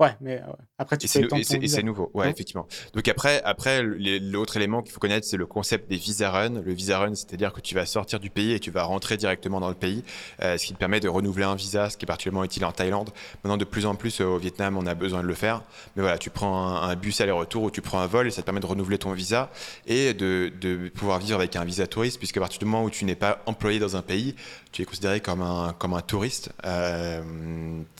Ouais, 0.00 0.14
mais 0.20 0.40
après, 0.78 0.96
tu 0.96 1.08
sais. 1.08 1.26
Et 1.60 1.68
c'est 1.68 1.82
nouveau, 1.82 2.08
ouais, 2.14 2.30
effectivement. 2.30 2.68
Donc 2.94 3.08
après, 3.08 3.42
après 3.42 3.82
l'autre 3.82 4.56
élément 4.56 4.80
qu'il 4.80 4.92
faut 4.92 5.00
connaître, 5.00 5.26
c'est 5.26 5.36
le 5.36 5.46
concept 5.46 5.90
des 5.90 5.96
visa 5.96 6.30
run. 6.30 6.60
Le 6.60 6.72
visa 6.72 7.00
run, 7.00 7.16
c'est-à-dire 7.16 7.52
que 7.52 7.60
tu 7.60 7.74
vas 7.74 7.84
sortir 7.84 8.20
du 8.20 8.30
pays 8.30 8.52
et 8.52 8.60
tu 8.60 8.70
vas 8.70 8.84
rentrer 8.84 9.16
directement 9.16 9.58
dans 9.58 9.68
le 9.68 9.74
pays, 9.74 10.04
euh, 10.42 10.56
ce 10.56 10.66
qui 10.66 10.72
te 10.72 10.78
permet 10.78 11.00
de 11.00 11.08
renouveler 11.08 11.44
un 11.44 11.56
visa, 11.56 11.90
ce 11.90 11.96
qui 11.96 12.04
est 12.04 12.06
particulièrement 12.06 12.44
utile 12.44 12.64
en 12.64 12.70
Thaïlande. 12.70 13.10
Maintenant, 13.42 13.56
de 13.56 13.64
plus 13.64 13.86
en 13.86 13.96
plus 13.96 14.20
au 14.20 14.38
Vietnam, 14.38 14.76
on 14.76 14.86
a 14.86 14.94
besoin 14.94 15.22
de 15.22 15.26
le 15.26 15.34
faire. 15.34 15.62
Mais 15.96 16.02
voilà, 16.02 16.16
tu 16.16 16.30
prends 16.30 16.76
un, 16.76 16.94
bus 16.94 17.20
aller-retour 17.20 17.64
ou 17.64 17.70
tu 17.72 17.82
prends 17.82 18.00
un 18.00 18.06
vol 18.06 18.28
et 18.28 18.30
ça 18.30 18.42
te 18.42 18.46
permet 18.46 18.60
de 18.60 18.66
renouveler 18.66 18.98
ton 18.98 19.12
visa 19.12 19.50
et 19.86 20.14
de, 20.14 20.52
de 20.60 20.88
pouvoir 20.90 21.18
vivre 21.18 21.38
avec 21.38 21.56
un 21.56 21.64
visa 21.64 21.88
touriste, 21.88 22.18
puisqu'à 22.18 22.40
partir 22.40 22.60
du 22.60 22.66
moment 22.66 22.84
où 22.84 22.90
tu 22.90 23.04
n'es 23.04 23.16
pas 23.16 23.42
employé 23.46 23.80
dans 23.80 23.96
un 23.96 24.02
pays, 24.02 24.36
tu 24.70 24.82
es 24.82 24.84
considéré 24.84 25.20
comme 25.20 25.42
un, 25.42 25.74
comme 25.78 25.94
un 25.94 26.00
touriste, 26.00 26.50
euh, 26.64 27.22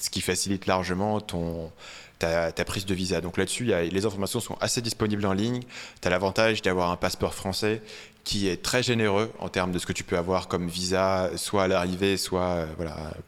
ce 0.00 0.11
qui 0.11 0.21
facilite 0.21 0.67
largement 0.67 1.21
ton, 1.21 1.73
ta, 2.19 2.53
ta, 2.53 2.65
prise 2.65 2.87
de 2.87 2.95
visa. 2.95 3.21
Donc 3.21 3.37
là-dessus, 3.37 3.65
les 3.65 4.07
informations 4.07 4.41
sont 4.41 4.57
assez 4.61 4.81
disponibles 4.83 5.27
en 5.27 5.33
ligne. 5.33 5.63
Tu 6.01 6.09
as 6.09 6.11
l'avantage 6.11 6.63
d'avoir 6.63 6.91
un 6.91 6.97
passeport 6.97 7.35
français 7.35 7.83
qui 8.29 8.47
est 8.47 8.63
très 8.63 8.83
généreux 8.83 9.33
en 9.39 9.49
termes 9.49 9.73
de 9.73 9.79
ce 9.79 9.87
que 9.87 9.95
tu 9.95 10.05
peux 10.05 10.19
avoir 10.19 10.49
comme 10.49 10.69
visa, 10.69 11.31
soit 11.37 11.63
à 11.63 11.69
l'arrivée, 11.69 12.19
soit 12.19 12.43
euh, 12.43 12.67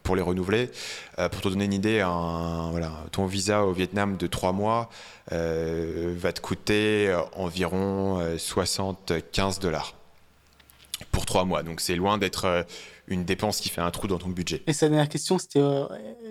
pour 0.03 0.15
les 0.15 0.21
renouveler. 0.21 0.69
Euh, 1.17 1.27
pour 1.27 1.41
te 1.41 1.49
donner 1.49 1.65
une 1.65 1.73
idée, 1.73 2.05
ton 3.11 3.25
visa 3.25 3.63
au 3.65 3.71
Vietnam 3.71 4.15
de 4.15 4.27
3 4.27 4.51
mois 4.51 4.91
euh, 5.31 6.13
va 6.15 6.31
te 6.33 6.39
coûter 6.39 7.19
environ 7.35 8.23
75 8.37 9.57
dollars 9.57 9.95
pour 11.11 11.25
3 11.25 11.45
mois. 11.45 11.63
Donc 11.63 11.81
c'est 11.81 11.95
loin 11.95 12.19
d'être 12.19 12.67
une 13.07 13.25
dépense 13.25 13.59
qui 13.59 13.69
fait 13.69 13.81
un 13.81 13.91
trou 13.91 14.07
dans 14.07 14.17
ton 14.17 14.29
budget. 14.29 14.63
Et 14.67 14.73
sa 14.73 14.87
dernière 14.87 15.09
question, 15.09 15.37
c'était 15.37 15.59
euh, 15.59 15.85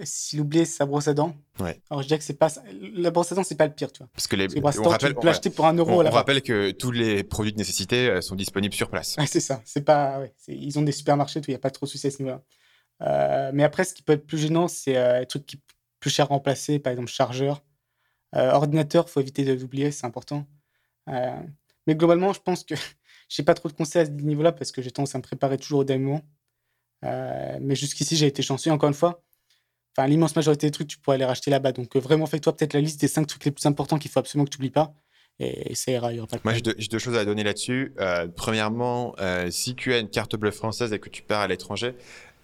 s'il 0.04 0.40
oubliait 0.40 0.64
sa 0.64 0.86
brosse 0.86 1.08
à 1.08 1.14
dents. 1.14 1.34
Ouais. 1.58 1.80
Alors 1.90 2.02
je 2.02 2.08
dirais 2.08 2.18
que 2.18 2.24
c'est 2.24 2.38
pas 2.38 2.50
la 2.94 3.10
brosse 3.10 3.32
à 3.32 3.34
dents, 3.34 3.44
c'est 3.44 3.56
pas 3.56 3.66
le 3.66 3.72
pire, 3.72 3.92
tu 3.92 3.98
vois. 3.98 4.08
Parce 4.14 4.26
que 4.26 4.36
les, 4.36 4.46
on 4.58 4.88
rappelle, 4.88 5.14
tu 5.14 5.20
peux 5.20 5.26
l'acheter 5.26 5.50
pour 5.50 5.66
un 5.66 5.74
euro. 5.74 6.02
On, 6.02 6.06
on 6.06 6.10
rappelle 6.10 6.42
que 6.42 6.70
tous 6.70 6.90
les 6.90 7.24
produits 7.24 7.52
de 7.52 7.58
nécessité 7.58 8.08
euh, 8.08 8.20
sont 8.20 8.36
disponibles 8.36 8.74
sur 8.74 8.88
place. 8.88 9.16
Ouais, 9.18 9.26
c'est 9.26 9.40
ça. 9.40 9.60
C'est 9.64 9.84
pas, 9.84 10.20
ouais, 10.20 10.32
ils 10.48 10.78
ont 10.78 10.82
des 10.82 10.92
supermarchés, 10.92 11.40
il 11.40 11.50
n'y 11.50 11.54
a 11.56 11.58
pas 11.58 11.70
trop 11.70 11.86
de 11.86 11.90
soucis 11.90 12.06
à 12.06 12.10
ce 12.10 12.22
niveau-là. 12.22 12.42
Euh, 13.02 13.50
mais 13.54 13.64
après, 13.64 13.84
ce 13.84 13.94
qui 13.94 14.02
peut 14.02 14.12
être 14.12 14.26
plus 14.26 14.38
gênant, 14.38 14.68
c'est 14.68 15.20
les 15.20 15.26
trucs 15.26 15.46
qui 15.46 15.60
plus 16.00 16.10
cher 16.10 16.26
à 16.26 16.28
remplacer, 16.28 16.78
par 16.78 16.92
exemple 16.92 17.10
chargeur, 17.10 17.62
ordinateur. 18.32 19.10
Faut 19.10 19.20
éviter 19.20 19.44
de 19.44 19.52
l'oublier, 19.52 19.90
c'est 19.90 20.06
important. 20.06 20.46
mais 21.06 21.94
globalement, 21.94 22.32
je 22.32 22.40
pense 22.40 22.64
que 22.64 22.74
j'ai 23.28 23.42
pas 23.42 23.54
trop 23.54 23.68
de 23.68 23.74
conseils 23.74 24.02
à 24.02 24.06
ce 24.06 24.10
niveau-là 24.10 24.52
parce 24.52 24.72
que 24.72 24.80
j'ai 24.80 24.90
tendance 24.90 25.14
à 25.14 25.18
me 25.18 25.22
préparer 25.22 25.58
toujours 25.58 25.80
au 25.80 25.84
dernier 25.84 26.04
moment. 26.04 26.22
Euh, 27.04 27.58
mais 27.60 27.74
jusqu'ici, 27.74 28.16
j'ai 28.16 28.26
été 28.26 28.42
chanceux. 28.42 28.70
Encore 28.70 28.88
une 28.88 28.94
fois, 28.94 29.22
enfin, 29.96 30.08
l'immense 30.08 30.36
majorité 30.36 30.66
des 30.66 30.70
trucs, 30.70 30.88
tu 30.88 30.98
pourrais 30.98 31.18
les 31.18 31.24
racheter 31.24 31.50
là-bas. 31.50 31.72
Donc, 31.72 31.96
euh, 31.96 32.00
vraiment, 32.00 32.26
fais-toi 32.26 32.56
peut-être 32.56 32.74
la 32.74 32.80
liste 32.80 33.00
des 33.00 33.08
cinq 33.08 33.26
trucs 33.26 33.44
les 33.44 33.50
plus 33.50 33.66
importants 33.66 33.98
qu'il 33.98 34.10
faut 34.10 34.20
absolument 34.20 34.44
que 34.44 34.50
tu 34.50 34.58
n'oublies 34.58 34.70
pas. 34.70 34.94
Et, 35.38 35.74
ça 35.74 35.90
ira. 35.90 36.10
Moi, 36.44 36.52
j'ai 36.52 36.60
deux, 36.60 36.98
choses 36.98 37.16
à 37.16 37.24
donner 37.24 37.42
là-dessus. 37.42 37.94
Euh, 37.98 38.28
premièrement, 38.28 39.14
si 39.48 39.74
tu 39.74 39.94
as 39.94 39.98
une 39.98 40.10
carte 40.10 40.36
bleue 40.36 40.50
française 40.50 40.92
et 40.92 40.98
que 40.98 41.08
tu 41.08 41.22
pars 41.22 41.40
à 41.40 41.48
l'étranger, 41.48 41.94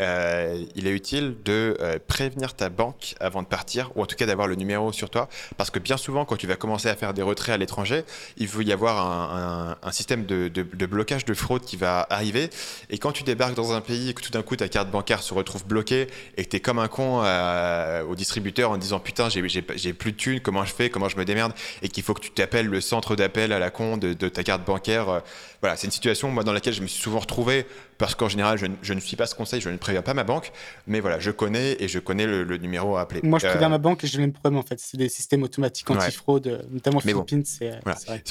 euh, 0.02 0.62
il 0.74 0.86
est 0.86 0.90
utile 0.90 1.36
de 1.44 1.76
euh, 1.80 1.98
prévenir 2.06 2.54
ta 2.54 2.68
banque 2.68 3.14
avant 3.18 3.42
de 3.42 3.46
partir, 3.46 3.90
ou 3.96 4.02
en 4.02 4.06
tout 4.06 4.16
cas 4.16 4.26
d'avoir 4.26 4.46
le 4.46 4.54
numéro 4.54 4.92
sur 4.92 5.08
toi, 5.08 5.28
parce 5.56 5.70
que 5.70 5.78
bien 5.78 5.96
souvent, 5.96 6.24
quand 6.24 6.36
tu 6.36 6.46
vas 6.46 6.56
commencer 6.56 6.88
à 6.88 6.96
faire 6.96 7.14
des 7.14 7.22
retraits 7.22 7.54
à 7.54 7.56
l'étranger, 7.56 8.04
il 8.36 8.46
va 8.46 8.62
y 8.62 8.72
avoir 8.72 9.06
un, 9.06 9.76
un, 9.82 9.92
système 9.92 10.26
de, 10.26 10.48
de, 10.48 10.62
de, 10.62 10.86
blocage 10.86 11.24
de 11.24 11.32
fraude 11.32 11.62
qui 11.62 11.76
va 11.76 12.06
arriver, 12.10 12.50
et 12.90 12.98
quand 12.98 13.12
tu 13.12 13.22
débarques 13.22 13.54
dans 13.54 13.72
un 13.72 13.80
pays 13.80 14.10
et 14.10 14.14
que 14.14 14.20
tout 14.20 14.30
d'un 14.30 14.42
coup 14.42 14.56
ta 14.56 14.68
carte 14.68 14.90
bancaire 14.90 15.22
se 15.22 15.32
retrouve 15.32 15.64
bloquée, 15.66 16.08
et 16.36 16.44
que 16.44 16.50
tu 16.50 16.56
es 16.56 16.60
comme 16.60 16.78
un 16.78 16.88
con 16.88 17.22
euh, 17.24 18.02
au 18.04 18.14
distributeur 18.14 18.70
en 18.70 18.76
disant 18.76 18.98
putain, 19.00 19.28
j'ai 19.30 19.92
plus 19.92 20.12
de 20.12 20.16
thunes, 20.16 20.40
comment 20.40 20.64
je 20.64 20.74
fais, 20.74 20.90
comment 20.90 21.08
je 21.08 21.16
me 21.16 21.24
démerde, 21.24 21.52
et 21.80 21.88
qu'il 21.88 22.02
faut 22.02 22.12
que 22.12 22.20
tu 22.20 22.30
t'appelles 22.30 22.66
le 22.66 22.80
centre 22.82 23.16
d'appel 23.16 23.52
à 23.52 23.58
la 23.58 23.70
con 23.70 23.96
de, 23.96 24.12
de 24.12 24.28
ta 24.28 24.42
carte 24.44 24.64
bancaire. 24.64 25.22
voilà, 25.60 25.76
c'est 25.76 25.86
une 25.86 25.92
situation 25.92 26.30
moi, 26.30 26.44
dans 26.44 26.52
laquelle 26.52 26.74
je 26.74 26.82
me 26.82 26.86
suis 26.86 27.02
souvent 27.02 27.20
retrouvé 27.20 27.66
parce 27.98 28.14
qu'en 28.14 28.28
général, 28.28 28.58
je, 28.58 28.92
ne 28.92 29.00
suis 29.00 29.16
pas 29.16 29.26
ce 29.26 29.34
conseil, 29.34 29.60
je 29.60 29.70
ne 29.70 29.76
préviens 29.76 30.02
pas 30.02 30.14
ma 30.14 30.24
banque, 30.24 30.52
mais 30.86 31.00
voilà, 31.00 31.18
je 31.18 31.30
connais 31.30 31.76
et 31.80 31.88
je 31.88 31.98
connais 31.98 32.26
le, 32.26 32.56
numéro 32.56 32.96
à 32.96 33.02
appeler. 33.02 33.20
Moi, 33.22 33.38
je 33.38 33.46
préviens 33.46 33.68
euh, 33.68 33.70
ma 33.70 33.78
banque 33.78 34.04
et 34.04 34.06
j'ai 34.06 34.18
le 34.18 34.24
même 34.24 34.32
problème 34.32 34.58
en 34.58 34.62
fait. 34.62 34.78
C'est 34.80 34.96
des 34.96 35.08
systèmes 35.08 35.42
automatiques 35.42 35.90
anti-fraude, 35.90 36.66
notamment 36.70 37.00
Philippines. 37.00 37.44
c'est, 37.44 37.72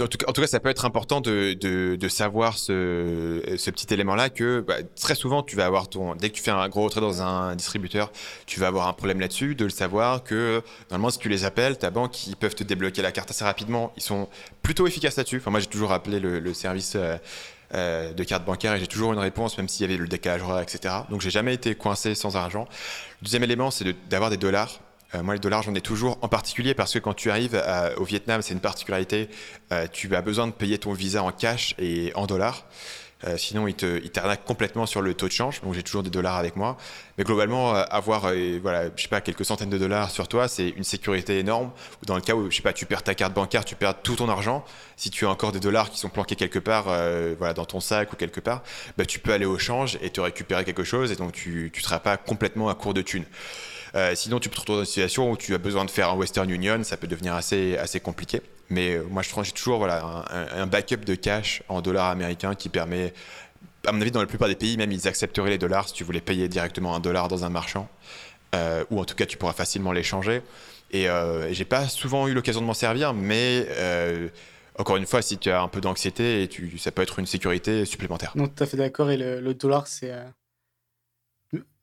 en, 0.01 0.07
tout 0.07 0.41
cas, 0.41 0.47
ça 0.47 0.59
peut 0.59 0.69
être 0.69 0.85
important 0.85 1.21
de, 1.21 1.53
de, 1.53 2.07
savoir 2.07 2.57
ce, 2.57 3.41
ce, 3.57 3.71
petit 3.71 3.93
élément-là 3.93 4.29
que 4.29 4.63
bah, 4.65 4.75
très 4.95 5.15
souvent, 5.15 5.43
tu 5.43 5.55
vas 5.55 5.65
avoir 5.65 5.89
ton. 5.89 6.15
Dès 6.15 6.29
que 6.29 6.35
tu 6.35 6.43
fais 6.43 6.51
un 6.51 6.69
gros 6.69 6.83
retrait 6.83 7.01
dans 7.01 7.21
un 7.21 7.55
distributeur, 7.55 8.11
tu 8.45 8.59
vas 8.59 8.67
avoir 8.67 8.87
un 8.87 8.93
problème 8.93 9.19
là-dessus, 9.19 9.55
de 9.55 9.65
le 9.65 9.69
savoir 9.69 10.23
que 10.23 10.61
normalement, 10.91 11.09
si 11.09 11.19
tu 11.19 11.29
les 11.29 11.45
appelles, 11.45 11.77
ta 11.77 11.89
banque, 11.89 12.27
ils 12.27 12.35
peuvent 12.35 12.55
te 12.55 12.63
débloquer 12.63 13.01
la 13.01 13.11
carte 13.11 13.31
assez 13.31 13.43
rapidement. 13.43 13.91
Ils 13.97 14.03
sont 14.03 14.29
plutôt 14.61 14.87
efficaces 14.87 15.17
là-dessus. 15.17 15.37
Enfin, 15.37 15.51
moi, 15.51 15.59
j'ai 15.59 15.67
toujours 15.67 15.91
appelé 15.91 16.19
le, 16.19 16.53
service. 16.53 16.93
Euh, 16.95 17.17
euh, 17.73 18.13
de 18.13 18.23
carte 18.23 18.45
bancaire 18.45 18.73
et 18.73 18.79
j'ai 18.79 18.87
toujours 18.87 19.13
une 19.13 19.19
réponse, 19.19 19.57
même 19.57 19.67
s'il 19.67 19.85
y 19.85 19.89
avait 19.89 19.97
le 19.97 20.07
décalage 20.07 20.41
horaire, 20.41 20.61
etc. 20.61 20.93
Donc 21.09 21.21
j'ai 21.21 21.29
jamais 21.29 21.53
été 21.53 21.75
coincé 21.75 22.15
sans 22.15 22.35
argent. 22.35 22.67
Le 23.21 23.25
deuxième 23.25 23.43
élément, 23.43 23.71
c'est 23.71 23.95
d'avoir 24.09 24.29
des 24.29 24.37
dollars. 24.37 24.79
Euh, 25.13 25.23
moi, 25.23 25.33
les 25.33 25.39
dollars, 25.39 25.63
j'en 25.63 25.75
ai 25.75 25.81
toujours, 25.81 26.17
en 26.21 26.27
particulier 26.27 26.73
parce 26.73 26.93
que 26.93 26.99
quand 26.99 27.13
tu 27.13 27.31
arrives 27.31 27.61
au 27.97 28.03
Vietnam, 28.03 28.41
c'est 28.41 28.53
une 28.53 28.59
particularité, 28.59 29.29
euh, 29.71 29.87
tu 29.91 30.13
as 30.15 30.21
besoin 30.21 30.47
de 30.47 30.51
payer 30.51 30.77
ton 30.77 30.93
visa 30.93 31.23
en 31.23 31.31
cash 31.31 31.75
et 31.79 32.11
en 32.15 32.25
dollars. 32.25 32.65
Euh, 33.25 33.37
sinon, 33.37 33.67
il 33.67 33.75
t'arnaque 33.75 34.43
complètement 34.45 34.85
sur 34.85 35.01
le 35.01 35.13
taux 35.13 35.27
de 35.27 35.31
change. 35.31 35.61
Donc, 35.61 35.73
j'ai 35.73 35.83
toujours 35.83 36.03
des 36.03 36.09
dollars 36.09 36.35
avec 36.35 36.55
moi. 36.55 36.77
Mais 37.17 37.23
globalement, 37.23 37.75
euh, 37.75 37.83
avoir, 37.89 38.25
euh, 38.25 38.59
voilà, 38.61 38.85
je 38.95 39.01
sais 39.01 39.07
pas, 39.07 39.21
quelques 39.21 39.45
centaines 39.45 39.69
de 39.69 39.77
dollars 39.77 40.11
sur 40.11 40.27
toi, 40.27 40.47
c'est 40.47 40.69
une 40.69 40.83
sécurité 40.83 41.39
énorme. 41.39 41.71
Dans 42.05 42.15
le 42.15 42.21
cas 42.21 42.35
où, 42.35 42.51
je 42.51 42.55
sais 42.55 42.61
pas, 42.61 42.73
tu 42.73 42.85
perds 42.85 43.03
ta 43.03 43.15
carte 43.15 43.33
bancaire, 43.33 43.65
tu 43.65 43.75
perds 43.75 44.01
tout 44.01 44.15
ton 44.15 44.29
argent. 44.29 44.63
Si 44.95 45.09
tu 45.09 45.25
as 45.25 45.29
encore 45.29 45.51
des 45.51 45.59
dollars 45.59 45.89
qui 45.89 45.97
sont 45.97 46.09
planqués 46.09 46.35
quelque 46.35 46.59
part, 46.59 46.85
voilà, 47.37 47.53
dans 47.53 47.65
ton 47.65 47.79
sac 47.79 48.13
ou 48.13 48.15
quelque 48.15 48.39
part, 48.39 48.63
bah, 48.97 49.05
tu 49.05 49.19
peux 49.19 49.33
aller 49.33 49.45
au 49.45 49.57
change 49.57 49.97
et 50.01 50.09
te 50.09 50.21
récupérer 50.21 50.63
quelque 50.63 50.83
chose. 50.83 51.11
Et 51.11 51.15
donc, 51.15 51.33
tu, 51.33 51.71
tu 51.73 51.81
seras 51.81 51.99
pas 51.99 52.17
complètement 52.17 52.69
à 52.69 52.75
court 52.75 52.93
de 52.93 53.01
thunes. 53.01 53.25
sinon, 54.13 54.39
tu 54.39 54.49
peux 54.49 54.55
te 54.55 54.61
retrouver 54.61 54.79
dans 54.79 54.83
une 54.83 54.87
situation 54.87 55.31
où 55.31 55.37
tu 55.37 55.53
as 55.53 55.57
besoin 55.57 55.85
de 55.85 55.91
faire 55.91 56.09
un 56.09 56.15
Western 56.15 56.49
Union, 56.49 56.83
ça 56.83 56.97
peut 56.97 57.07
devenir 57.07 57.33
assez, 57.33 57.77
assez 57.77 57.99
compliqué. 57.99 58.41
Mais 58.69 58.95
euh, 58.95 59.03
moi, 59.09 59.21
je 59.21 59.29
j'ai 59.43 59.51
toujours 59.51 59.77
voilà, 59.77 60.25
un, 60.31 60.67
backup 60.67 61.05
de 61.05 61.15
cash 61.15 61.61
en 61.69 61.81
dollars 61.81 62.09
américains 62.09 62.55
qui 62.55 62.69
permet, 62.69 63.13
à 63.85 63.91
mon 63.91 64.01
avis, 64.01 64.11
dans 64.11 64.21
la 64.21 64.27
plupart 64.27 64.47
des 64.47 64.55
pays, 64.55 64.77
même 64.77 64.91
ils 64.91 65.07
accepteraient 65.07 65.51
les 65.51 65.57
dollars 65.57 65.87
si 65.87 65.93
tu 65.93 66.03
voulais 66.03 66.21
payer 66.21 66.47
directement 66.47 66.95
un 66.95 66.99
dollar 66.99 67.27
dans 67.27 67.45
un 67.45 67.49
marchand. 67.49 67.87
Euh, 68.55 68.85
ou 68.89 68.99
en 68.99 69.05
tout 69.05 69.15
cas, 69.15 69.25
tu 69.25 69.37
pourras 69.37 69.53
facilement 69.53 69.91
l'échanger. 69.91 70.41
Et 70.91 71.09
euh, 71.09 71.51
j'ai 71.53 71.65
pas 71.65 71.87
souvent 71.87 72.27
eu 72.27 72.33
l'occasion 72.33 72.61
de 72.61 72.65
m'en 72.65 72.73
servir, 72.73 73.13
mais 73.13 73.67
euh, 73.71 74.29
encore 74.77 74.97
une 74.97 75.05
fois, 75.05 75.21
si 75.21 75.37
tu 75.37 75.49
as 75.49 75.61
un 75.61 75.67
peu 75.67 75.81
d'anxiété, 75.81 76.49
ça 76.77 76.91
peut 76.91 77.01
être 77.01 77.19
une 77.19 77.25
sécurité 77.25 77.85
supplémentaire. 77.85 78.31
Non, 78.35 78.47
tout 78.47 78.63
à 78.63 78.67
fait 78.67 78.77
d'accord. 78.77 79.11
Et 79.11 79.17
le, 79.17 79.53
dollar, 79.53 79.87
c'est. 79.87 80.13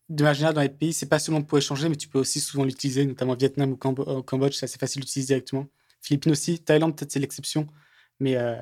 De 0.09 0.23
manière 0.25 0.35
générale, 0.35 0.55
dans 0.55 0.63
les 0.63 0.69
pays, 0.69 0.93
c'est 0.93 1.09
pas 1.09 1.19
seulement 1.19 1.43
pour 1.43 1.59
échanger, 1.59 1.89
mais 1.89 1.97
tu 1.97 2.09
peux 2.09 2.19
aussi 2.19 2.41
souvent 2.41 2.65
l'utiliser, 2.65 3.05
notamment 3.07 3.33
au 3.33 3.37
Vietnam 3.37 3.73
ou 3.73 3.89
au 4.03 4.23
Cambodge, 4.23 4.55
c'est 4.55 4.65
assez 4.65 4.79
facile 4.79 5.01
d'utiliser 5.03 5.29
directement. 5.29 5.67
Philippines 6.03 6.33
aussi. 6.33 6.59
Thaïlande, 6.59 6.97
peut-être 6.97 7.13
c'est 7.13 7.21
l'exception. 7.21 7.67
Mais 8.21 8.37
euh, 8.37 8.57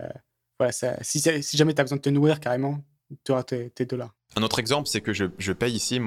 voilà, 0.59 0.73
si, 1.03 1.21
jamais 1.21 1.75
tu 1.75 1.81
as 1.81 1.85
besoin 1.85 1.97
de 1.97 2.03
te 2.03 2.11
nourrir 2.11 2.41
carrément, 2.41 2.79
tu 3.25 3.33
auras 3.33 3.43
tes, 3.43 3.73
dollars. 3.87 4.15
Un 4.37 4.43
autre 4.43 4.61
exemple, 4.61 4.89
c'est 4.89 5.01
que 5.01 5.13
je, 5.13 5.53
paye 5.53 5.75
ici 5.75 6.01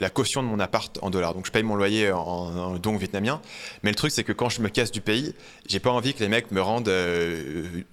la 0.00 0.10
caution 0.10 0.42
de 0.42 0.48
mon 0.48 0.58
appart 0.58 0.98
en 1.02 1.10
dollars. 1.10 1.34
Donc 1.34 1.46
je 1.46 1.52
paye 1.52 1.62
mon 1.62 1.76
loyer 1.76 2.10
en, 2.10 2.18
en 2.18 2.78
dong 2.78 2.98
vietnamien. 2.98 3.40
Mais 3.82 3.90
le 3.90 3.96
truc, 3.96 4.10
c'est 4.10 4.24
que 4.24 4.32
quand 4.32 4.48
je 4.48 4.60
me 4.60 4.68
casse 4.68 4.90
du 4.90 5.00
pays, 5.00 5.34
j'ai 5.68 5.78
pas 5.78 5.90
envie 5.90 6.14
que 6.14 6.20
les 6.20 6.28
mecs 6.28 6.50
me 6.50 6.60
rendent 6.60 6.92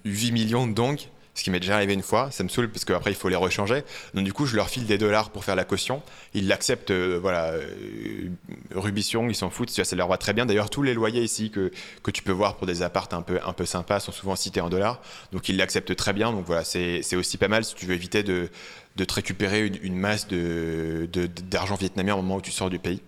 8 0.04 0.32
millions 0.32 0.66
de 0.66 0.72
dong 0.72 0.98
ce 1.34 1.42
qui 1.44 1.50
m'est 1.50 1.60
déjà 1.60 1.76
arrivé 1.76 1.94
une 1.94 2.02
fois, 2.02 2.30
ça 2.30 2.44
me 2.44 2.48
saoule 2.48 2.68
parce 2.68 2.84
qu'après 2.84 3.10
il 3.10 3.16
faut 3.16 3.28
les 3.28 3.36
rechanger. 3.36 3.82
Donc 4.14 4.24
du 4.24 4.32
coup, 4.32 4.44
je 4.44 4.54
leur 4.54 4.68
file 4.68 4.84
des 4.86 4.98
dollars 4.98 5.30
pour 5.30 5.44
faire 5.44 5.56
la 5.56 5.64
caution. 5.64 6.02
Ils 6.34 6.46
l'acceptent, 6.46 6.90
euh, 6.90 7.18
voilà, 7.20 7.52
euh, 7.52 8.28
Rubition, 8.74 9.28
ils 9.28 9.34
s'en 9.34 9.48
foutent, 9.48 9.70
ça 9.70 9.96
leur 9.96 10.08
va 10.08 10.18
très 10.18 10.34
bien. 10.34 10.44
D'ailleurs, 10.44 10.68
tous 10.68 10.82
les 10.82 10.92
loyers 10.92 11.22
ici 11.22 11.50
que, 11.50 11.70
que 12.02 12.10
tu 12.10 12.22
peux 12.22 12.32
voir 12.32 12.56
pour 12.56 12.66
des 12.66 12.82
appartes 12.82 13.14
un 13.14 13.22
peu, 13.22 13.38
un 13.44 13.52
peu 13.54 13.64
sympas 13.64 14.00
sont 14.00 14.12
souvent 14.12 14.36
cités 14.36 14.60
en 14.60 14.68
dollars. 14.68 15.00
Donc 15.32 15.48
ils 15.48 15.56
l'acceptent 15.56 15.96
très 15.96 16.12
bien. 16.12 16.32
Donc 16.32 16.44
voilà, 16.46 16.64
c'est 16.64 17.16
aussi 17.16 17.38
pas 17.38 17.48
mal 17.48 17.64
si 17.64 17.74
tu 17.74 17.86
veux 17.86 17.94
éviter 17.94 18.22
de, 18.22 18.50
de 18.96 19.04
te 19.04 19.14
récupérer 19.14 19.66
une, 19.82 19.96
masse 19.96 20.26
d'argent 20.28 21.76
vietnamien 21.76 22.14
au 22.14 22.18
moment 22.18 22.36
où 22.36 22.40
tu 22.40 22.50
sors 22.50 22.68
du 22.68 22.78
pays. 22.78 23.00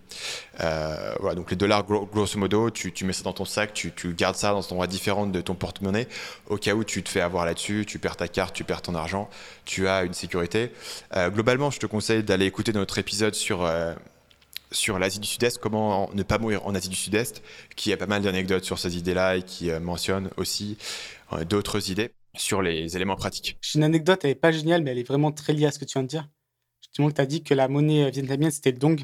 Euh, 0.61 1.15
voilà, 1.21 1.35
donc 1.35 1.51
les 1.51 1.57
dollars, 1.57 1.85
grosso 1.85 2.39
modo, 2.39 2.71
tu, 2.71 2.93
mets 3.05 3.13
ça 3.13 3.23
dans 3.25 3.33
ton 3.33 3.45
sac, 3.45 3.75
tu, 3.75 3.93
gardes 4.15 4.37
ça 4.37 4.53
dans 4.53 4.61
un 4.61 4.71
endroit 4.71 4.87
différent 4.87 5.27
de 5.27 5.41
ton 5.41 5.55
porte-monnaie. 5.55 6.09
Au 6.49 6.57
cas 6.57 6.75
où 6.75 6.85
tu 6.85 7.03
te 7.03 7.09
fais 7.09 7.21
avoir 7.21 7.45
là-dessus, 7.45 7.85
tu 7.87 7.99
perds 7.99 8.17
ta 8.17 8.29
carte, 8.29 8.55
tu 8.55 8.65
perds 8.65 8.83
ton 8.83 8.95
argent, 8.95 9.29
tu 9.65 9.87
as 9.87 10.05
une 10.05 10.15
sécurité. 10.15 10.73
Euh, 11.17 11.29
globalement, 11.29 11.71
je 11.71 11.81
te 11.81 11.87
conseille 11.87 12.23
d'aller 12.23 12.47
écouter 12.47 12.73
notre 12.73 12.99
épisode 12.99 13.35
sur... 13.35 13.65
Euh, 13.65 13.95
sur 14.73 14.99
l'Asie 14.99 15.21
du 15.21 15.29
Sud-Est, 15.29 15.59
comment 15.59 16.11
ne 16.15 16.25
pas 16.25 16.39
mourir 16.39 16.67
en 16.67 16.75
Asie 16.75 16.89
du 16.89 16.97
Sud-Est, 16.97 17.45
qui 17.77 17.93
a 17.93 17.97
pas 17.97 18.07
mal 18.07 18.23
d'anecdotes 18.23 18.65
sur 18.65 18.81
ces 18.81 18.97
idées-là 18.97 19.37
et 19.37 19.43
qui 19.45 19.71
mentionne 19.71 20.31
aussi 20.37 20.79
d'autres 21.49 21.93
idées 21.93 22.11
sur 22.37 22.63
les 22.63 22.97
éléments 22.97 23.17
pratiques. 23.17 23.59
J'ai 23.61 23.79
une 23.79 23.85
anecdote, 23.85 24.21
elle 24.25 24.31
n'est 24.31 24.35
pas 24.35 24.53
géniale, 24.53 24.83
mais 24.83 24.91
elle 24.91 24.99
est 24.99 25.07
vraiment 25.09 25.33
très 25.33 25.53
liée 25.53 25.67
à 25.67 25.71
ce 25.71 25.79
que 25.79 25.85
tu 25.85 25.93
viens 25.95 26.03
de 26.03 26.09
dire. 26.09 26.29
Justement, 26.81 27.11
tu 27.11 27.21
as 27.21 27.27
dit 27.27 27.43
que 27.43 27.55
la 27.55 27.69
monnaie 27.69 28.11
vietnamienne, 28.11 28.51
c'était 28.51 28.73
le 28.73 28.79
dong. 28.79 29.01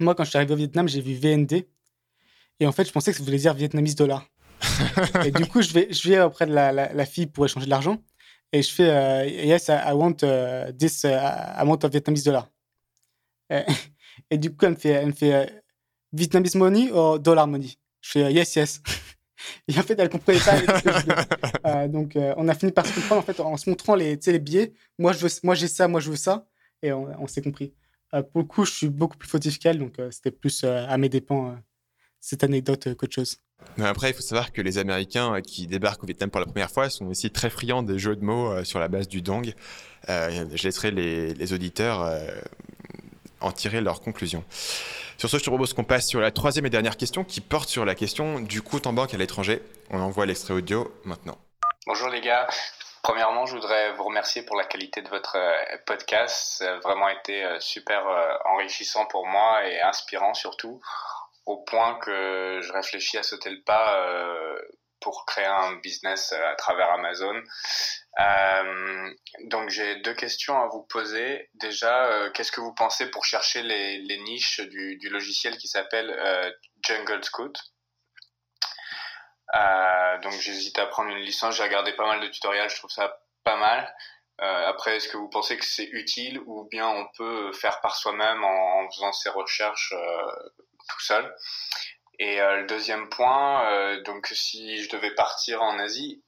Moi, 0.00 0.14
quand 0.14 0.24
je 0.24 0.30
suis 0.30 0.36
arrivé 0.36 0.52
au 0.52 0.56
Vietnam, 0.56 0.88
j'ai 0.88 1.00
vu 1.00 1.14
VND. 1.14 1.66
Et 2.60 2.66
en 2.66 2.72
fait, 2.72 2.84
je 2.84 2.92
pensais 2.92 3.12
que 3.12 3.18
ça 3.18 3.24
voulait 3.24 3.38
dire 3.38 3.54
Vietnamese 3.54 3.94
dollar. 3.94 4.26
et 5.24 5.30
du 5.30 5.46
coup, 5.46 5.62
je 5.62 5.72
vais, 5.72 5.92
je 5.92 6.08
vais 6.08 6.20
auprès 6.20 6.46
de 6.46 6.52
la, 6.52 6.72
la, 6.72 7.06
fille 7.06 7.26
pour 7.26 7.44
échanger 7.44 7.66
de 7.66 7.70
l'argent. 7.70 8.02
Et 8.52 8.62
je 8.62 8.72
fais 8.72 8.88
euh, 8.88 9.26
Yes, 9.26 9.68
I 9.68 9.92
want 9.92 10.16
uh, 10.22 10.72
this 10.78 11.04
uh, 11.04 11.08
amount 11.56 11.84
of 11.84 11.90
Vietnamese 11.90 12.24
dollar. 12.24 12.48
Et, 14.30 14.38
du 14.38 14.50
coup, 14.50 14.64
elle 14.64 14.72
me 14.72 14.76
fait, 14.76 14.88
elle 14.88 15.06
me 15.08 15.12
fait 15.12 15.34
euh, 15.34 15.46
Vietnamese 16.12 16.54
money 16.54 16.90
ou 16.90 17.18
dollar 17.18 17.46
money? 17.46 17.78
Je 18.00 18.10
fais 18.10 18.32
Yes, 18.32 18.56
yes. 18.56 18.82
Et 19.68 19.78
en 19.78 19.82
fait, 19.82 19.98
elle 19.98 20.08
comprenait 20.08 20.38
pas 20.38 20.56
ce 20.58 20.82
que 20.82 20.92
je 20.92 21.66
euh, 21.66 21.88
donc, 21.88 22.16
euh, 22.16 22.34
on 22.36 22.48
a 22.48 22.54
fini 22.54 22.72
par 22.72 22.86
se 22.86 22.94
comprendre 22.94 23.20
en 23.20 23.24
fait 23.24 23.40
en 23.40 23.56
se 23.56 23.68
montrant 23.68 23.94
les, 23.94 24.16
les 24.16 24.38
billets. 24.38 24.72
Moi, 24.98 25.12
je 25.12 25.18
veux, 25.18 25.28
moi, 25.42 25.54
j'ai 25.54 25.68
ça, 25.68 25.88
moi, 25.88 26.00
je 26.00 26.10
veux 26.10 26.16
ça, 26.16 26.46
et 26.82 26.92
on, 26.92 27.26
s'est 27.26 27.42
compris. 27.42 27.72
Euh, 28.14 28.22
pour 28.22 28.40
le 28.40 28.46
coup, 28.46 28.64
je 28.64 28.72
suis 28.72 28.88
beaucoup 28.88 29.16
plus 29.16 29.28
fautif 29.28 29.58
qu'elle, 29.58 29.78
donc 29.78 29.94
c'était 30.10 30.30
plus 30.30 30.64
à 30.64 30.96
mes 30.98 31.08
dépens 31.08 31.56
cette 32.20 32.42
anecdote 32.44 32.94
qu'autre 32.96 33.14
chose. 33.14 33.38
Après, 33.78 34.10
il 34.10 34.14
faut 34.14 34.22
savoir 34.22 34.52
que 34.52 34.60
les 34.60 34.78
Américains 34.78 35.40
qui 35.40 35.66
débarquent 35.66 36.02
au 36.04 36.06
Vietnam 36.06 36.30
pour 36.30 36.40
la 36.40 36.46
première 36.46 36.70
fois 36.70 36.90
sont 36.90 37.06
aussi 37.06 37.30
très 37.30 37.50
friands 37.50 37.82
des 37.82 37.98
jeux 37.98 38.16
de 38.16 38.24
mots 38.24 38.64
sur 38.64 38.78
la 38.78 38.88
base 38.88 39.08
du 39.08 39.22
dong. 39.22 39.52
je 40.08 40.62
laisserai 40.62 40.90
les, 40.90 41.34
les 41.34 41.52
auditeurs 41.52 42.04
en 43.40 43.52
tirer 43.52 43.80
leurs 43.80 44.00
conclusions. 44.00 44.44
Sur 45.18 45.30
ce, 45.30 45.38
je 45.38 45.44
te 45.44 45.50
propose 45.50 45.72
qu'on 45.72 45.84
passe 45.84 46.06
sur 46.06 46.20
la 46.20 46.30
troisième 46.30 46.66
et 46.66 46.70
dernière 46.70 46.96
question 46.96 47.24
qui 47.24 47.40
porte 47.40 47.68
sur 47.68 47.84
la 47.84 47.94
question 47.94 48.40
du 48.40 48.60
coût 48.60 48.80
en 48.84 48.92
banque 48.92 49.14
à 49.14 49.16
l'étranger. 49.16 49.62
On 49.90 50.00
envoie 50.00 50.26
l'extrait 50.26 50.54
audio 50.54 50.92
maintenant. 51.04 51.38
Bonjour 51.86 52.08
les 52.08 52.20
gars. 52.20 52.46
Premièrement, 53.06 53.46
je 53.46 53.54
voudrais 53.54 53.92
vous 53.92 54.02
remercier 54.02 54.42
pour 54.42 54.56
la 54.56 54.64
qualité 54.64 55.00
de 55.00 55.08
votre 55.08 55.36
euh, 55.36 55.76
podcast. 55.86 56.58
Ça 56.58 56.74
a 56.74 56.78
vraiment 56.78 57.08
été 57.08 57.44
euh, 57.44 57.60
super 57.60 58.04
euh, 58.08 58.34
enrichissant 58.46 59.06
pour 59.06 59.28
moi 59.28 59.64
et 59.64 59.80
inspirant 59.80 60.34
surtout, 60.34 60.80
au 61.46 61.58
point 61.58 61.94
que 62.00 62.60
je 62.60 62.72
réfléchis 62.72 63.16
à 63.16 63.22
sauter 63.22 63.50
le 63.50 63.62
pas 63.62 64.04
pour 65.00 65.24
créer 65.24 65.46
un 65.46 65.76
business 65.76 66.32
à 66.32 66.56
travers 66.56 66.90
Amazon. 66.90 67.40
Euh, 68.18 69.10
donc 69.44 69.68
j'ai 69.68 69.96
deux 69.96 70.14
questions 70.14 70.58
à 70.60 70.66
vous 70.68 70.82
poser. 70.82 71.50
Déjà, 71.54 72.06
euh, 72.06 72.30
qu'est-ce 72.30 72.52
que 72.52 72.60
vous 72.60 72.74
pensez 72.74 73.10
pour 73.10 73.24
chercher 73.24 73.62
les, 73.62 74.18
niches 74.18 74.60
du, 74.60 75.08
logiciel 75.10 75.56
qui 75.58 75.68
s'appelle 75.68 76.10
euh, 76.10 76.50
Jungle 76.82 77.22
Scout? 77.24 77.56
Donc 80.22 80.32
j'hésite 80.32 80.78
à 80.78 80.86
prendre 80.86 81.10
une 81.10 81.22
licence. 81.22 81.56
J'ai 81.56 81.62
regardé 81.62 81.92
pas 81.92 82.06
mal 82.06 82.20
de 82.20 82.28
tutoriels, 82.28 82.70
je 82.70 82.76
trouve 82.76 82.90
ça 82.90 83.20
pas 83.44 83.56
mal. 83.56 83.94
Après, 84.38 84.96
est-ce 84.96 85.08
que 85.08 85.16
vous 85.16 85.28
pensez 85.28 85.56
que 85.56 85.64
c'est 85.64 85.88
utile 85.92 86.40
ou 86.46 86.66
bien 86.70 86.88
on 86.88 87.06
peut 87.16 87.52
faire 87.52 87.80
par 87.80 87.96
soi-même 87.96 88.42
en, 88.44 88.80
en, 88.80 88.90
faisant 88.90 89.12
ses 89.12 89.30
recherches 89.30 89.94
tout 90.88 91.00
seul? 91.00 91.34
Et 92.18 92.38
le 92.38 92.66
deuxième 92.66 93.08
point, 93.08 93.98
donc 94.02 94.26
si 94.28 94.82
je 94.82 94.90
devais 94.90 95.14
partir 95.14 95.62
en 95.62 95.78
Asie, 95.78 96.22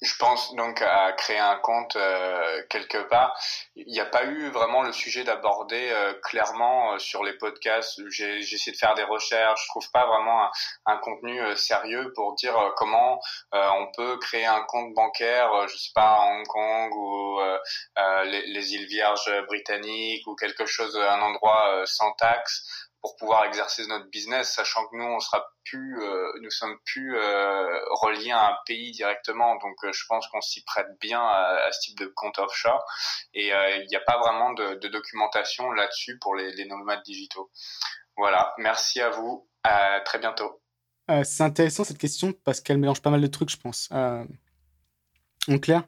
je 0.00 0.14
pense 0.18 0.54
donc 0.54 0.80
à 0.82 1.12
créer 1.12 1.38
un 1.38 1.56
compte 1.56 1.96
euh, 1.96 2.62
quelque 2.70 2.98
part. 3.08 3.36
Il 3.74 3.86
n'y 3.88 3.98
a 3.98 4.04
pas 4.04 4.24
eu 4.24 4.48
vraiment 4.50 4.82
le 4.82 4.92
sujet 4.92 5.24
d'aborder 5.24 5.90
euh, 5.90 6.14
clairement 6.22 6.92
euh, 6.92 6.98
sur 6.98 7.24
les 7.24 7.32
podcasts. 7.32 8.00
J'ai 8.10 8.38
essayé 8.38 8.72
de 8.72 8.78
faire 8.78 8.94
des 8.94 9.02
recherches. 9.02 9.62
Je 9.64 9.68
trouve 9.68 9.90
pas 9.90 10.06
vraiment 10.06 10.44
un, 10.44 10.50
un 10.86 10.96
contenu 10.98 11.40
sérieux 11.56 12.12
pour 12.14 12.34
dire 12.34 12.54
comment 12.76 13.20
on 13.52 13.90
peut 13.96 14.18
créer 14.18 14.46
un 14.46 14.62
compte 14.68 14.94
bancaire, 14.94 15.50
je 15.68 15.76
sais 15.76 15.90
pas, 15.94 16.14
à 16.14 16.26
Hong 16.26 16.46
Kong 16.46 16.92
ou 16.94 17.40
les, 18.24 18.46
les, 18.46 18.74
îles 18.74 18.86
Vierges 18.86 19.30
britanniques 19.46 20.26
ou 20.26 20.34
quelque 20.34 20.66
chose, 20.66 20.96
un 20.96 21.20
endroit 21.20 21.82
sans 21.86 22.12
taxe 22.12 22.87
pour 23.00 23.16
pouvoir 23.16 23.44
exercer 23.44 23.86
notre 23.86 24.08
business, 24.10 24.52
sachant 24.52 24.86
que 24.88 24.96
nous, 24.96 25.04
on 25.04 25.20
sera 25.20 25.52
plus, 25.64 26.00
euh, 26.00 26.32
nous 26.42 26.50
sommes 26.50 26.76
plus 26.84 27.16
euh, 27.16 27.78
reliés 27.90 28.32
à 28.32 28.48
un 28.48 28.56
pays 28.66 28.90
directement. 28.90 29.56
Donc, 29.56 29.76
euh, 29.84 29.92
je 29.92 30.04
pense 30.08 30.26
qu'on 30.28 30.40
s'y 30.40 30.64
prête 30.64 30.88
bien 31.00 31.20
à, 31.20 31.68
ce 31.70 31.80
type 31.80 31.98
de 31.98 32.06
compte 32.06 32.38
offshore. 32.38 32.84
Et 33.34 33.48
il 33.48 33.86
n'y 33.88 33.96
a 33.96 34.00
pas 34.00 34.18
vraiment 34.18 34.52
de, 34.52 34.88
documentation 34.88 35.70
là-dessus 35.70 36.18
pour 36.18 36.34
les, 36.34 36.52
les, 36.52 36.64
nomades 36.64 37.02
digitaux. 37.04 37.50
Voilà. 38.16 38.54
Merci 38.58 39.00
à 39.00 39.10
vous. 39.10 39.48
À 39.64 40.00
très 40.00 40.18
bientôt. 40.18 40.62
c'est 41.24 41.42
intéressant 41.42 41.84
cette 41.84 41.98
question 41.98 42.32
parce 42.44 42.60
qu'elle 42.60 42.78
mélange 42.78 43.02
pas 43.02 43.10
mal 43.10 43.20
de 43.20 43.26
trucs, 43.26 43.50
je 43.50 43.56
pense. 43.56 43.90
en 43.92 44.26
clair, 45.60 45.82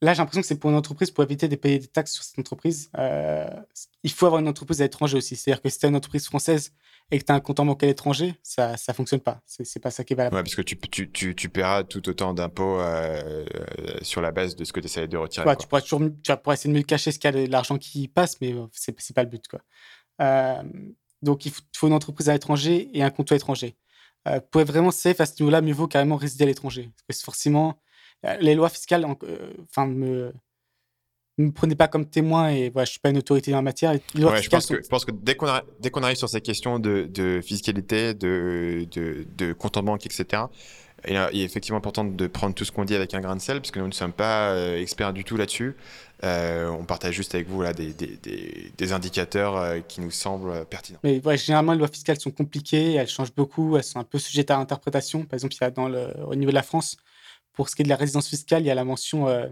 Là, 0.00 0.14
j'ai 0.14 0.18
l'impression 0.18 0.42
que 0.42 0.46
c'est 0.46 0.58
pour 0.58 0.70
une 0.70 0.76
entreprise, 0.76 1.10
pour 1.10 1.24
éviter 1.24 1.48
de 1.48 1.56
payer 1.56 1.80
des 1.80 1.88
taxes 1.88 2.12
sur 2.12 2.22
cette 2.22 2.38
entreprise, 2.38 2.88
euh, 2.96 3.48
il 4.04 4.12
faut 4.12 4.26
avoir 4.26 4.40
une 4.40 4.46
entreprise 4.46 4.80
à 4.80 4.84
l'étranger 4.84 5.16
aussi. 5.16 5.34
C'est-à-dire 5.34 5.60
que 5.60 5.68
si 5.68 5.78
tu 5.78 5.86
as 5.86 5.88
une 5.88 5.96
entreprise 5.96 6.26
française 6.26 6.72
et 7.10 7.18
que 7.18 7.24
tu 7.24 7.32
as 7.32 7.34
un 7.34 7.40
compte 7.40 7.58
en 7.58 7.66
banque 7.66 7.82
à 7.82 7.86
l'étranger, 7.86 8.34
ça 8.42 8.76
ne 8.88 8.94
fonctionne 8.94 9.20
pas. 9.20 9.40
C'est 9.44 9.80
pas 9.80 9.90
ça 9.90 10.04
qui 10.04 10.12
est 10.12 10.16
valable. 10.16 10.36
Ouais, 10.36 10.42
parce 10.42 10.54
que 10.54 10.62
tu, 10.62 10.78
tu, 10.78 11.10
tu, 11.10 11.34
tu 11.34 11.48
paieras 11.48 11.82
tout 11.82 12.08
autant 12.08 12.32
d'impôts 12.32 12.80
euh, 12.80 13.44
sur 14.02 14.20
la 14.20 14.30
base 14.30 14.54
de 14.54 14.64
ce 14.64 14.72
que 14.72 14.78
tu 14.78 14.86
essaies 14.86 15.08
de 15.08 15.16
retirer. 15.16 15.44
Ouais, 15.46 15.56
tu 15.56 15.66
pourras 15.66 15.80
toujours 15.80 16.00
tu 16.00 16.36
pourras 16.36 16.54
essayer 16.54 16.72
de 16.72 16.78
mieux 16.78 16.84
cacher 16.84 17.10
ce 17.10 17.18
qu'il 17.18 17.34
y 17.34 17.36
a 17.36 17.46
de 17.46 17.50
l'argent 17.50 17.76
qui 17.76 18.06
passe, 18.06 18.40
mais 18.40 18.54
c'est 18.72 18.92
n'est 18.92 19.14
pas 19.14 19.24
le 19.24 19.30
but. 19.30 19.48
Quoi. 19.48 19.60
Euh, 20.20 20.62
donc, 21.22 21.46
il 21.46 21.52
faut, 21.74 21.88
une 21.88 21.92
entreprise 21.92 22.28
à 22.28 22.32
l'étranger 22.32 22.90
et 22.96 23.02
un 23.02 23.10
compte 23.10 23.32
à 23.32 23.34
l'étranger. 23.34 23.76
Euh, 24.26 24.40
pour 24.50 24.60
être 24.60 24.68
vraiment 24.68 24.90
safe 24.90 25.20
à 25.20 25.26
ce 25.26 25.34
niveau-là, 25.40 25.60
mieux 25.60 25.72
vaut 25.72 25.88
carrément 25.88 26.16
résider 26.16 26.44
à 26.44 26.46
l'étranger. 26.46 26.90
Parce 27.06 27.18
que 27.18 27.24
forcément 27.24 27.70
euh, 27.70 27.72
les 28.40 28.54
lois 28.54 28.68
fiscales, 28.68 29.04
euh, 29.04 29.52
enfin, 29.70 29.86
me 29.86 30.32
me 31.40 31.52
prenez 31.52 31.76
pas 31.76 31.86
comme 31.86 32.04
témoin 32.04 32.48
et 32.48 32.68
voilà, 32.68 32.84
je 32.84 32.90
suis 32.90 33.00
pas 33.00 33.10
une 33.10 33.18
autorité 33.18 33.52
en 33.52 33.58
la 33.58 33.62
matière. 33.62 33.94
je, 34.12 34.48
pense 34.48 34.66
que, 34.66 34.82
je 34.82 34.88
pense 34.88 35.04
que 35.04 35.12
dès 35.12 35.36
qu'on 35.36 35.46
dès 35.78 35.90
qu'on 35.90 36.02
arrive 36.02 36.16
sur 36.16 36.28
ces 36.28 36.40
questions 36.40 36.80
de, 36.80 37.08
de 37.08 37.40
fiscalité, 37.40 38.12
de, 38.12 38.88
de, 38.90 39.24
de, 39.36 39.52
compte 39.52 39.76
en 39.76 39.84
banque, 39.84 40.04
etc., 40.04 40.42
il 41.06 41.14
est 41.14 41.44
effectivement 41.44 41.78
important 41.78 42.02
de 42.02 42.26
prendre 42.26 42.56
tout 42.56 42.64
ce 42.64 42.72
qu'on 42.72 42.84
dit 42.84 42.96
avec 42.96 43.14
un 43.14 43.20
grain 43.20 43.36
de 43.36 43.40
sel, 43.40 43.60
parce 43.60 43.70
que 43.70 43.78
nous 43.78 43.86
ne 43.86 43.92
sommes 43.92 44.12
pas 44.12 44.50
euh, 44.50 44.80
experts 44.80 45.12
du 45.12 45.22
tout 45.22 45.36
là-dessus. 45.36 45.76
on 46.24 46.84
partage 46.88 47.14
juste 47.14 47.36
avec 47.36 47.46
vous 47.46 47.62
là, 47.62 47.72
des, 47.72 47.92
des, 47.92 48.18
des, 48.76 48.92
indicateurs 48.92 49.86
qui 49.86 50.00
nous 50.00 50.10
semblent 50.10 50.64
pertinents. 50.64 50.98
Mais 51.04 51.24
ouais, 51.24 51.36
généralement, 51.36 51.70
les 51.70 51.78
lois 51.78 51.86
fiscales 51.86 52.18
sont 52.18 52.32
compliquées, 52.32 52.94
elles 52.94 53.06
changent 53.06 53.32
beaucoup, 53.32 53.76
elles 53.76 53.84
sont 53.84 54.00
un 54.00 54.04
peu 54.04 54.18
sujettes 54.18 54.50
à 54.50 54.58
interprétation. 54.58 55.24
Par 55.24 55.34
exemple, 55.34 55.54
il 55.54 55.60
y 55.60 55.64
a 55.64 55.70
dans 55.70 55.88
le, 55.88 56.08
au 56.26 56.34
niveau 56.34 56.50
de 56.50 56.56
la 56.56 56.64
France, 56.64 56.96
pour 57.58 57.68
ce 57.68 57.74
qui 57.74 57.82
est 57.82 57.84
de 57.84 57.88
la 57.88 57.96
résidence 57.96 58.28
fiscale, 58.28 58.62
il 58.62 58.66
y 58.66 58.70
a 58.70 58.74
la 58.76 58.84
mention, 58.84 59.26
euh, 59.26 59.48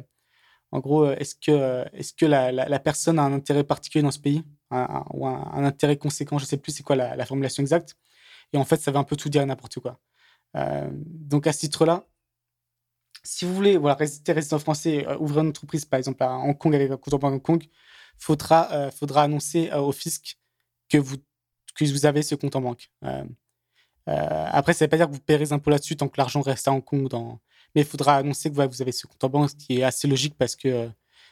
en 0.70 0.78
gros, 0.78 1.06
euh, 1.06 1.16
est-ce 1.18 1.34
que, 1.34 1.50
euh, 1.50 1.84
est-ce 1.92 2.12
que 2.12 2.24
la, 2.24 2.78
personne 2.78 3.18
a 3.18 3.22
un 3.22 3.32
intérêt 3.32 3.64
particulier 3.64 4.04
dans 4.04 4.12
ce 4.12 4.20
pays 4.20 4.44
ou 4.70 5.26
un, 5.26 5.64
intérêt 5.64 5.96
conséquent 5.96 6.38
Je 6.38 6.44
ne 6.44 6.46
sais 6.46 6.56
plus 6.56 6.70
c'est 6.70 6.84
quoi 6.84 6.94
la, 6.94 7.26
formulation 7.26 7.64
exacte. 7.64 7.96
Et 8.52 8.58
en 8.58 8.64
fait, 8.64 8.80
ça 8.80 8.92
veut 8.92 8.98
un 8.98 9.02
peu 9.02 9.16
tout 9.16 9.28
dire 9.28 9.44
n'importe 9.44 9.80
quoi. 9.80 9.98
donc 10.54 11.48
à 11.48 11.52
ce 11.52 11.58
titre-là, 11.58 12.04
si 13.24 13.44
vous 13.44 13.52
voulez 13.52 13.76
voilà, 13.76 13.96
rester 13.96 14.32
résident 14.32 14.60
français, 14.60 15.04
ouvrir 15.18 15.42
une 15.42 15.48
entreprise, 15.48 15.84
par 15.84 15.98
exemple 15.98 16.22
à 16.22 16.30
Hong 16.30 16.56
Kong 16.56 16.76
avec 16.76 16.92
un 16.92 16.96
compte 16.96 17.24
en 17.24 17.26
Hong 17.26 17.42
Kong, 17.42 17.64
faudra, 18.18 18.92
faudra 18.92 19.24
annoncer 19.24 19.72
au 19.72 19.90
fisc 19.90 20.38
que 20.88 20.98
vous, 20.98 21.16
que 21.74 21.84
vous 21.84 22.06
avez 22.06 22.22
ce 22.22 22.36
compte 22.36 22.54
en 22.54 22.60
banque. 22.60 22.88
après, 24.06 24.74
ça 24.74 24.84
ne 24.84 24.86
veut 24.86 24.90
pas 24.90 24.96
dire 24.96 25.08
que 25.08 25.12
vous 25.14 25.20
paierez 25.20 25.46
des 25.46 25.52
impôts 25.52 25.70
là-dessus 25.70 25.96
tant 25.96 26.06
que 26.06 26.18
l'argent 26.18 26.40
reste 26.40 26.68
à 26.68 26.72
Hong 26.72 26.84
Kong 26.84 27.08
dans, 27.08 27.40
mais 27.76 27.82
il 27.82 27.86
faudra 27.86 28.16
annoncer 28.16 28.50
que 28.50 28.54
vous 28.54 28.82
avez 28.82 28.90
ce 28.90 29.06
compte 29.06 29.22
en 29.22 29.28
banque, 29.28 29.50
ce 29.50 29.54
qui 29.54 29.78
est 29.78 29.84
assez 29.84 30.08
logique 30.08 30.34
parce 30.36 30.56
que 30.56 30.66
euh, 30.66 30.88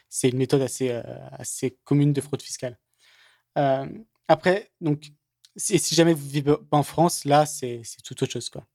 c'est 0.07 0.29
une 0.29 0.37
méthode 0.37 0.61
assez, 0.61 0.91
assez 1.31 1.77
commune 1.83 2.13
de 2.13 2.21
fraude 2.21 2.41
fiscale. 2.41 2.77
après, 4.27 4.71
donc, 4.79 5.11
si, 5.57 5.77
si 5.79 5.95
jamais 5.95 6.13
vous 6.13 6.25
vivez 6.25 6.55
pas 6.69 6.77
en 6.77 6.83
France, 6.83 7.25
là, 7.25 7.45
c'est 7.45 7.81
tout 8.05 8.13
autre 8.23 8.31
chose. 8.31 8.49
quoi. 8.49 8.65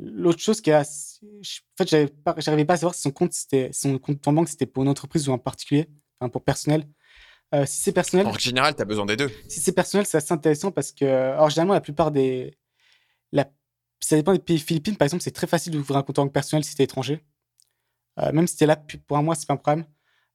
L'autre 0.00 0.40
chose 0.40 0.60
qui 0.60 0.70
est 0.70 0.74
assez... 0.74 1.20
En 1.24 1.76
fait, 1.78 1.88
j'arrivais 1.88 2.12
pas, 2.24 2.34
pas 2.34 2.74
à 2.74 2.76
savoir 2.76 2.94
si 2.94 3.02
son 3.02 3.12
compte, 3.12 3.32
son 3.72 3.98
compte 3.98 4.26
en 4.26 4.32
banque, 4.32 4.48
c'était 4.48 4.66
pour 4.66 4.82
une 4.82 4.88
entreprise 4.90 5.28
ou 5.28 5.32
un 5.32 5.38
particulier, 5.38 5.88
pour 6.28 6.42
personnel. 6.42 6.84
Euh, 7.54 7.66
si 7.66 7.80
c'est 7.80 7.92
personnel. 7.92 8.26
En 8.26 8.32
général, 8.34 8.76
tu 8.76 8.82
as 8.82 8.84
besoin 8.84 9.06
des 9.06 9.16
deux. 9.16 9.30
Si 9.48 9.60
c'est 9.60 9.72
personnel, 9.72 10.06
c'est 10.06 10.18
assez 10.18 10.32
intéressant 10.32 10.70
parce 10.70 10.92
que, 10.92 11.04
alors, 11.04 11.50
généralement, 11.50 11.74
la 11.74 11.80
plupart 11.80 12.10
des. 12.10 12.56
La... 13.32 13.50
Ça 14.00 14.16
dépend 14.16 14.32
des 14.32 14.38
pays. 14.38 14.58
Philippines, 14.58 14.96
par 14.96 15.06
exemple, 15.06 15.22
c'est 15.22 15.30
très 15.30 15.46
facile 15.46 15.72
d'ouvrir 15.72 15.98
un 15.98 16.02
compte 16.02 16.18
en 16.18 16.24
banque 16.24 16.32
personnel 16.32 16.64
si 16.64 16.74
tu 16.74 16.82
es 16.82 16.84
étranger. 16.84 17.22
Euh, 18.18 18.32
même 18.32 18.46
si 18.46 18.56
tu 18.56 18.64
es 18.64 18.66
là 18.66 18.76
pour 19.06 19.16
un 19.16 19.22
mois, 19.22 19.34
c'est 19.34 19.46
pas 19.46 19.54
un 19.54 19.58
problème. 19.58 19.84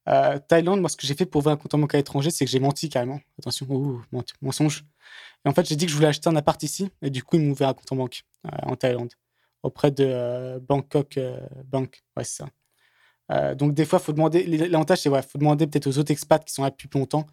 Euh, 0.08 0.38
Thaïlande, 0.38 0.80
moi, 0.80 0.88
ce 0.88 0.96
que 0.96 1.06
j'ai 1.06 1.14
fait 1.14 1.26
pour 1.26 1.40
ouvrir 1.40 1.54
un 1.54 1.56
compte 1.56 1.74
en 1.74 1.78
banque 1.78 1.94
à 1.94 1.98
l'étranger, 1.98 2.30
c'est 2.30 2.44
que 2.44 2.50
j'ai 2.50 2.60
menti 2.60 2.88
carrément. 2.88 3.20
Attention, 3.38 3.66
ouh, 3.68 4.02
mensonge. 4.40 4.84
Et 5.44 5.48
en 5.48 5.52
fait, 5.52 5.68
j'ai 5.68 5.76
dit 5.76 5.86
que 5.86 5.90
je 5.90 5.96
voulais 5.96 6.08
acheter 6.08 6.28
un 6.28 6.36
appart 6.36 6.62
ici, 6.62 6.90
et 7.02 7.10
du 7.10 7.22
coup, 7.22 7.36
ils 7.36 7.42
m'ont 7.42 7.52
ouvert 7.52 7.68
un 7.68 7.74
compte 7.74 7.90
en 7.92 7.96
banque 7.96 8.22
en 8.62 8.76
Thaïlande, 8.76 9.12
auprès 9.62 9.90
de 9.90 10.58
Bangkok 10.60 11.18
Bank. 11.64 12.04
Ouais, 12.16 12.24
c'est 12.24 12.44
ça. 12.44 12.48
Euh, 13.32 13.54
donc, 13.56 13.74
des 13.74 13.84
fois, 13.84 13.98
faut 13.98 14.12
demander. 14.12 14.44
L'avantage, 14.46 15.00
c'est 15.00 15.10
qu'il 15.10 15.22
faut 15.22 15.38
demander 15.38 15.66
peut-être 15.66 15.88
aux 15.88 15.98
autres 15.98 16.12
expats 16.12 16.44
qui 16.44 16.54
sont 16.54 16.62
là 16.62 16.70
depuis 16.70 16.88
plus 16.88 17.00
longtemps 17.00 17.26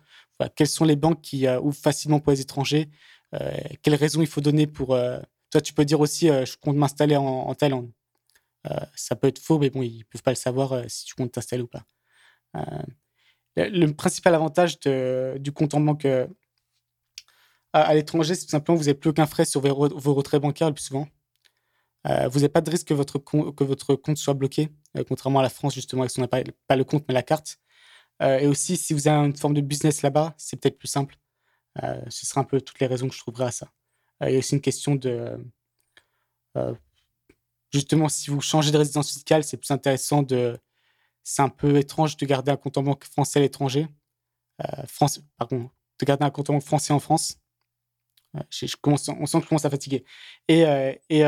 quelles 0.55 0.67
sont 0.67 0.85
les 0.85 0.95
banques 0.95 1.21
qui 1.21 1.47
euh, 1.47 1.59
ouvrent 1.59 1.77
facilement 1.77 2.19
pour 2.19 2.31
les 2.31 2.41
étrangers, 2.41 2.89
euh, 3.35 3.51
quelles 3.81 3.95
raisons 3.95 4.21
il 4.21 4.27
faut 4.27 4.41
donner 4.41 4.67
pour. 4.67 4.97
Toi, 5.53 5.61
tu 5.61 5.73
peux 5.73 5.85
dire 5.85 5.99
aussi 5.99 6.27
je 6.27 6.57
compte 6.57 6.75
m'installer 6.75 7.15
en, 7.15 7.53
Thaïlande. 7.53 7.91
ça 8.95 9.15
peut 9.15 9.27
être 9.27 9.39
faux, 9.39 9.59
mais 9.59 9.69
bon, 9.69 9.83
ils 9.83 9.99
ne 9.99 10.03
peuvent 10.03 10.23
pas 10.23 10.31
le 10.31 10.35
savoir 10.35 10.83
si 10.89 11.05
tu 11.05 11.15
comptes 11.15 11.31
t'installer 11.31 11.63
ou 11.63 11.67
pas. 11.67 11.85
Le, 13.55 13.91
principal 13.91 14.33
avantage 14.35 14.79
du 14.79 15.51
compte 15.51 15.75
en 15.75 15.79
banque 15.81 16.07
à, 17.73 17.93
l'étranger, 17.95 18.35
c'est 18.35 18.49
simplement 18.49 18.77
que 18.77 18.83
vous 18.83 18.87
n'avez 18.87 18.99
plus 18.99 19.09
aucun 19.09 19.25
frais 19.25 19.45
sur 19.45 19.61
vos, 19.61 20.13
retraits 20.13 20.41
bancaires 20.41 20.67
le 20.69 20.75
plus 20.75 20.83
souvent. 20.83 21.07
Euh, 22.07 22.27
vous 22.27 22.39
n'avez 22.39 22.49
pas 22.49 22.61
de 22.61 22.69
risque 22.69 22.87
que 22.87 22.93
votre, 22.93 23.17
compte 23.95 24.17
soit 24.17 24.33
bloqué, 24.35 24.69
euh, 24.97 25.03
contrairement 25.07 25.39
à 25.39 25.43
la 25.43 25.49
France, 25.49 25.73
justement, 25.73 26.03
avec 26.03 26.11
son 26.11 26.21
appareil, 26.21 26.45
pas 26.67 26.75
le 26.75 26.83
compte, 26.83 27.05
mais 27.07 27.13
la 27.13 27.23
carte. 27.23 27.59
Euh, 28.21 28.39
et 28.39 28.47
aussi, 28.47 28.77
si 28.77 28.93
vous 28.93 29.07
avez 29.07 29.25
une 29.25 29.35
forme 29.35 29.53
de 29.55 29.61
business 29.61 30.01
là-bas, 30.03 30.35
c'est 30.37 30.57
peut-être 30.57 30.77
plus 30.77 30.87
simple. 30.87 31.17
ce 32.09 32.25
sera 32.25 32.41
un 32.41 32.43
peu 32.43 32.61
toutes 32.61 32.79
les 32.79 32.87
raisons 32.87 33.07
que 33.09 33.15
je 33.15 33.19
trouverai 33.19 33.45
à 33.45 33.51
ça. 33.51 33.67
Il 34.27 34.33
y 34.33 34.35
a 34.35 34.39
aussi 34.39 34.55
une 34.55 34.61
question 34.61 34.95
de. 34.95 35.37
justement, 37.71 38.09
si 38.09 38.29
vous 38.29 38.41
changez 38.41 38.71
de 38.71 38.77
résidence 38.77 39.11
fiscale, 39.11 39.43
c'est 39.43 39.57
plus 39.57 39.71
intéressant 39.71 40.23
de. 40.23 40.59
C'est 41.23 41.41
un 41.41 41.49
peu 41.49 41.77
étrange 41.77 42.17
de 42.17 42.25
garder 42.25 42.51
un 42.51 42.57
compte 42.57 42.77
en 42.77 42.83
banque 42.83 43.05
français 43.05 43.39
à 43.39 43.41
l'étranger. 43.41 43.87
France, 44.87 45.21
pardon, 45.37 45.69
de 45.99 46.05
garder 46.05 46.25
un 46.25 46.29
compte 46.29 46.49
en 46.49 46.53
banque 46.53 46.63
français 46.63 46.93
en 46.93 46.99
France. 46.99 47.39
Je, 48.49 48.75
commence, 48.75 49.07
on 49.07 49.25
sent 49.25 49.37
que 49.37 49.43
je 49.43 49.49
commence 49.49 49.65
à 49.65 49.69
fatiguer. 49.69 50.03
Et, 50.47 50.65
et 51.09 51.23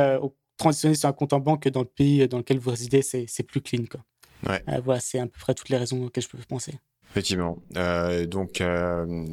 transitionner 0.58 0.95
sur 0.95 1.10
un 1.10 1.13
compte 1.13 1.34
en 1.34 1.39
banque 1.39 1.67
dans 1.69 1.81
le 1.81 1.88
pays 1.88 2.27
dans 2.27 2.38
lequel 2.38 2.60
vous 2.60 2.71
résidez, 2.71 3.01
c'est 3.01 3.43
plus 3.43 3.62
clean. 3.62 3.86
Quoi. 3.89 4.01
Ouais. 4.45 4.63
Euh, 4.69 4.81
voilà, 4.84 4.99
c'est 4.99 5.19
à 5.19 5.25
peu 5.25 5.39
près 5.39 5.53
toutes 5.53 5.69
les 5.69 5.77
raisons 5.77 6.05
auxquelles 6.05 6.23
je 6.23 6.29
peux 6.29 6.38
penser. 6.47 6.79
Effectivement. 7.12 7.58
Euh, 7.77 8.25
donc, 8.25 8.62
euh, 8.62 9.25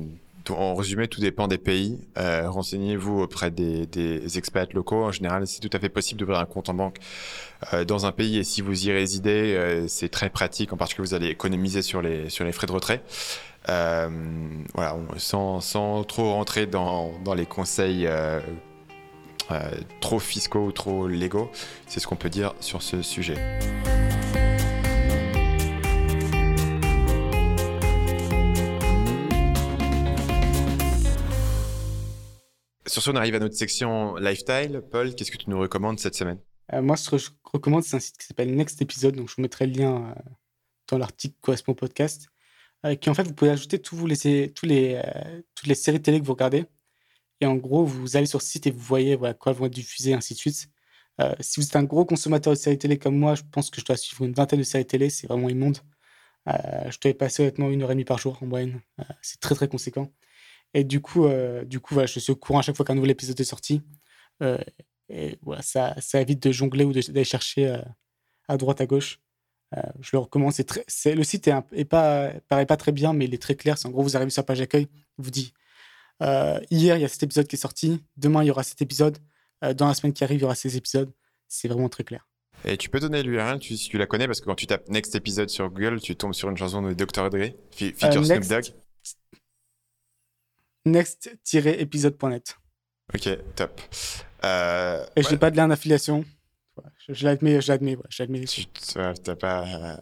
en 0.51 0.75
résumé, 0.75 1.09
tout 1.09 1.21
dépend 1.21 1.49
des 1.49 1.59
pays. 1.59 1.99
Renseignez-vous 2.17 3.21
auprès 3.21 3.51
des, 3.51 3.87
des, 3.87 4.39
expats 4.39 4.73
locaux. 4.73 5.05
En 5.05 5.13
général, 5.13 5.47
c'est 5.47 5.61
tout 5.61 5.75
à 5.77 5.79
fait 5.79 5.89
possible 5.89 6.21
d'ouvrir 6.21 6.39
un 6.39 6.47
compte 6.47 6.69
en 6.69 6.75
banque 6.75 6.99
dans 7.87 8.07
un 8.07 8.13
pays 8.13 8.39
et 8.39 8.45
si 8.45 8.61
vous 8.61 8.87
y 8.87 8.93
résidez, 8.93 9.85
c'est 9.89 10.09
très 10.09 10.31
pratique, 10.31 10.73
en 10.73 10.77
particulier 10.77 11.07
vous 11.07 11.15
allez 11.15 11.29
économiser 11.29 11.83
sur 11.83 12.03
les, 12.03 12.29
sur 12.29 12.45
les 12.45 12.53
frais 12.53 12.67
de 12.67 12.73
retrait. 12.73 13.03
voilà, 13.67 14.97
sans, 15.17 15.61
sans, 15.61 16.05
trop 16.05 16.33
rentrer 16.33 16.67
dans, 16.67 17.13
dans 17.25 17.35
les 17.35 17.47
conseils 17.47 18.09
euh, 19.53 19.71
trop 20.01 20.19
fiscaux 20.19 20.67
ou 20.67 20.73
trop 20.73 21.09
légaux. 21.09 21.51
C'est 21.87 22.01
ce 22.01 22.07
qu'on 22.07 22.17
peut 22.17 22.31
dire 22.31 22.55
sur 22.61 22.83
ce 22.83 23.03
sujet. 23.03 23.37
Sur 32.87 33.03
ce, 33.03 33.11
on 33.11 33.17
arrive 33.17 33.35
à 33.35 33.39
notre 33.39 33.55
section 33.55 34.17
lifestyle. 34.17 34.83
Paul, 34.91 35.15
qu'est-ce 35.15 35.31
que 35.31 35.37
tu 35.37 35.51
nous 35.51 35.59
recommandes 35.59 35.99
cette 35.99 36.15
semaine? 36.15 36.39
Euh, 36.73 36.83
Moi, 36.83 36.97
ce 36.97 37.11
que 37.11 37.19
je 37.19 37.31
recommande, 37.45 37.85
c'est 37.85 37.97
un 37.97 38.01
site 38.01 38.19
qui 38.19 38.27
s'appelle 38.27 38.55
Next 38.55 38.81
Episode. 38.83 39.17
Donc, 39.17 39.29
je 39.29 39.37
vous 39.37 39.43
mettrai 39.43 39.67
le 39.67 39.73
lien 39.73 40.11
euh, 40.11 40.31
dans 40.89 40.99
l'article 40.99 41.35
correspond 41.41 41.73
au 41.73 41.77
podcast. 41.77 42.29
qui, 43.01 43.11
en 43.11 43.15
fait, 43.15 43.23
vous 43.25 43.35
pouvez 43.35 43.51
ajouter 43.51 43.81
tous 43.81 44.07
les, 44.07 44.27
toutes 45.55 45.69
les 45.69 45.75
séries 45.75 46.03
télé 46.03 46.21
que 46.21 46.27
vous 46.27 46.33
regardez. 46.33 46.67
Et 47.43 47.47
en 47.47 47.57
gros, 47.57 47.85
vous 47.85 48.17
allez 48.17 48.27
sur 48.27 48.39
le 48.39 48.45
site 48.45 48.69
et 48.69 48.71
vous 48.71 48.79
voyez 48.79 49.17
voilà, 49.17 49.35
quoi 49.35 49.53
vont 49.53 49.67
être 49.67 49.73
diffusées, 49.73 50.15
ainsi 50.15 50.35
de 50.35 50.39
suite. 50.39 50.69
Euh, 51.21 51.35
si 51.41 51.61
vous 51.61 51.67
êtes 51.67 51.77
un 51.77 51.83
gros 51.85 52.05
consommateur 52.05 52.53
de 52.53 52.59
séries 52.59 52.79
télé 52.79 52.99
comme 52.99 53.17
moi, 53.19 53.35
je 53.35 53.43
pense 53.51 53.69
que 53.71 53.81
je 53.81 53.85
dois 53.85 53.97
suivre 53.97 54.25
une 54.25 54.33
vingtaine 54.33 54.61
de 54.61 54.65
séries 54.65 54.87
télé. 54.87 55.11
C'est 55.11 55.27
vraiment 55.27 55.49
immonde. 55.49 55.79
Euh, 56.49 56.91
je 56.91 56.99
dois 57.01 57.11
y 57.11 57.15
passer 57.15 57.43
honnêtement 57.43 57.71
une 57.71 57.83
heure 57.83 57.91
et 57.91 57.95
demie 57.95 58.05
par 58.05 58.19
jour 58.19 58.39
en 58.43 58.47
moyenne. 58.47 58.81
Euh, 59.01 59.05
c'est 59.23 59.41
très 59.41 59.55
très 59.57 59.69
conséquent. 59.69 60.13
Et 60.75 60.85
du 60.85 61.01
coup, 61.01 61.29
du 61.67 61.81
coup 61.81 61.95
voilà, 61.95 62.07
je 62.07 62.19
suis 62.19 62.33
au 62.33 62.37
courant 62.37 62.61
à 62.61 62.63
chaque 62.63 62.77
fois 62.77 62.87
qu'un 62.87 62.95
nouvel 62.95 63.11
épisode 63.11 63.39
est 63.39 63.45
sorti. 63.45 63.83
et 65.09 65.39
voilà, 65.43 65.63
ça, 65.63 65.95
ça 66.01 66.21
évite 66.21 66.43
de 66.43 66.53
jongler 66.53 66.85
ou 66.85 66.93
d'aller 66.93 67.25
chercher 67.25 67.79
à 68.49 68.57
droite, 68.57 68.81
à 68.81 68.87
gauche. 68.87 69.21
je 70.01 70.11
le 70.13 70.19
recommande. 70.19 70.53
C'est 70.53 70.65
très, 70.65 70.85
le 71.15 71.25
site 71.25 71.47
est, 71.49 71.55
est, 71.73 71.85
pas, 71.85 72.31
paraît 72.49 72.67
pas 72.67 72.77
très 72.79 72.93
bien, 72.93 73.13
mais 73.13 73.27
il 73.27 73.35
est 73.35 73.43
très 73.43 73.55
clair. 73.55 73.77
C'est 73.77 73.87
en 73.87 73.91
gros, 73.91 74.03
vous 74.03 74.17
arrivez 74.17 74.31
sur 74.31 74.41
la 74.41 74.47
page 74.47 74.61
d'accueil, 74.61 74.89
vous 75.19 75.31
dit 75.31 75.53
euh, 76.23 76.61
hier, 76.71 76.97
il 76.97 77.01
y 77.01 77.05
a 77.05 77.09
cet 77.09 77.23
épisode 77.23 77.47
qui 77.47 77.57
est 77.57 77.59
sorti. 77.59 78.03
Demain, 78.17 78.43
il 78.45 78.47
y 78.47 78.51
aura 78.51 78.63
cet 78.63 78.81
épisode. 78.81 79.19
Euh, 79.65 79.75
dans 79.75 79.89
la 79.89 79.95
semaine 79.95 80.13
qui 80.13 80.25
arrive, 80.25 80.39
il 80.39 80.43
y 80.43 80.45
aura 80.45 80.55
ces 80.55 80.77
épisodes. 80.77 81.13
C'est 81.49 81.69
vraiment 81.69 81.89
très 81.89 82.05
clair. 82.05 82.27
Et 82.65 82.77
tu 82.77 82.89
peux 82.89 83.01
donner 83.01 83.23
l'URL 83.23 83.61
si 83.61 83.89
tu 83.89 83.99
la 83.99 84.07
connais, 84.07 84.27
parce 84.27 84.41
que 84.41 84.47
quand 84.47 84.55
tu 84.55 84.67
tapes 84.67 84.89
Next 84.89 85.15
Episode 85.17 85.49
sur 85.49 85.69
Google, 85.69 86.01
tu 86.01 86.15
tombes 86.15 86.35
sur 86.35 86.49
une 86.49 86.57
chanson 86.57 86.81
de 86.81 86.93
Dr. 86.93 87.29
Dre, 87.29 87.51
feature 87.73 88.21
euh, 88.21 88.25
Snoop 88.25 88.47
Dogg. 88.47 88.65
Next-épisode.net. 90.85 92.57
Ok, 93.15 93.29
top. 93.55 93.81
Et 94.43 95.23
je 95.23 95.31
n'ai 95.31 95.37
pas 95.37 95.51
de 95.51 95.57
lien 95.57 95.69
d'affiliation. 95.69 96.25
Je, 97.09 97.25
l'admets, 97.25 97.61
je 97.61 97.69
l'admets, 97.69 97.99
je 98.09 98.23
l'admets. 98.23 98.45
Tu 98.45 98.67
n'as 98.97 99.37
pas 99.37 99.99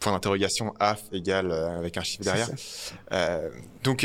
point 0.00 0.12
d'interrogation 0.12 0.74
AF 0.80 1.04
égale 1.12 1.52
avec 1.52 1.96
un 1.96 2.02
chiffre 2.02 2.24
derrière. 2.24 2.48
donc, 3.82 4.04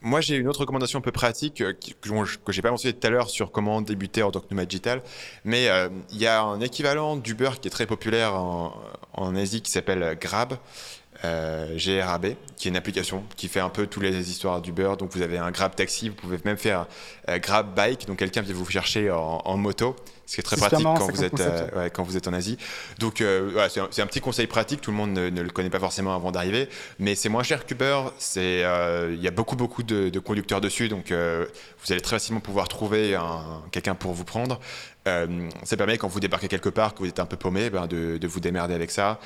moi, 0.00 0.20
j'ai 0.20 0.36
une 0.36 0.46
autre 0.48 0.60
recommandation 0.60 1.00
un 1.00 1.02
peu 1.02 1.10
pratique 1.10 1.60
euh, 1.60 1.72
que, 1.72 2.52
j'ai 2.52 2.62
pas 2.62 2.70
mentionné 2.70 2.94
tout 2.94 3.06
à 3.06 3.10
l'heure 3.10 3.30
sur 3.30 3.50
comment 3.50 3.80
débuter 3.80 4.22
en 4.22 4.30
tant 4.30 4.40
que 4.40 4.46
nomade 4.50 4.68
digital. 4.68 5.02
Mais 5.44 5.68
euh, 5.68 5.88
il 6.12 6.18
y 6.18 6.26
a 6.26 6.42
un 6.42 6.60
équivalent 6.60 7.16
d'Uber 7.16 7.50
qui 7.60 7.68
est 7.68 7.70
très 7.70 7.86
populaire 7.86 8.34
en, 8.34 8.74
en 9.12 9.34
Asie 9.34 9.60
qui 9.60 9.70
s'appelle 9.70 10.16
Grab. 10.20 10.54
Euh, 11.24 11.76
GRAB, 11.76 12.34
qui 12.56 12.68
est 12.68 12.70
une 12.70 12.76
application 12.76 13.24
qui 13.36 13.48
fait 13.48 13.58
un 13.58 13.70
peu 13.70 13.88
toutes 13.88 14.04
les 14.04 14.30
histoires 14.30 14.60
d'Uber. 14.60 14.92
Donc 14.96 15.10
vous 15.10 15.22
avez 15.22 15.36
un 15.36 15.50
Grab 15.50 15.74
Taxi, 15.74 16.10
vous 16.10 16.14
pouvez 16.14 16.38
même 16.44 16.56
faire 16.56 16.86
euh, 17.28 17.38
Grab 17.38 17.74
Bike, 17.74 18.06
donc 18.06 18.20
quelqu'un 18.20 18.40
vient 18.40 18.54
vous 18.54 18.64
chercher 18.70 19.10
en 19.10 19.56
moto 19.56 19.96
ce 20.28 20.34
qui 20.34 20.40
est 20.40 20.44
très 20.44 20.56
pratique 20.56 20.84
quand, 20.84 21.10
vous 21.10 21.24
êtes, 21.24 21.40
euh, 21.40 21.88
quand 21.88 22.02
vous 22.02 22.18
êtes 22.18 22.28
en 22.28 22.34
Asie. 22.34 22.58
Donc, 22.98 23.22
euh, 23.22 23.66
c'est 23.90 24.02
un, 24.02 24.06
petit 24.06 24.20
conseil 24.20 24.46
pratique. 24.46 24.82
Tout 24.82 24.90
le 24.90 24.96
monde 24.96 25.14
ne, 25.14 25.40
le 25.40 25.48
connaît 25.48 25.70
pas 25.70 25.80
forcément 25.80 26.14
avant 26.14 26.30
d'arriver, 26.30 26.68
mais 26.98 27.14
c'est 27.14 27.30
moins 27.30 27.42
cher 27.42 27.64
qu'Uber. 27.64 28.02
Euh, 28.36 29.14
il 29.14 29.22
y 29.22 29.26
a 29.26 29.30
beaucoup, 29.30 29.56
beaucoup 29.56 29.82
de, 29.82 30.10
de 30.10 30.18
conducteurs 30.18 30.60
dessus, 30.60 30.90
donc 30.90 31.12
vous 31.12 31.92
allez 31.92 32.02
très 32.02 32.16
facilement 32.16 32.40
pouvoir 32.40 32.68
trouver 32.68 33.18
quelqu'un 33.72 33.94
pour 33.94 34.12
vous 34.12 34.24
prendre. 34.24 34.60
ça 35.06 35.76
permet 35.78 35.96
quand 35.96 36.08
vous 36.08 36.20
débarquez 36.20 36.48
quelque 36.48 36.68
part, 36.68 36.92
que 36.92 36.98
vous 36.98 37.08
êtes 37.08 37.20
un 37.20 37.26
peu 37.26 37.38
paumé, 37.38 37.70
ben, 37.70 37.86
de, 37.86 38.18
de, 38.18 38.28
vous 38.28 38.40
démerder 38.40 38.74
avec 38.74 38.90
ça. 38.90 39.18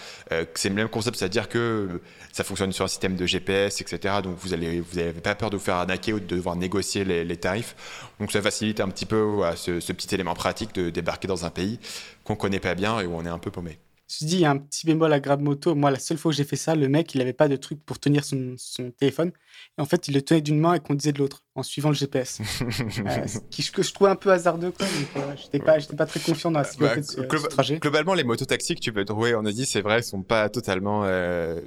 c'est 0.55 0.69
le 0.69 0.77
même 0.77 0.89
concept, 0.89 1.17
c'est-à-dire 1.17 1.49
que 1.49 2.01
ça 2.31 2.45
fonctionne 2.45 2.71
sur 2.71 2.85
un 2.85 2.89
système 2.89 3.17
de 3.17 3.27
GPS, 3.27 3.81
etc. 3.81 4.15
Donc 4.23 4.37
vous 4.39 4.51
n'avez 4.51 5.13
pas 5.15 5.35
peur 5.35 5.51
de 5.51 5.57
vous 5.57 5.65
faire 5.65 5.77
arnaquer 5.77 6.13
ou 6.13 6.21
de 6.21 6.27
devoir 6.27 6.55
négocier 6.55 7.05
les, 7.05 7.25
les 7.25 7.37
tarifs. 7.37 7.75
Donc 8.23 8.31
ça 8.31 8.41
facilite 8.41 8.79
un 8.79 8.89
petit 8.89 9.05
peu 9.05 9.41
ce, 9.57 9.81
ce, 9.81 9.93
petit 9.93 10.15
élément 10.15 10.35
pratique 10.35 10.73
de 10.77 10.91
débarquer 10.91 11.27
dans 11.27 11.45
un 11.45 11.51
pays 11.51 11.81
qu'on 12.23 12.37
connaît 12.37 12.61
pas 12.61 12.77
bien 12.77 13.01
et 13.01 13.07
où 13.07 13.17
on 13.17 13.25
est 13.25 13.29
un 13.29 13.39
peu 13.39 13.51
paumé. 13.51 13.81
Je 14.07 14.27
dis, 14.27 14.35
il 14.37 14.41
y 14.41 14.45
a 14.45 14.51
un 14.51 14.59
petit 14.59 14.87
bémol 14.87 15.13
à 15.13 15.19
Grab 15.19 15.41
Moto. 15.41 15.75
Moi, 15.75 15.91
la 15.91 15.99
seule 15.99 16.19
fois 16.19 16.29
où 16.29 16.33
j'ai 16.33 16.45
fait 16.45 16.57
ça, 16.57 16.77
le 16.77 16.87
mec, 16.89 17.15
il 17.15 17.19
n'avait 17.19 17.33
pas 17.33 17.49
de 17.49 17.57
truc 17.57 17.85
pour 17.85 17.99
tenir 17.99 18.25
son, 18.25 18.55
son, 18.59 18.93
téléphone. 18.93 19.33
Et 19.77 19.81
en 19.81 19.87
fait, 19.87 20.07
il 20.07 20.15
le 20.15 20.23
tenait 20.23 20.41
d'une 20.41 20.61
main 20.61 20.75
et 20.75 20.81
conduisait 20.81 21.13
de 21.13 21.19
l'autre, 21.19 21.43
en 21.57 21.65
suivant 21.65 21.89
le 21.89 21.95
GPS. 21.95 22.41
euh, 22.61 23.27
ce 23.27 23.39
qui, 23.51 23.69
que 23.71 23.83
je 23.83 23.93
trouvais 23.93 24.11
un 24.11 24.17
peu 24.17 24.31
hasardeux. 24.31 24.71
Quoi. 24.71 24.87
Euh, 25.17 25.35
je 25.37 25.45
n'étais 25.45 25.59
pas, 25.59 25.79
pas, 25.97 26.07
très 26.07 26.21
confiant 26.21 26.53
dans 26.53 26.61
la 26.61 26.65
sécurité 26.65 27.01
bah, 27.17 27.27
de 27.27 27.39
ce, 27.39 27.47
trajet. 27.49 27.79
Globalement, 27.79 28.15
les 28.15 28.23
mototaxis 28.23 28.77
que 28.77 28.81
tu 28.81 28.93
peux 28.93 29.05
trouver 29.05 29.35
en 29.35 29.47
Asie, 29.47 29.67
c'est 29.67 29.81
vrai, 29.81 29.97
ne 29.97 30.03
sont 30.03 30.23
pas 30.23 30.49
totalement 30.51 31.03
euh, 31.05 31.59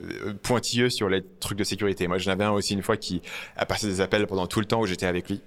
pointilleux 0.43 0.89
sur 0.89 1.09
les 1.09 1.23
trucs 1.39 1.57
de 1.57 1.63
sécurité. 1.63 2.07
Moi, 2.07 2.19
j'en 2.19 2.31
avais 2.31 2.43
un 2.45 2.51
aussi 2.51 2.75
une 2.75 2.83
fois 2.83 2.95
qui 2.95 3.21
a 3.57 3.65
passé 3.65 3.87
des 3.87 4.01
appels 4.01 4.27
pendant 4.27 4.45
tout 4.45 4.59
le 4.59 4.67
temps 4.67 4.81
où 4.81 4.85
j'étais 4.85 5.07
avec 5.07 5.29
lui. 5.29 5.41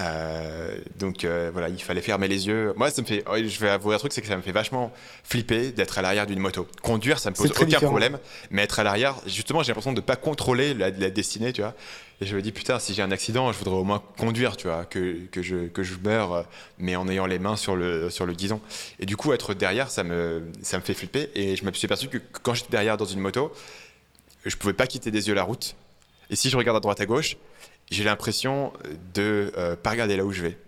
Euh, 0.00 0.76
donc 0.96 1.24
euh, 1.24 1.50
voilà, 1.52 1.68
il 1.68 1.82
fallait 1.82 2.00
fermer 2.00 2.28
les 2.28 2.46
yeux. 2.46 2.72
Moi, 2.76 2.90
ça 2.90 3.02
me 3.02 3.06
fait, 3.06 3.24
je 3.26 3.60
vais 3.60 3.68
avouer 3.68 3.94
un 3.94 3.98
truc, 3.98 4.12
c'est 4.12 4.20
que 4.20 4.28
ça 4.28 4.36
me 4.36 4.42
fait 4.42 4.52
vachement 4.52 4.92
flipper 5.24 5.72
d'être 5.72 5.98
à 5.98 6.02
l'arrière 6.02 6.26
d'une 6.26 6.38
moto. 6.38 6.68
Conduire, 6.82 7.18
ça 7.18 7.30
me 7.30 7.34
pose 7.34 7.50
aucun 7.50 7.80
problème, 7.80 8.18
mais 8.50 8.62
être 8.62 8.78
à 8.78 8.84
l'arrière, 8.84 9.16
justement, 9.26 9.62
j'ai 9.62 9.68
l'impression 9.68 9.92
de 9.92 10.00
ne 10.00 10.04
pas 10.04 10.16
contrôler 10.16 10.74
la, 10.74 10.90
destinée, 10.90 11.52
tu 11.52 11.62
vois. 11.62 11.74
Et 12.20 12.26
je 12.26 12.34
me 12.34 12.42
dis, 12.42 12.50
putain, 12.50 12.78
si 12.78 12.94
j'ai 12.94 13.02
un 13.02 13.12
accident, 13.12 13.52
je 13.52 13.58
voudrais 13.58 13.76
au 13.76 13.84
moins 13.84 14.02
conduire, 14.18 14.56
tu 14.56 14.66
vois, 14.66 14.84
que, 14.84 15.18
que, 15.30 15.40
je, 15.42 15.68
que 15.68 15.84
je 15.84 15.94
meurs, 16.02 16.46
mais 16.78 16.96
en 16.96 17.08
ayant 17.08 17.26
les 17.26 17.38
mains 17.38 17.56
sur 17.56 17.76
le, 17.76 18.10
sur 18.10 18.26
le 18.26 18.32
guidon. 18.32 18.60
Et 18.98 19.06
du 19.06 19.16
coup, 19.16 19.32
être 19.32 19.54
derrière, 19.54 19.90
ça 19.90 20.02
me, 20.02 20.42
ça 20.62 20.78
me 20.78 20.82
fait 20.82 20.94
flipper. 20.94 21.30
Et 21.34 21.54
je 21.54 21.64
me 21.64 21.72
suis 21.72 21.86
aperçu 21.86 22.08
que 22.08 22.18
quand 22.42 22.54
j'étais 22.54 22.70
derrière 22.70 22.96
dans 22.96 23.04
une 23.04 23.20
moto, 23.20 23.52
je 24.44 24.56
pouvais 24.56 24.72
pas 24.72 24.88
quitter 24.88 25.12
des 25.12 25.28
yeux 25.28 25.34
la 25.34 25.44
route. 25.44 25.76
Et 26.30 26.36
si 26.36 26.50
je 26.50 26.56
regarde 26.56 26.76
à 26.76 26.80
droite 26.80 27.00
à 27.00 27.06
gauche, 27.06 27.36
j'ai 27.90 28.04
l'impression 28.04 28.72
de 29.14 29.52
euh, 29.56 29.76
pas 29.76 29.90
regarder 29.90 30.16
là 30.16 30.24
où 30.24 30.32
je 30.32 30.42
vais. 30.42 30.58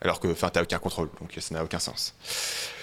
Alors 0.00 0.20
que, 0.20 0.28
enfin, 0.28 0.48
t'as 0.50 0.62
aucun 0.62 0.78
contrôle, 0.78 1.08
donc 1.20 1.34
ça 1.38 1.54
n'a 1.54 1.64
aucun 1.64 1.78
sens. 1.78 2.14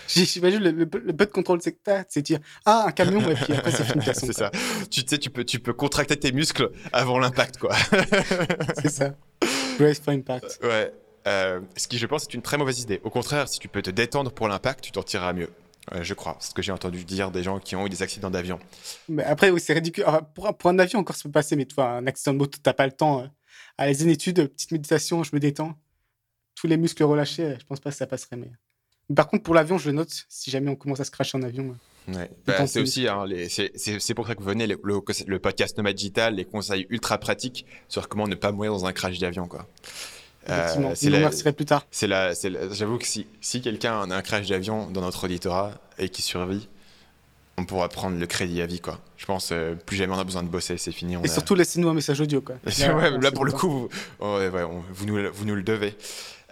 J'imagine 0.07 0.59
le, 0.59 0.71
le, 0.71 0.85
peu 0.85 0.99
de 0.99 1.31
contrôle 1.31 1.61
c'est 1.61 1.71
que 1.71 1.79
t'as, 1.83 2.03
c'est 2.07 2.21
dire 2.21 2.39
ah 2.65 2.85
un 2.87 2.91
camion 2.91 3.27
et 3.27 3.33
puis 3.33 3.53
après 3.53 3.71
c'est 3.71 3.83
fini. 3.83 4.05
c'est 4.13 4.33
ça. 4.33 4.51
Tu 4.91 5.01
sais, 5.05 5.17
tu 5.17 5.29
peux, 5.29 5.43
tu 5.43 5.59
peux 5.59 5.73
contracter 5.73 6.15
tes 6.15 6.31
muscles 6.31 6.69
avant 6.93 7.17
l'impact, 7.17 7.57
quoi. 7.57 7.75
c'est 8.81 8.91
ça. 8.91 9.15
Brace 9.79 9.99
for 9.99 10.13
impact. 10.13 10.59
Ouais. 10.61 10.93
Euh, 11.27 11.59
ce 11.75 11.87
qui, 11.87 11.97
je 11.97 12.05
pense, 12.05 12.23
est 12.23 12.33
une 12.35 12.43
très 12.43 12.57
mauvaise 12.57 12.81
idée. 12.81 13.01
Au 13.03 13.09
contraire, 13.09 13.49
si 13.49 13.59
tu 13.59 13.67
peux 13.67 13.81
te 13.81 13.89
détendre 13.89 14.31
pour 14.31 14.47
l'impact, 14.47 14.83
tu 14.83 14.91
t'en 14.91 15.01
tireras 15.01 15.33
mieux. 15.33 15.49
je 16.01 16.13
crois. 16.13 16.37
C'est 16.39 16.49
ce 16.49 16.53
que 16.53 16.61
j'ai 16.61 16.71
entendu 16.71 17.03
dire 17.03 17.31
des 17.31 17.41
gens 17.41 17.59
qui 17.59 17.75
ont 17.75 17.87
eu 17.87 17.89
des 17.89 18.03
accidents 18.03 18.29
d'avion. 18.29 18.59
Mais 19.09 19.23
après, 19.23 19.49
oui, 19.49 19.59
c'est 19.59 19.73
ridicule. 19.73 20.05
pour, 20.35 20.55
pour, 20.55 20.69
un 20.69 20.77
avion, 20.77 20.99
encore, 20.99 21.15
ça 21.15 21.23
peut 21.23 21.31
passer, 21.31 21.55
mais 21.55 21.65
toi, 21.65 21.89
un 21.89 22.05
accident 22.05 22.33
de 22.33 22.37
moto, 22.37 22.59
t'as 22.61 22.73
pas 22.73 22.85
le 22.85 22.91
temps. 22.91 23.21
Euh, 23.21 23.27
Allez, 23.77 24.03
une 24.03 24.09
étude, 24.09 24.47
petite 24.47 24.71
méditation, 24.71 25.23
je 25.23 25.31
me 25.33 25.39
détends. 25.39 25.77
Tous 26.55 26.67
les 26.67 26.77
muscles 26.77 27.03
relâchés, 27.03 27.57
je 27.59 27.65
pense 27.65 27.79
pas 27.79 27.89
que 27.89 27.97
ça 27.97 28.07
passerait. 28.07 28.37
Mais... 28.37 28.51
Par 29.13 29.27
contre, 29.27 29.43
pour 29.43 29.53
l'avion, 29.53 29.77
je 29.77 29.89
le 29.89 29.95
note. 29.95 30.25
Si 30.29 30.49
jamais 30.49 30.69
on 30.69 30.75
commence 30.75 30.99
à 30.99 31.03
se 31.03 31.11
cracher 31.11 31.37
en 31.37 31.41
avion. 31.41 31.75
Ouais. 32.07 32.29
Bah, 32.45 32.67
c'est 32.67 32.79
aussi, 32.81 33.07
hein, 33.07 33.25
c'est 33.49 34.13
pour 34.13 34.27
ça 34.27 34.35
que 34.35 34.41
vous 34.41 34.49
venez 34.49 34.67
le, 34.67 34.79
le, 34.83 35.39
podcast 35.39 35.75
Nomad 35.77 35.95
Digital, 35.95 36.35
les 36.35 36.45
conseils 36.45 36.85
ultra 36.89 37.17
pratiques 37.17 37.65
sur 37.87 38.07
comment 38.07 38.27
ne 38.27 38.35
pas 38.35 38.51
mourir 38.51 38.71
dans 38.71 38.85
un 38.85 38.93
crash 38.93 39.17
d'avion. 39.19 39.47
quoi. 39.47 39.67
Euh, 40.49 40.91
c'est 40.93 41.09
la, 41.09 41.53
plus 41.53 41.65
tard. 41.65 41.87
C'est 41.89 42.07
J'avoue 42.71 42.99
que 42.99 43.07
si, 43.07 43.25
si 43.41 43.61
quelqu'un 43.61 44.09
a 44.09 44.15
un 44.15 44.21
crash 44.21 44.47
d'avion 44.47 44.91
dans 44.91 45.01
notre 45.01 45.23
auditorat 45.25 45.73
et 45.97 46.09
qui 46.09 46.21
survit, 46.21 46.69
on 47.57 47.65
pourra 47.65 47.87
prendre 47.89 48.17
le 48.17 48.27
crédit 48.27 48.61
à 48.61 48.65
vie, 48.65 48.81
quoi. 48.81 48.99
Je 49.17 49.25
pense, 49.25 49.49
euh, 49.51 49.75
plus 49.75 49.95
jamais 49.95 50.13
on 50.13 50.19
a 50.19 50.23
besoin 50.23 50.43
de 50.43 50.49
bosser, 50.49 50.77
c'est 50.77 50.91
fini. 50.91 51.15
et 51.23 51.27
surtout, 51.27 51.55
laissez-nous 51.55 51.87
un 51.87 51.93
message 51.93 52.19
audio, 52.19 52.41
quoi. 52.41 52.55
là, 53.21 53.31
pour 53.31 53.45
le 53.45 53.51
coup, 53.51 53.69
vous, 53.69 53.89
vous, 54.19 55.05
nous, 55.05 55.31
vous 55.31 55.45
nous 55.45 55.55
le 55.55 55.63
devez. 55.63 55.95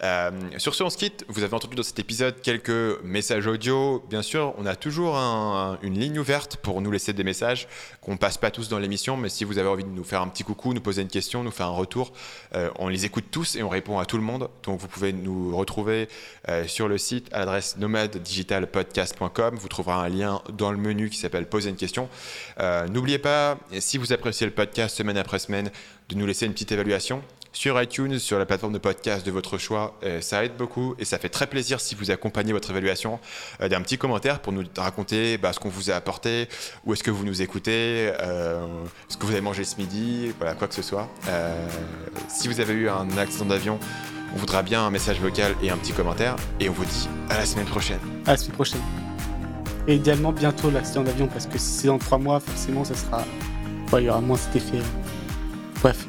Euh, 0.02 0.30
sur 0.58 0.74
ce, 0.74 0.82
on 0.82 0.90
se 0.90 0.96
quitte. 0.96 1.24
Vous 1.28 1.42
avez 1.42 1.54
entendu 1.54 1.76
dans 1.76 1.82
cet 1.82 1.98
épisode 1.98 2.40
quelques 2.40 3.02
messages 3.02 3.46
audio. 3.46 4.04
Bien 4.10 4.22
sûr, 4.22 4.54
on 4.58 4.66
a 4.66 4.76
toujours 4.76 5.16
une 5.82 5.98
ligne 5.98 6.18
ouverte 6.18 6.56
pour 6.56 6.80
nous 6.80 6.90
laisser 6.90 7.12
des 7.12 7.24
messages 7.24 7.68
qu'on 8.00 8.16
passe 8.16 8.36
pas 8.36 8.50
tous 8.50 8.68
dans 8.68 8.78
l'émission, 8.78 9.16
mais 9.16 9.28
si 9.28 9.44
vous 9.44 9.58
avez 9.58 9.68
envie 9.68 9.84
de 9.84 9.88
nous 9.88 10.04
faire 10.04 10.20
un 10.20 10.28
petit 10.28 10.44
coucou, 10.44 10.74
nous 10.74 10.80
poser 10.80 11.02
une 11.02 11.08
question, 11.08 11.42
nous 11.42 11.50
faire 11.50 11.66
un 11.66 11.70
retour, 11.70 12.12
euh, 12.54 12.70
on 12.78 12.88
les 12.88 13.04
écoute 13.04 13.26
tous 13.30 13.56
et 13.56 13.62
on 13.62 13.68
répond 13.68 13.98
à 13.98 14.04
tout 14.04 14.16
le 14.16 14.22
monde. 14.22 14.48
Donc 14.64 14.80
vous 14.80 14.88
pouvez 14.88 15.12
nous 15.12 15.56
retrouver 15.56 16.08
euh, 16.48 16.66
sur 16.66 16.88
le 16.88 16.98
site 16.98 17.28
à 17.32 17.40
l'adresse 17.40 17.76
nomaddigitalpodcast.com. 17.78 19.56
Vous 19.56 19.68
trouverez 19.68 19.94
un 19.94 20.08
lien 20.08 20.42
dans 20.52 20.70
le 20.70 20.78
menu 20.78 21.08
qui 21.08 21.18
s'appelle 21.18 21.46
Poser 21.46 21.70
une 21.70 21.76
question. 21.76 22.08
N'oubliez 22.90 23.18
pas, 23.18 23.58
si 23.78 23.98
vous 23.98 24.12
appréciez 24.12 24.46
le 24.46 24.52
podcast 24.52 24.96
semaine 24.96 25.16
après 25.16 25.38
semaine, 25.38 25.70
de 26.08 26.14
nous 26.14 26.26
laisser 26.26 26.46
une 26.46 26.52
petite 26.52 26.72
évaluation 26.72 27.22
sur 27.54 27.80
iTunes, 27.80 28.18
sur 28.18 28.38
la 28.38 28.44
plateforme 28.44 28.74
de 28.74 28.78
podcast 28.78 29.24
de 29.24 29.30
votre 29.30 29.56
choix. 29.56 29.96
Euh, 30.02 30.20
ça 30.20 30.44
aide 30.44 30.56
beaucoup 30.58 30.94
et 30.98 31.06
ça 31.06 31.18
fait 31.18 31.30
très 31.30 31.46
plaisir 31.46 31.80
si 31.80 31.94
vous 31.94 32.10
accompagnez 32.10 32.52
votre 32.52 32.70
évaluation 32.70 33.20
euh, 33.62 33.68
d'un 33.68 33.80
petit 33.80 33.96
commentaire 33.96 34.40
pour 34.40 34.52
nous 34.52 34.64
raconter 34.76 35.38
bah, 35.38 35.52
ce 35.52 35.60
qu'on 35.60 35.70
vous 35.70 35.90
a 35.90 35.94
apporté, 35.94 36.48
où 36.84 36.92
est-ce 36.92 37.02
que 37.02 37.10
vous 37.10 37.24
nous 37.24 37.40
écoutez, 37.40 38.12
euh, 38.20 38.66
ce 39.08 39.16
que 39.16 39.24
vous 39.24 39.32
avez 39.32 39.40
mangé 39.40 39.64
ce 39.64 39.76
midi, 39.76 40.32
voilà, 40.38 40.54
quoi 40.54 40.68
que 40.68 40.74
ce 40.74 40.82
soit. 40.82 41.08
si 42.28 42.48
vous 42.48 42.60
avez 42.60 42.74
eu 42.74 42.88
un 42.88 43.16
accident 43.16 43.46
d'avion, 43.46 43.78
on 44.34 44.36
voudra 44.36 44.62
bien 44.62 44.84
un 44.84 44.90
message 44.90 45.20
vocal 45.20 45.54
et 45.62 45.70
un 45.70 45.76
petit 45.76 45.92
commentaire. 45.92 46.34
Et 46.58 46.68
on 46.68 46.72
vous 46.72 46.84
dit 46.84 47.08
à 47.30 47.38
la 47.38 47.46
semaine 47.46 47.66
prochaine. 47.66 48.00
À 48.26 48.32
la 48.32 48.36
semaine 48.36 48.56
prochaine. 48.56 48.82
Et 49.86 49.94
idéalement 49.94 50.32
bientôt 50.32 50.70
l'accident 50.70 51.04
d'avion 51.04 51.28
parce 51.28 51.46
que 51.46 51.58
si 51.58 51.66
c'est 51.66 51.86
dans 51.86 51.98
trois 51.98 52.18
mois, 52.18 52.40
forcément, 52.40 52.84
ça 52.84 52.94
sera. 52.94 53.24
il 53.92 54.04
y 54.04 54.10
aura 54.10 54.20
moins 54.20 54.36
cet 54.36 54.56
effet. 54.56 54.80
Bref. 55.80 56.08